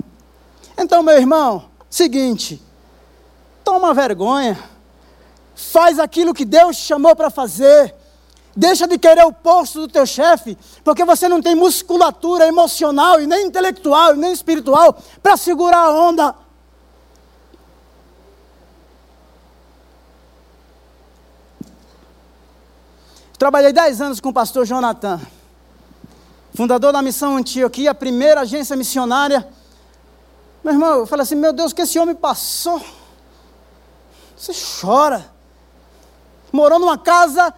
Então, 0.77 1.01
meu 1.01 1.17
irmão, 1.17 1.65
seguinte, 1.89 2.61
toma 3.63 3.93
vergonha, 3.93 4.57
faz 5.55 5.97
aquilo 5.97 6.33
que 6.33 6.45
Deus 6.45 6.77
te 6.77 6.83
chamou 6.83 7.15
para 7.15 7.31
fazer, 7.31 7.95
deixa 8.55 8.87
de 8.87 8.97
querer 8.99 9.25
o 9.25 9.33
posto 9.33 9.81
do 9.81 9.87
teu 9.87 10.05
chefe, 10.05 10.57
porque 10.83 11.03
você 11.03 11.27
não 11.27 11.41
tem 11.41 11.55
musculatura 11.55 12.47
emocional 12.47 13.19
e 13.19 13.25
nem 13.25 13.47
intelectual 13.47 14.13
e 14.13 14.17
nem 14.17 14.31
espiritual 14.31 14.95
para 15.23 15.35
segurar 15.35 15.79
a 15.79 15.91
onda. 15.91 16.35
Trabalhei 23.37 23.71
10 23.71 24.01
anos 24.01 24.19
com 24.19 24.29
o 24.29 24.33
pastor 24.33 24.65
Jonathan 24.65 25.19
fundador 26.53 26.91
da 26.91 27.01
missão 27.01 27.37
Antioquia, 27.37 27.91
a 27.91 27.95
primeira 27.95 28.41
agência 28.41 28.75
missionária. 28.75 29.47
Meu 30.63 30.73
irmão, 30.73 30.99
eu 30.99 31.07
falei 31.07 31.23
assim: 31.23 31.35
meu 31.35 31.53
Deus, 31.53 31.73
que 31.73 31.81
esse 31.81 31.97
homem 31.99 32.15
passou? 32.15 32.81
Você 34.35 34.51
chora. 34.81 35.29
Morou 36.51 36.79
numa 36.79 36.97
casa 36.97 37.53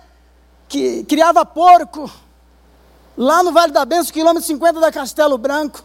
que 0.68 1.04
criava 1.06 1.46
porco, 1.46 2.12
lá 3.18 3.42
no 3.44 3.52
Vale 3.52 3.72
da 3.72 3.86
Benção, 3.86 4.12
quilômetro 4.12 4.46
50 4.48 4.80
da 4.80 4.92
Castelo 4.92 5.38
Branco. 5.38 5.84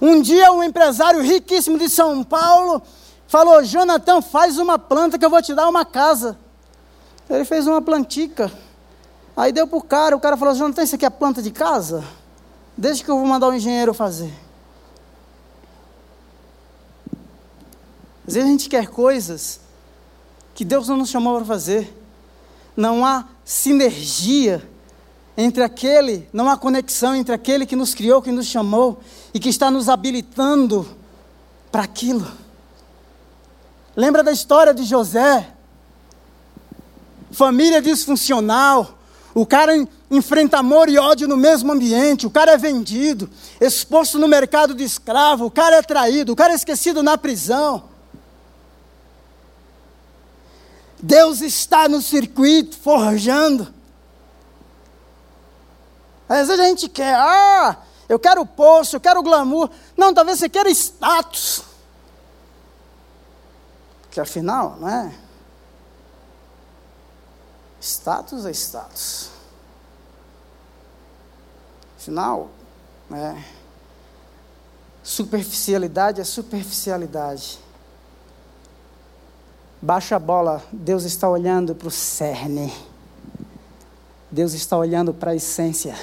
Um 0.00 0.22
dia, 0.22 0.52
um 0.52 0.62
empresário 0.62 1.20
riquíssimo 1.20 1.78
de 1.78 1.88
São 1.88 2.24
Paulo 2.24 2.82
falou: 3.26 3.62
Jonathan, 3.62 4.22
faz 4.22 4.58
uma 4.58 4.78
planta 4.78 5.18
que 5.18 5.24
eu 5.24 5.30
vou 5.30 5.42
te 5.42 5.54
dar 5.54 5.68
uma 5.68 5.84
casa. 5.84 6.38
Ele 7.28 7.44
fez 7.44 7.66
uma 7.66 7.80
plantica. 7.80 8.50
Aí 9.36 9.52
deu 9.52 9.66
para 9.66 9.78
o 9.78 9.82
cara, 9.82 10.16
o 10.16 10.20
cara 10.20 10.36
falou 10.36 10.52
assim, 10.52 10.60
não 10.60 10.84
isso 10.84 10.94
aqui 10.94 11.06
a 11.06 11.10
planta 11.10 11.40
de 11.40 11.50
casa? 11.50 12.04
Deixa 12.76 13.02
que 13.02 13.10
eu 13.10 13.16
vou 13.16 13.26
mandar 13.26 13.48
o 13.48 13.54
engenheiro 13.54 13.94
fazer. 13.94 14.32
Às 18.26 18.34
vezes 18.34 18.48
a 18.48 18.52
gente 18.52 18.68
quer 18.68 18.88
coisas 18.88 19.60
que 20.54 20.64
Deus 20.64 20.88
não 20.88 20.96
nos 20.96 21.08
chamou 21.08 21.36
para 21.36 21.44
fazer. 21.44 21.98
Não 22.76 23.04
há 23.04 23.26
sinergia 23.44 24.66
entre 25.36 25.62
aquele, 25.62 26.28
não 26.32 26.48
há 26.48 26.56
conexão 26.56 27.14
entre 27.14 27.34
aquele 27.34 27.66
que 27.66 27.74
nos 27.74 27.94
criou, 27.94 28.22
que 28.22 28.30
nos 28.30 28.46
chamou 28.46 29.00
e 29.32 29.40
que 29.40 29.48
está 29.48 29.70
nos 29.70 29.88
habilitando 29.88 30.86
para 31.70 31.82
aquilo. 31.82 32.30
Lembra 33.96 34.22
da 34.22 34.32
história 34.32 34.72
de 34.72 34.84
José? 34.84 35.54
Família 37.30 37.80
disfuncional, 37.80 38.98
o 39.34 39.46
cara 39.46 39.72
enfrenta 40.10 40.58
amor 40.58 40.88
e 40.88 40.98
ódio 40.98 41.26
no 41.26 41.36
mesmo 41.36 41.72
ambiente, 41.72 42.26
o 42.26 42.30
cara 42.30 42.52
é 42.52 42.58
vendido, 42.58 43.30
exposto 43.60 44.18
no 44.18 44.28
mercado 44.28 44.74
de 44.74 44.84
escravo, 44.84 45.46
o 45.46 45.50
cara 45.50 45.76
é 45.76 45.82
traído, 45.82 46.32
o 46.32 46.36
cara 46.36 46.52
é 46.52 46.56
esquecido 46.56 47.02
na 47.02 47.16
prisão. 47.16 47.84
Deus 51.02 51.40
está 51.40 51.88
no 51.88 52.00
circuito 52.00 52.76
forjando. 52.78 53.72
Às 56.28 56.48
vezes 56.48 56.60
a 56.60 56.68
gente 56.68 56.88
quer, 56.88 57.14
ah, 57.14 57.76
eu 58.08 58.18
quero 58.18 58.46
posto, 58.46 58.96
eu 58.96 59.00
quero 59.00 59.22
glamour. 59.22 59.68
Não, 59.96 60.14
talvez 60.14 60.38
você 60.38 60.48
queira 60.48 60.70
status. 60.70 61.62
Que 64.10 64.20
afinal, 64.20 64.76
não 64.78 64.88
é? 64.88 65.21
Status 67.82 68.46
é 68.46 68.52
status. 68.52 69.30
Afinal, 71.96 72.48
é, 73.12 73.42
superficialidade 75.02 76.20
é 76.20 76.24
superficialidade. 76.24 77.58
Baixa 79.80 80.14
a 80.14 80.18
bola, 80.20 80.64
Deus 80.72 81.02
está 81.02 81.28
olhando 81.28 81.74
para 81.74 81.88
o 81.88 81.90
cerne. 81.90 82.72
Deus 84.30 84.52
está 84.52 84.78
olhando 84.78 85.12
para 85.12 85.32
a 85.32 85.34
essência. 85.34 85.96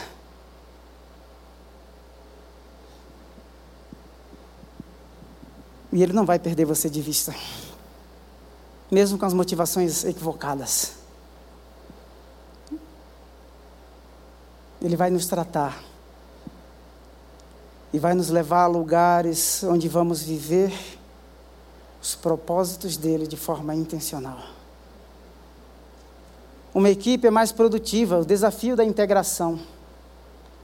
E 5.94 6.04
Ele 6.04 6.12
não 6.12 6.26
vai 6.26 6.40
perder 6.40 6.66
você 6.66 6.90
de 6.90 7.02
vista. 7.02 7.34
mesmo 8.92 9.18
com 9.18 9.26
as 9.26 9.34
motivações 9.34 10.04
equivocadas. 10.04 10.99
Ele 14.82 14.96
vai 14.96 15.10
nos 15.10 15.28
tratar 15.28 15.84
e 17.92 18.00
vai 18.00 18.14
nos 18.14 18.30
levar 18.30 18.64
a 18.64 18.68
lugares 18.68 19.64
onde 19.64 19.88
vamos 19.88 20.22
viver 20.22 20.74
os 22.02 22.16
propósitos 22.16 22.96
dele 22.96 23.28
de 23.28 23.36
forma 23.36 23.76
intencional. 23.76 24.40
Uma 26.74 26.90
equipe 26.90 27.28
é 27.28 27.32
mais 27.32 27.52
produtiva, 27.52 28.20
o 28.20 28.26
desafio 28.26 28.76
da 28.76 28.86
integração. 28.86 29.60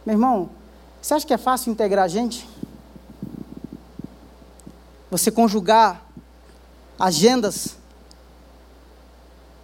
Meu 0.05 0.13
irmão, 0.13 0.49
você 1.01 1.13
acha 1.13 1.25
que 1.25 1.33
é 1.33 1.37
fácil 1.37 1.71
integrar 1.71 2.07
gente? 2.07 2.47
Você 5.09 5.31
conjugar 5.31 6.05
agendas, 6.97 7.75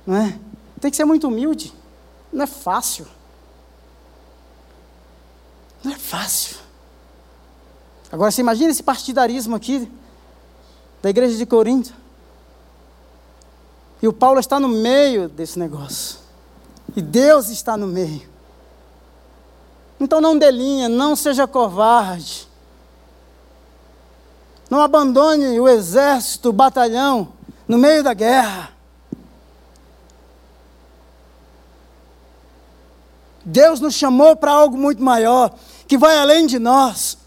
não 0.06 0.16
é? 0.18 0.40
Tem 0.80 0.90
que 0.90 0.98
ser 0.98 1.06
muito 1.06 1.28
humilde. 1.28 1.74
Não 2.34 2.44
é 2.44 2.48
fácil. 2.48 3.08
Não 5.84 5.92
é 5.92 5.98
fácil. 5.98 6.58
Agora 8.12 8.30
você 8.30 8.42
imagina 8.42 8.72
esse 8.72 8.84
partidarismo 8.84 9.56
aqui 9.56 9.90
da 11.02 11.10
igreja 11.10 11.38
de 11.38 11.46
Corinto. 11.46 11.94
E 14.02 14.08
o 14.08 14.14
Paulo 14.14 14.40
está 14.40 14.60
no 14.60 14.68
meio 14.68 15.30
desse 15.30 15.58
negócio. 15.58 16.20
E 16.96 17.02
Deus 17.02 17.50
está 17.50 17.78
no 17.78 17.88
meio. 17.88 18.30
Então 20.00 20.20
não 20.20 20.38
delinha, 20.38 20.90
não 20.90 21.16
seja 21.16 21.48
covarde. 21.48 22.48
Não 24.70 24.82
abandone 24.82 25.60
o 25.60 25.68
exército, 25.68 26.50
o 26.50 26.54
batalhão, 26.54 27.34
no 27.68 27.78
meio 27.78 28.04
da 28.04 28.14
guerra. 28.14 28.72
Deus 33.46 33.80
nos 33.80 33.96
chamou 33.96 34.36
para 34.36 34.52
algo 34.52 34.78
muito 34.78 35.02
maior, 35.02 35.54
que 35.88 35.98
vai 35.98 36.18
além 36.18 36.46
de 36.46 36.60
nós. 36.60 37.18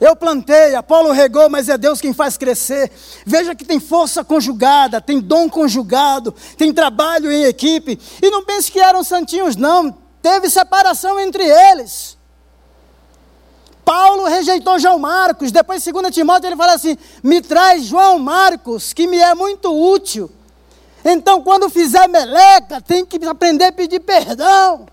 Eu 0.00 0.16
plantei, 0.16 0.74
Apolo 0.74 1.12
regou, 1.12 1.50
mas 1.50 1.68
é 1.68 1.76
Deus 1.76 2.00
quem 2.00 2.14
faz 2.14 2.38
crescer. 2.38 2.90
Veja 3.26 3.54
que 3.54 3.66
tem 3.66 3.78
força 3.78 4.24
conjugada, 4.24 4.98
tem 4.98 5.20
dom 5.20 5.46
conjugado, 5.48 6.34
tem 6.56 6.72
trabalho 6.72 7.30
em 7.30 7.44
equipe. 7.44 8.00
E 8.22 8.30
não 8.30 8.42
pense 8.42 8.72
que 8.72 8.80
eram 8.80 9.04
santinhos, 9.04 9.56
não. 9.56 9.94
Teve 10.22 10.48
separação 10.48 11.20
entre 11.20 11.44
eles. 11.44 12.16
Paulo 13.84 14.24
rejeitou 14.24 14.78
João 14.78 14.98
Marcos. 14.98 15.52
Depois, 15.52 15.84
2 15.84 16.14
Timóteo, 16.14 16.48
ele 16.48 16.56
fala 16.56 16.74
assim: 16.74 16.96
Me 17.22 17.42
traz 17.42 17.84
João 17.84 18.18
Marcos, 18.18 18.94
que 18.94 19.06
me 19.06 19.18
é 19.18 19.34
muito 19.34 19.70
útil. 19.70 20.30
Então, 21.04 21.42
quando 21.42 21.70
fizer 21.70 22.06
meleca, 22.08 22.80
tem 22.80 23.04
que 23.04 23.24
aprender 23.24 23.64
a 23.64 23.72
pedir 23.72 24.00
perdão. 24.00 24.86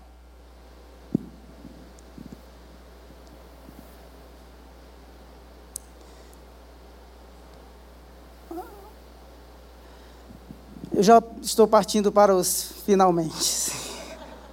Eu 10.98 11.02
já 11.04 11.22
estou 11.40 11.68
partindo 11.68 12.10
para 12.10 12.34
os 12.34 12.72
finalmente. 12.84 13.70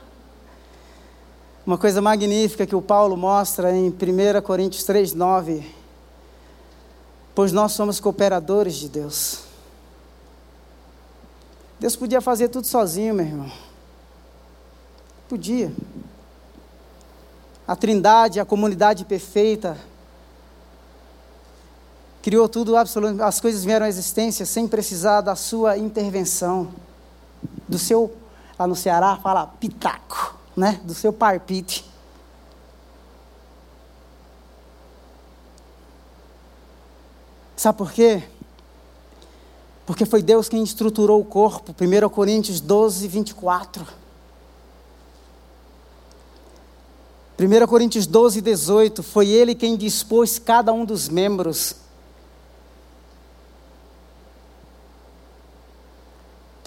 Uma 1.66 1.76
coisa 1.76 2.02
magnífica 2.04 2.68
que 2.68 2.76
o 2.76 2.82
Paulo 2.84 3.18
mostra 3.18 3.76
em 3.76 3.90
1 3.90 4.42
Coríntios 4.44 4.84
3, 4.84 5.14
9. 5.14 5.66
Pois 7.34 7.52
nós 7.52 7.72
somos 7.72 8.00
cooperadores 8.00 8.76
de 8.76 8.90
Deus. 8.90 9.45
Deus 11.80 11.96
podia 11.96 12.22
fazer 12.22 12.50
tudo 12.50 12.66
sozinho, 12.66 13.14
meu 13.14 13.26
irmão. 13.26 13.52
Podia. 15.28 15.72
A 17.68 17.76
Trindade, 17.76 18.40
a 18.40 18.46
comunidade 18.46 19.06
perfeita, 19.06 19.78
criou 22.22 22.48
tudo, 22.48 22.76
as 22.76 23.40
coisas 23.40 23.64
vieram 23.64 23.86
à 23.86 23.90
existência 23.90 24.46
sem 24.46 24.68
precisar 24.68 25.22
da 25.22 25.36
sua 25.36 25.78
intervenção, 25.78 26.72
do 27.68 27.78
seu, 27.78 28.16
lá 28.58 28.66
no 28.66 28.76
Ceará 28.76 29.18
fala 29.18 29.48
pitaco, 29.48 30.36
né? 30.56 30.80
Do 30.84 30.94
seu 30.94 31.12
parpite. 31.12 31.86
Sabe 37.56 37.78
por 37.78 37.92
quê? 37.92 38.24
Porque 39.86 40.06
foi 40.06 40.22
Deus 40.22 40.50
quem 40.50 40.64
estruturou 40.64 41.22
o 41.22 41.26
corpo. 41.26 41.74
1 41.80 42.10
Coríntios 42.10 42.60
12, 42.60 43.08
24. 43.08 43.86
1 47.40 47.68
Coríntios 47.68 48.08
12, 48.08 48.42
18. 48.42 49.04
Foi 49.04 49.28
Ele 49.28 49.54
quem 49.54 49.76
dispôs 49.76 50.40
cada 50.40 50.74
um 50.74 50.86
dos 50.86 51.08
membros 51.08 51.76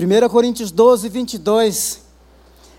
1 0.01 0.29
Coríntios 0.29 0.71
12, 0.71 1.09
22, 1.09 2.03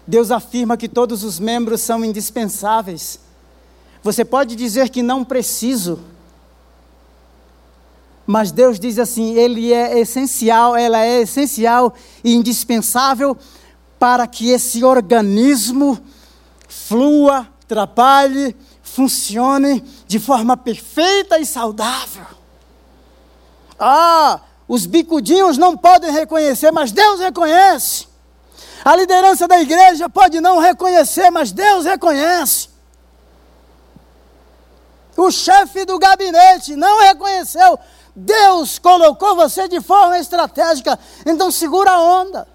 Deus 0.07 0.31
afirma 0.31 0.77
que 0.77 0.87
todos 0.87 1.21
os 1.21 1.37
membros 1.37 1.81
são 1.81 2.05
indispensáveis. 2.05 3.19
Você 4.01 4.23
pode 4.23 4.55
dizer 4.55 4.87
que 4.89 5.03
não 5.03 5.25
preciso, 5.25 5.99
mas 8.29 8.51
Deus 8.51 8.79
diz 8.79 8.99
assim: 8.99 9.33
Ele 9.33 9.73
é 9.73 9.97
essencial, 9.97 10.75
ela 10.75 11.03
é 11.03 11.21
essencial 11.21 11.95
e 12.23 12.35
indispensável 12.35 13.35
para 13.97 14.27
que 14.27 14.51
esse 14.51 14.83
organismo 14.83 15.97
flua, 16.67 17.47
trabalhe, 17.67 18.55
funcione 18.83 19.83
de 20.05 20.19
forma 20.19 20.55
perfeita 20.55 21.39
e 21.39 21.45
saudável. 21.45 22.23
Ah, 23.79 24.41
os 24.67 24.85
bicudinhos 24.85 25.57
não 25.57 25.75
podem 25.75 26.11
reconhecer, 26.11 26.69
mas 26.69 26.91
Deus 26.91 27.19
reconhece. 27.19 28.07
A 28.85 28.95
liderança 28.95 29.47
da 29.47 29.59
igreja 29.59 30.07
pode 30.07 30.39
não 30.39 30.59
reconhecer, 30.59 31.31
mas 31.31 31.51
Deus 31.51 31.83
reconhece. 31.83 32.69
O 35.17 35.31
chefe 35.31 35.83
do 35.83 35.97
gabinete 35.97 36.75
não 36.75 37.01
reconheceu. 37.01 37.79
Deus 38.19 38.77
colocou 38.77 39.35
você 39.35 39.67
de 39.67 39.79
forma 39.79 40.19
estratégica. 40.19 40.99
Então 41.25 41.49
segura 41.49 41.91
a 41.91 42.01
onda. 42.01 42.47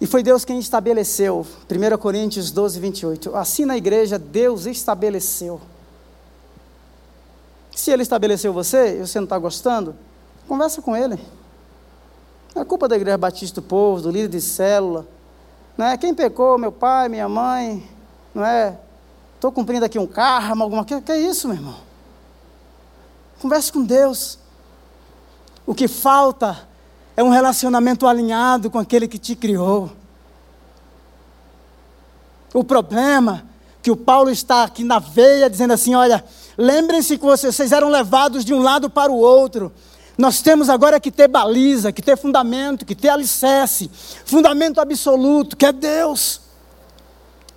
E 0.00 0.06
foi 0.06 0.22
Deus 0.22 0.44
quem 0.44 0.58
estabeleceu. 0.58 1.44
1 1.70 1.98
Coríntios 1.98 2.50
12, 2.50 2.78
28. 2.78 3.34
Assim 3.34 3.64
na 3.64 3.76
igreja, 3.76 4.18
Deus 4.18 4.66
estabeleceu. 4.66 5.60
Se 7.74 7.90
ele 7.90 8.02
estabeleceu 8.02 8.52
você 8.52 8.98
e 8.98 9.06
você 9.06 9.18
não 9.18 9.24
está 9.24 9.38
gostando, 9.38 9.96
conversa 10.46 10.82
com 10.82 10.94
ele. 10.94 11.18
É 12.54 12.64
culpa 12.64 12.86
da 12.88 12.96
Igreja 12.96 13.16
Batista 13.16 13.60
do 13.60 13.66
Povo, 13.66 14.02
do 14.02 14.10
líder 14.10 14.28
de 14.28 14.40
célula. 14.40 15.06
Não 15.76 15.86
é 15.86 15.96
quem 15.96 16.14
pecou, 16.14 16.58
meu 16.58 16.72
pai, 16.72 17.08
minha 17.08 17.28
mãe, 17.28 17.88
não 18.34 18.44
é? 18.44 18.78
Estou 19.38 19.52
cumprindo 19.52 19.84
aqui 19.84 19.96
um 20.00 20.06
karma, 20.06 20.64
alguma 20.64 20.84
coisa. 20.84 21.00
Que 21.00 21.12
é 21.12 21.20
isso, 21.20 21.46
meu 21.46 21.56
irmão? 21.56 21.76
Converse 23.40 23.72
com 23.72 23.84
Deus. 23.84 24.36
O 25.64 25.72
que 25.76 25.86
falta 25.86 26.68
é 27.16 27.22
um 27.22 27.28
relacionamento 27.28 28.04
alinhado 28.04 28.68
com 28.68 28.80
aquele 28.80 29.06
que 29.06 29.16
te 29.16 29.36
criou. 29.36 29.92
O 32.52 32.64
problema 32.64 33.44
que 33.80 33.92
o 33.92 33.96
Paulo 33.96 34.28
está 34.28 34.64
aqui 34.64 34.82
na 34.82 34.98
veia 34.98 35.48
dizendo 35.48 35.72
assim: 35.72 35.94
olha, 35.94 36.24
lembrem-se 36.56 37.16
que 37.16 37.24
vocês 37.24 37.70
eram 37.70 37.90
levados 37.90 38.44
de 38.44 38.52
um 38.52 38.60
lado 38.60 38.90
para 38.90 39.12
o 39.12 39.18
outro. 39.18 39.72
Nós 40.18 40.42
temos 40.42 40.68
agora 40.68 40.98
que 40.98 41.12
ter 41.12 41.28
baliza, 41.28 41.92
que 41.92 42.02
ter 42.02 42.16
fundamento, 42.16 42.84
que 42.84 42.96
ter 42.96 43.08
alicerce, 43.08 43.88
fundamento 44.24 44.80
absoluto, 44.80 45.56
que 45.56 45.64
é 45.64 45.70
Deus, 45.70 46.40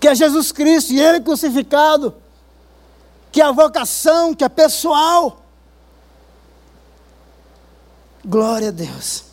que 0.02 0.10
é 0.10 0.16
Jesus 0.16 0.52
Cristo 0.52 0.92
e 0.92 1.00
Ele 1.00 1.22
crucificado, 1.22 2.14
que 3.32 3.40
é 3.40 3.46
a 3.46 3.54
vocação, 3.54 4.34
que 4.34 4.44
é 4.44 4.50
pessoal. 4.50 5.42
Glória 8.26 8.68
a 8.68 8.72
Deus. 8.72 9.24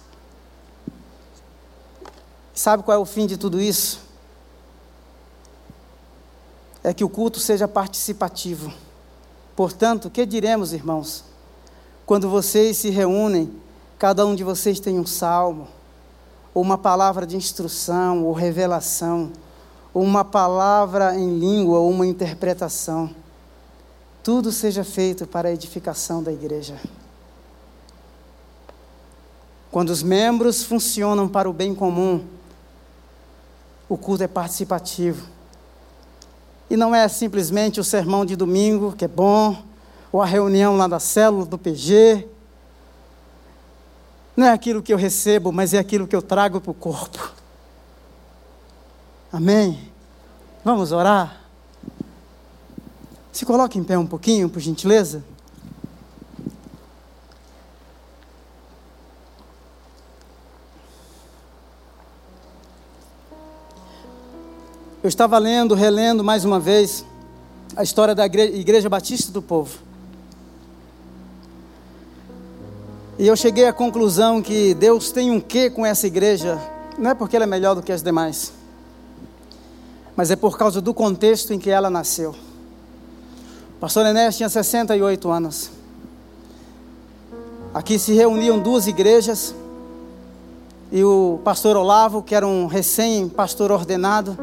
Sabe 2.55 2.85
qual 2.85 2.97
é 2.97 3.01
o 3.01 3.05
fim 3.05 3.27
de 3.27 3.37
tudo 3.37 3.61
isso? 3.61 4.07
é 6.83 6.95
que 6.95 7.05
o 7.05 7.09
culto 7.09 7.39
seja 7.39 7.67
participativo. 7.67 8.73
Portanto, 9.55 10.07
o 10.07 10.11
que 10.11 10.25
diremos, 10.25 10.73
irmãos? 10.73 11.25
Quando 12.07 12.31
vocês 12.31 12.79
se 12.79 12.89
reúnem, 12.89 13.53
cada 13.99 14.25
um 14.25 14.35
de 14.35 14.43
vocês 14.43 14.81
tem 14.81 14.99
um 14.99 15.07
salmo, 15.07 15.69
ou 16.55 16.63
uma 16.63 16.79
palavra 16.79 17.27
de 17.27 17.37
instrução, 17.37 18.25
ou 18.25 18.33
revelação, 18.33 19.31
uma 19.95 20.25
palavra 20.25 21.17
em 21.17 21.39
língua, 21.39 21.81
uma 21.81 22.07
interpretação. 22.07 23.11
tudo 24.23 24.53
seja 24.53 24.85
feito 24.85 25.27
para 25.27 25.49
a 25.49 25.53
edificação 25.53 26.23
da 26.23 26.31
igreja. 26.31 26.79
Quando 29.71 29.91
os 29.91 30.03
membros 30.03 30.63
funcionam 30.63 31.29
para 31.29 31.49
o 31.49 31.53
bem 31.53 31.75
comum, 31.75 32.25
o 33.89 33.97
culto 33.97 34.23
é 34.23 34.29
participativo. 34.29 35.27
E 36.69 36.77
não 36.77 36.95
é 36.95 37.09
simplesmente 37.09 37.81
o 37.81 37.85
sermão 37.85 38.27
de 38.27 38.37
domingo, 38.37 38.93
que 38.93 39.05
é 39.05 39.09
bom, 39.09 39.63
ou 40.13 40.21
a 40.21 40.27
reunião 40.27 40.77
lá 40.77 40.87
da 40.87 41.01
célula 41.01 41.47
do 41.47 41.57
PG. 41.57 42.29
Não 44.37 44.47
é 44.47 44.53
aquilo 44.53 44.83
que 44.83 44.93
eu 44.93 44.99
recebo, 44.99 45.51
mas 45.51 45.73
é 45.73 45.79
aquilo 45.79 46.07
que 46.07 46.15
eu 46.15 46.23
trago 46.23 46.61
para 46.61 46.71
o 46.71 46.75
corpo. 46.75 47.38
Amém? 49.33 49.79
Vamos 50.65 50.91
orar? 50.91 51.41
Se 53.31 53.45
coloque 53.45 53.79
em 53.79 53.85
pé 53.85 53.99
um 53.99 54.07
pouquinho, 54.07 54.49
por 54.49 54.59
gentileza. 54.59 55.23
Eu 65.03 65.09
estava 65.09 65.39
lendo, 65.39 65.75
relendo 65.75 66.25
mais 66.25 66.45
uma 66.45 66.59
vez 66.59 67.05
a 67.77 67.83
história 67.83 68.15
da 68.15 68.27
Igreja 68.27 68.89
Batista 68.89 69.31
do 69.31 69.41
Povo. 69.43 69.79
E 73.19 73.27
eu 73.27 73.37
cheguei 73.37 73.67
à 73.67 73.73
conclusão 73.73 74.41
que 74.41 74.75
Deus 74.75 75.13
tem 75.13 75.31
um 75.31 75.41
quê 75.41 75.69
com 75.69 75.85
essa 75.85 76.07
igreja, 76.07 76.59
não 76.97 77.11
é 77.11 77.15
porque 77.15 77.37
ela 77.37 77.45
é 77.45 77.49
melhor 77.49 77.75
do 77.75 77.83
que 77.83 77.93
as 77.93 78.03
demais, 78.03 78.53
mas 80.19 80.33
é 80.33 80.35
por 80.35 80.59
causa 80.59 80.81
do 80.81 80.93
contexto 80.93 81.55
em 81.55 81.61
que 81.61 81.71
ela 81.71 81.89
nasceu. 81.89 82.35
O 83.77 83.79
pastor 83.79 84.05
Enéas 84.05 84.37
tinha 84.37 84.49
68 84.49 85.31
anos. 85.31 85.71
Aqui 87.73 88.01
se 88.01 88.13
reuniam 88.15 88.59
duas 88.59 88.89
igrejas, 88.89 89.55
e 90.91 91.05
o 91.05 91.39
pastor 91.45 91.77
Olavo, 91.77 92.21
que 92.21 92.35
era 92.35 92.45
um 92.45 92.67
recém-pastor 92.67 93.71
ordenado, 93.71 94.37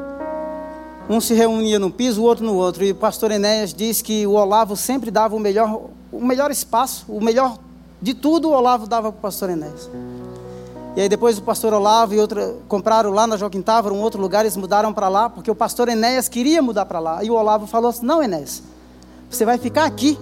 um 1.09 1.19
se 1.19 1.33
reunia 1.33 1.77
num 1.77 1.91
piso, 1.91 2.21
o 2.21 2.23
outro 2.23 2.45
no 2.45 2.55
outro. 2.55 2.81
E 2.85 2.91
o 2.91 2.95
pastor 2.95 3.29
Enéas 3.31 3.73
diz 3.73 4.01
que 4.01 4.25
o 4.25 4.31
Olavo 4.31 4.77
sempre 4.77 5.11
dava 5.11 5.35
o 5.35 5.39
melhor, 5.41 5.89
o 6.09 6.23
melhor 6.23 6.51
espaço, 6.51 7.03
o 7.09 7.21
melhor 7.21 7.57
de 8.01 8.13
tudo, 8.13 8.47
o 8.47 8.53
Olavo 8.53 8.87
dava 8.87 9.11
para 9.11 9.19
o 9.19 9.21
pastor 9.21 9.49
Enéas. 9.49 9.89
E 10.95 11.01
aí 11.01 11.09
depois 11.09 11.37
o 11.37 11.41
pastor 11.41 11.73
Olavo 11.73 12.13
e 12.13 12.19
outra 12.19 12.55
compraram 12.69 13.11
lá 13.11 13.27
na 13.27 13.35
Joaquim 13.35 13.61
Távora, 13.61 13.93
um 13.93 13.99
outro 13.99 14.21
lugar, 14.21 14.41
eles 14.41 14.55
mudaram 14.55 14.93
para 14.93 15.09
lá, 15.09 15.29
porque 15.29 15.51
o 15.51 15.55
pastor 15.55 15.89
Enéas 15.89 16.29
queria 16.29 16.61
mudar 16.61 16.85
para 16.85 16.99
lá. 16.99 17.21
E 17.21 17.29
o 17.29 17.33
Olavo 17.33 17.67
falou 17.67 17.89
assim: 17.89 18.05
"Não, 18.05 18.23
Enéas, 18.23 18.63
você 19.29 19.43
vai 19.43 19.57
ficar 19.57 19.83
aqui 19.83 20.17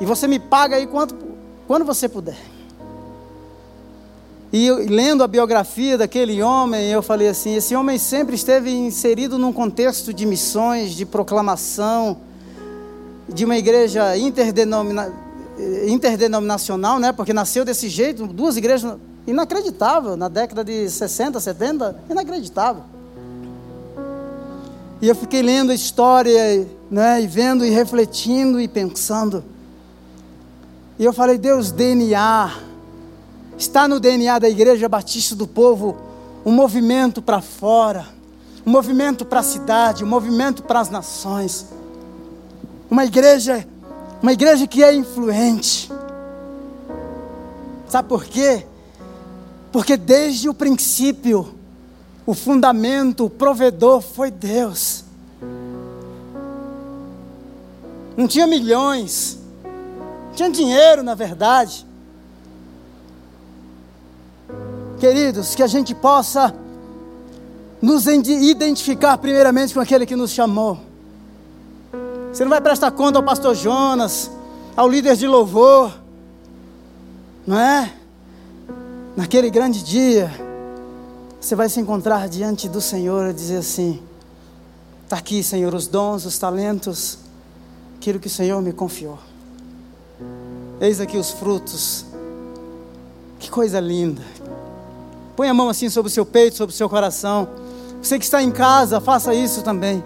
e 0.00 0.06
você 0.06 0.26
me 0.26 0.38
paga 0.38 0.76
aí 0.76 0.86
quanto, 0.86 1.14
quando 1.66 1.84
você 1.84 2.08
puder". 2.08 2.38
E 4.50 4.66
eu, 4.66 4.78
lendo 4.78 5.22
a 5.22 5.28
biografia 5.28 5.98
daquele 5.98 6.42
homem, 6.42 6.88
eu 6.88 7.02
falei 7.02 7.28
assim: 7.28 7.54
esse 7.54 7.76
homem 7.76 7.98
sempre 7.98 8.34
esteve 8.34 8.72
inserido 8.72 9.38
num 9.38 9.52
contexto 9.52 10.14
de 10.14 10.24
missões, 10.24 10.92
de 10.92 11.04
proclamação, 11.04 12.16
de 13.28 13.44
uma 13.44 13.58
igreja 13.58 14.16
interdenomina, 14.16 15.12
interdenominacional, 15.86 16.98
né? 16.98 17.12
Porque 17.12 17.34
nasceu 17.34 17.66
desse 17.66 17.90
jeito, 17.90 18.26
duas 18.26 18.56
igrejas 18.56 18.96
inacreditável 19.30 20.16
na 20.16 20.28
década 20.28 20.64
de 20.64 20.88
60, 20.88 21.40
70, 21.40 21.96
inacreditável. 22.10 22.82
E 25.00 25.08
eu 25.08 25.14
fiquei 25.14 25.42
lendo 25.42 25.72
a 25.72 25.74
história, 25.74 26.66
né, 26.90 27.22
e 27.22 27.26
vendo 27.26 27.64
e 27.64 27.70
refletindo 27.70 28.60
e 28.60 28.68
pensando. 28.68 29.42
E 30.98 31.04
eu 31.04 31.12
falei, 31.12 31.38
Deus, 31.38 31.72
DNA 31.72 32.68
Está 33.60 33.86
no 33.86 34.00
DNA 34.00 34.38
da 34.38 34.48
Igreja 34.48 34.88
Batista 34.88 35.36
do 35.36 35.46
Povo 35.46 35.94
um 36.46 36.50
movimento 36.50 37.20
para 37.20 37.42
fora, 37.42 38.06
um 38.64 38.70
movimento 38.70 39.22
para 39.22 39.40
a 39.40 39.42
cidade, 39.42 40.02
um 40.02 40.06
movimento 40.06 40.62
para 40.62 40.80
as 40.80 40.88
nações. 40.88 41.66
Uma 42.90 43.04
igreja, 43.04 43.68
uma 44.22 44.32
igreja 44.32 44.66
que 44.66 44.82
é 44.82 44.94
influente. 44.94 45.92
Sabe 47.86 48.08
por 48.08 48.24
quê? 48.24 48.66
Porque 49.72 49.96
desde 49.96 50.48
o 50.48 50.54
princípio, 50.54 51.54
o 52.26 52.34
fundamento, 52.34 53.24
o 53.24 53.30
provedor 53.30 54.00
foi 54.00 54.30
Deus. 54.30 55.04
Não 58.16 58.26
tinha 58.26 58.46
milhões, 58.46 59.38
tinha 60.34 60.50
dinheiro, 60.50 61.02
na 61.02 61.14
verdade. 61.14 61.86
Queridos, 64.98 65.54
que 65.54 65.62
a 65.62 65.66
gente 65.66 65.94
possa 65.94 66.54
nos 67.80 68.06
identificar 68.06 69.16
primeiramente 69.16 69.72
com 69.72 69.80
aquele 69.80 70.04
que 70.04 70.14
nos 70.14 70.32
chamou. 70.32 70.78
Você 72.30 72.44
não 72.44 72.50
vai 72.50 72.60
prestar 72.60 72.90
conta 72.90 73.18
ao 73.18 73.24
pastor 73.24 73.54
Jonas, 73.54 74.30
ao 74.76 74.88
líder 74.88 75.16
de 75.16 75.26
louvor, 75.26 75.98
não 77.46 77.58
é? 77.58 77.92
Naquele 79.16 79.50
grande 79.50 79.82
dia, 79.82 80.30
você 81.40 81.54
vai 81.54 81.68
se 81.68 81.80
encontrar 81.80 82.28
diante 82.28 82.68
do 82.68 82.80
Senhor 82.80 83.30
e 83.30 83.32
dizer 83.32 83.58
assim: 83.58 84.02
está 85.04 85.16
aqui, 85.16 85.42
Senhor, 85.42 85.74
os 85.74 85.86
dons, 85.86 86.24
os 86.24 86.38
talentos, 86.38 87.18
aquilo 87.96 88.18
que 88.18 88.28
o 88.28 88.30
Senhor 88.30 88.60
me 88.62 88.72
confiou. 88.72 89.18
Eis 90.80 91.00
aqui 91.00 91.16
os 91.16 91.30
frutos. 91.30 92.04
Que 93.38 93.50
coisa 93.50 93.80
linda, 93.80 94.22
Põe 95.40 95.48
a 95.48 95.54
mão 95.54 95.70
assim 95.70 95.88
sobre 95.88 96.10
o 96.10 96.12
seu 96.12 96.26
peito, 96.26 96.54
sobre 96.54 96.74
o 96.74 96.76
seu 96.76 96.86
coração. 96.86 97.48
Você 98.02 98.18
que 98.18 98.24
está 98.26 98.42
em 98.42 98.50
casa, 98.50 99.00
faça 99.00 99.32
isso 99.32 99.62
também. 99.62 100.04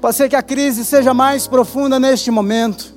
Pode 0.00 0.16
ser 0.16 0.26
que 0.26 0.36
a 0.36 0.42
crise 0.42 0.86
seja 0.86 1.12
mais 1.12 1.46
profunda 1.46 2.00
neste 2.00 2.30
momento. 2.30 2.94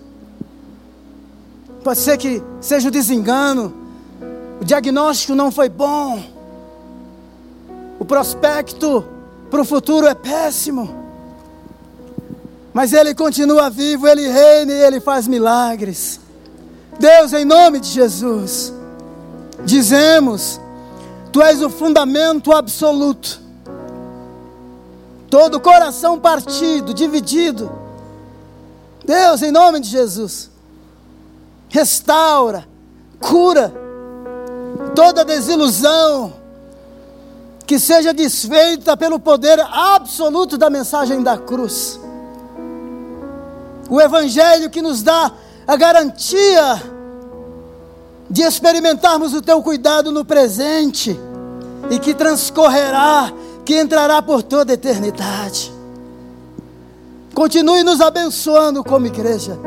Pode 1.83 1.99
ser 1.99 2.17
que 2.17 2.41
seja 2.61 2.87
o 2.87 2.91
desengano. 2.91 3.80
O 4.61 4.63
diagnóstico 4.63 5.33
não 5.33 5.51
foi 5.51 5.67
bom. 5.69 6.23
O 7.97 8.05
prospecto 8.05 9.03
para 9.49 9.59
o 9.59 9.65
futuro 9.65 10.05
é 10.05 10.13
péssimo. 10.13 10.95
Mas 12.71 12.93
Ele 12.93 13.15
continua 13.15 13.71
vivo, 13.71 14.07
Ele 14.07 14.27
reina 14.27 14.71
e 14.71 14.83
Ele 14.83 14.99
faz 14.99 15.27
milagres. 15.27 16.19
Deus, 16.99 17.33
em 17.33 17.43
nome 17.43 17.79
de 17.79 17.87
Jesus, 17.87 18.71
dizemos 19.65 20.61
Tu 21.31 21.41
és 21.41 21.63
o 21.63 21.69
fundamento 21.69 22.51
absoluto. 22.51 23.41
Todo 25.27 25.59
coração 25.59 26.19
partido, 26.19 26.93
dividido. 26.93 27.71
Deus, 29.03 29.41
em 29.41 29.51
nome 29.51 29.79
de 29.79 29.89
Jesus, 29.89 30.51
restaura, 31.67 32.67
cura 33.19 33.81
toda 34.95 35.25
desilusão, 35.25 36.33
que 37.65 37.79
seja 37.79 38.13
desfeita 38.13 38.97
pelo 38.97 39.19
poder 39.19 39.59
absoluto 39.59 40.57
da 40.57 40.69
mensagem 40.69 41.23
da 41.23 41.37
cruz. 41.37 41.99
O 43.89 43.99
Evangelho 43.99 44.69
que 44.69 44.81
nos 44.81 45.01
dá 45.01 45.31
a 45.67 45.75
garantia 45.75 46.81
de 48.29 48.41
experimentarmos 48.41 49.33
o 49.33 49.41
teu 49.41 49.61
cuidado 49.61 50.11
no 50.11 50.23
presente 50.23 51.19
e 51.89 51.99
que 51.99 52.13
transcorrerá, 52.13 53.31
que 53.65 53.79
entrará 53.79 54.21
por 54.21 54.41
toda 54.41 54.71
a 54.71 54.75
eternidade. 54.75 55.71
Continue 57.33 57.83
nos 57.83 58.01
abençoando 58.01 58.83
como 58.83 59.07
igreja. 59.07 59.57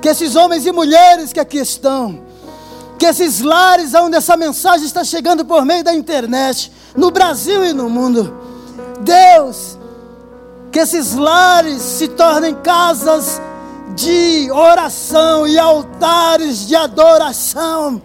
Que 0.00 0.08
esses 0.08 0.36
homens 0.36 0.66
e 0.66 0.72
mulheres 0.72 1.32
que 1.32 1.40
aqui 1.40 1.58
estão, 1.58 2.20
que 2.98 3.06
esses 3.06 3.40
lares 3.40 3.94
onde 3.94 4.16
essa 4.16 4.36
mensagem 4.36 4.86
está 4.86 5.04
chegando 5.04 5.44
por 5.44 5.64
meio 5.64 5.84
da 5.84 5.94
internet, 5.94 6.72
no 6.94 7.10
Brasil 7.10 7.64
e 7.64 7.72
no 7.72 7.90
mundo, 7.90 8.34
Deus, 9.00 9.78
que 10.72 10.78
esses 10.78 11.14
lares 11.14 11.82
se 11.82 12.08
tornem 12.08 12.54
casas 12.54 13.40
de 13.94 14.50
oração 14.50 15.46
e 15.46 15.58
altares 15.58 16.66
de 16.66 16.74
adoração. 16.74 18.00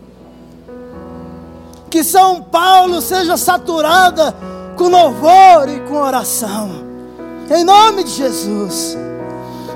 Que 1.90 2.04
São 2.04 2.42
Paulo 2.42 3.02
seja 3.02 3.36
saturada 3.36 4.34
com 4.78 4.88
louvor 4.88 5.68
e 5.68 5.82
com 5.82 5.96
oração. 5.96 6.70
Em 7.50 7.64
nome 7.66 8.06
de 8.06 8.12
Jesus. 8.12 8.98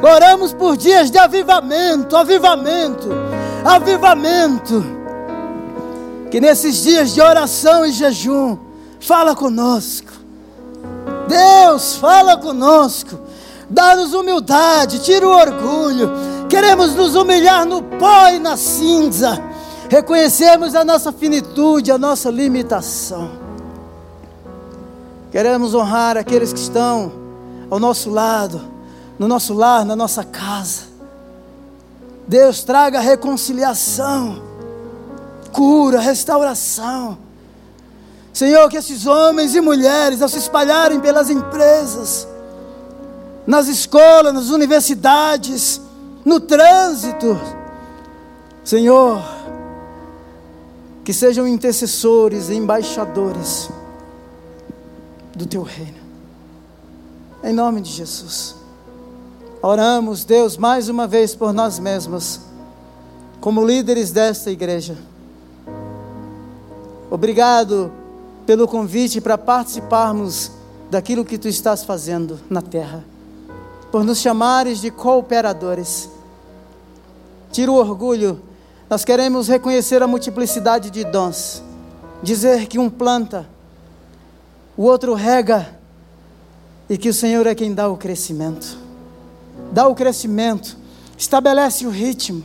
Oramos 0.01 0.53
por 0.53 0.77
dias 0.77 1.11
de 1.11 1.17
avivamento, 1.17 2.15
avivamento, 2.15 3.09
avivamento. 3.65 4.94
Que 6.35 6.41
nesses 6.41 6.83
dias 6.83 7.13
de 7.13 7.21
oração 7.21 7.85
e 7.85 7.93
jejum, 7.93 8.57
fala 8.99 9.33
conosco. 9.33 10.11
Deus, 11.29 11.95
fala 11.95 12.35
conosco 12.35 13.17
Dá-nos 13.69 14.13
humildade, 14.13 14.99
tira 14.99 15.25
o 15.25 15.31
orgulho. 15.31 16.09
Queremos 16.49 16.93
nos 16.93 17.15
humilhar 17.15 17.65
no 17.65 17.81
pó 17.81 18.27
e 18.27 18.39
na 18.39 18.57
cinza. 18.57 19.41
Reconhecemos 19.89 20.75
a 20.75 20.83
nossa 20.83 21.13
finitude, 21.13 21.89
a 21.89 21.97
nossa 21.97 22.29
limitação. 22.29 23.31
Queremos 25.31 25.73
honrar 25.73 26.17
aqueles 26.17 26.51
que 26.51 26.59
estão 26.59 27.13
ao 27.71 27.79
nosso 27.79 28.09
lado, 28.09 28.59
no 29.17 29.25
nosso 29.25 29.53
lar, 29.53 29.85
na 29.85 29.95
nossa 29.95 30.25
casa. 30.25 30.81
Deus 32.27 32.61
traga 32.61 32.99
reconciliação, 32.99 34.54
cura, 35.55 36.01
restauração. 36.01 37.17
Senhor, 38.33 38.69
que 38.69 38.75
esses 38.75 39.05
homens 39.05 39.55
e 39.55 39.61
mulheres, 39.61 40.21
ao 40.21 40.27
se 40.27 40.37
espalharem 40.37 40.99
pelas 40.99 41.29
empresas, 41.29 42.27
nas 43.47 43.69
escolas, 43.69 44.33
nas 44.33 44.49
universidades, 44.49 45.79
no 46.25 46.41
trânsito, 46.41 47.39
Senhor, 48.65 49.23
que 51.05 51.13
sejam 51.13 51.47
intercessores 51.47 52.49
e 52.49 52.55
embaixadores 52.55 53.69
do 55.33 55.45
Teu 55.45 55.63
reino, 55.63 55.99
em 57.41 57.53
nome 57.53 57.79
de 57.79 57.91
Jesus. 57.91 58.57
Oramos, 59.61 60.25
Deus, 60.25 60.57
mais 60.57 60.89
uma 60.89 61.07
vez 61.07 61.33
por 61.33 61.53
nós 61.53 61.79
mesmos, 61.79 62.41
como 63.39 63.65
líderes 63.65 64.11
desta 64.11 64.51
igreja. 64.51 64.97
Obrigado 67.09 67.91
pelo 68.45 68.67
convite 68.67 69.21
para 69.21 69.37
participarmos 69.37 70.51
daquilo 70.89 71.25
que 71.25 71.37
tu 71.37 71.47
estás 71.47 71.83
fazendo 71.83 72.39
na 72.49 72.61
terra, 72.61 73.03
por 73.91 74.03
nos 74.03 74.19
chamares 74.19 74.81
de 74.81 74.91
cooperadores. 74.91 76.09
Tira 77.51 77.71
o 77.71 77.75
orgulho, 77.75 78.41
nós 78.89 79.05
queremos 79.05 79.47
reconhecer 79.47 80.01
a 80.01 80.07
multiplicidade 80.07 80.89
de 80.89 81.03
dons, 81.03 81.63
dizer 82.21 82.67
que 82.67 82.79
um 82.79 82.89
planta, 82.89 83.47
o 84.75 84.83
outro 84.83 85.13
rega, 85.13 85.75
e 86.89 86.97
que 86.97 87.09
o 87.09 87.13
Senhor 87.13 87.47
é 87.47 87.55
quem 87.55 87.73
dá 87.73 87.87
o 87.87 87.97
crescimento. 87.97 88.77
Dá 89.71 89.87
o 89.87 89.95
crescimento, 89.95 90.77
estabelece 91.17 91.85
o 91.85 91.89
ritmo. 91.89 92.43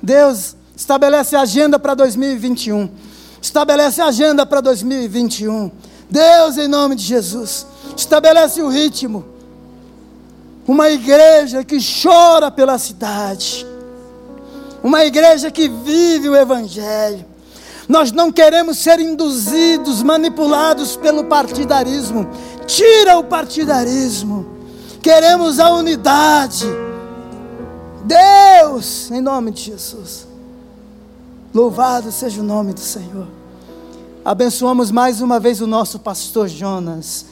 Deus 0.00 0.54
estabelece 0.76 1.34
a 1.34 1.40
agenda 1.40 1.78
para 1.78 1.94
2021 1.94 2.88
Estabelece 3.40 4.00
a 4.00 4.06
agenda 4.06 4.44
para 4.44 4.60
2021. 4.60 5.70
Deus, 6.10 6.56
em 6.56 6.68
nome 6.68 6.94
de 6.94 7.04
Jesus, 7.04 7.66
estabelece 7.96 8.62
o 8.62 8.68
ritmo. 8.68 9.24
Uma 10.66 10.90
igreja 10.90 11.64
que 11.64 11.78
chora 11.80 12.50
pela 12.50 12.78
cidade. 12.78 13.66
Uma 14.82 15.04
igreja 15.04 15.50
que 15.50 15.68
vive 15.68 16.28
o 16.28 16.36
Evangelho. 16.36 17.24
Nós 17.88 18.12
não 18.12 18.30
queremos 18.30 18.78
ser 18.78 19.00
induzidos, 19.00 20.02
manipulados 20.02 20.94
pelo 20.96 21.24
partidarismo. 21.24 22.28
Tira 22.66 23.16
o 23.16 23.24
partidarismo. 23.24 24.46
Queremos 25.02 25.58
a 25.58 25.72
unidade. 25.72 26.66
Deus, 28.04 29.10
em 29.10 29.22
nome 29.22 29.52
de 29.52 29.62
Jesus. 29.62 30.27
Louvado 31.58 32.12
seja 32.12 32.40
o 32.40 32.44
nome 32.44 32.72
do 32.72 32.78
Senhor. 32.78 33.26
Abençoamos 34.24 34.92
mais 34.92 35.20
uma 35.20 35.40
vez 35.40 35.60
o 35.60 35.66
nosso 35.66 35.98
pastor 35.98 36.46
Jonas. 36.46 37.26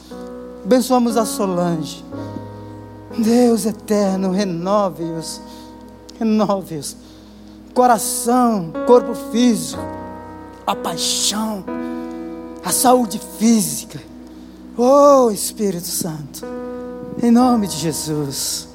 Abençoamos 0.65 1.15
a 1.15 1.25
Solange. 1.25 2.03
Deus 3.17 3.65
eterno, 3.65 4.31
renove-os. 4.31 5.39
Renove-os. 6.19 6.97
Coração, 7.73 8.73
corpo 8.85 9.15
físico, 9.31 9.81
a 10.65 10.75
paixão, 10.75 11.63
a 12.65 12.71
saúde 12.73 13.21
física. 13.39 14.01
Oh 14.75 15.31
Espírito 15.31 15.87
Santo, 15.87 16.45
em 17.23 17.31
nome 17.31 17.65
de 17.65 17.77
Jesus, 17.77 18.67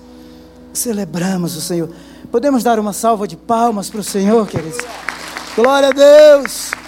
celebramos 0.73 1.55
o 1.57 1.61
Senhor. 1.61 1.91
Podemos 2.31 2.63
dar 2.65 2.79
uma 2.79 2.95
salva 2.95 3.29
de 3.29 3.37
palmas 3.37 3.91
para 3.91 4.01
o 4.01 4.05
Senhor, 4.05 4.47
queridos? 4.47 4.79
Glória 5.55 5.91
a 5.91 5.93
Deus. 5.93 6.82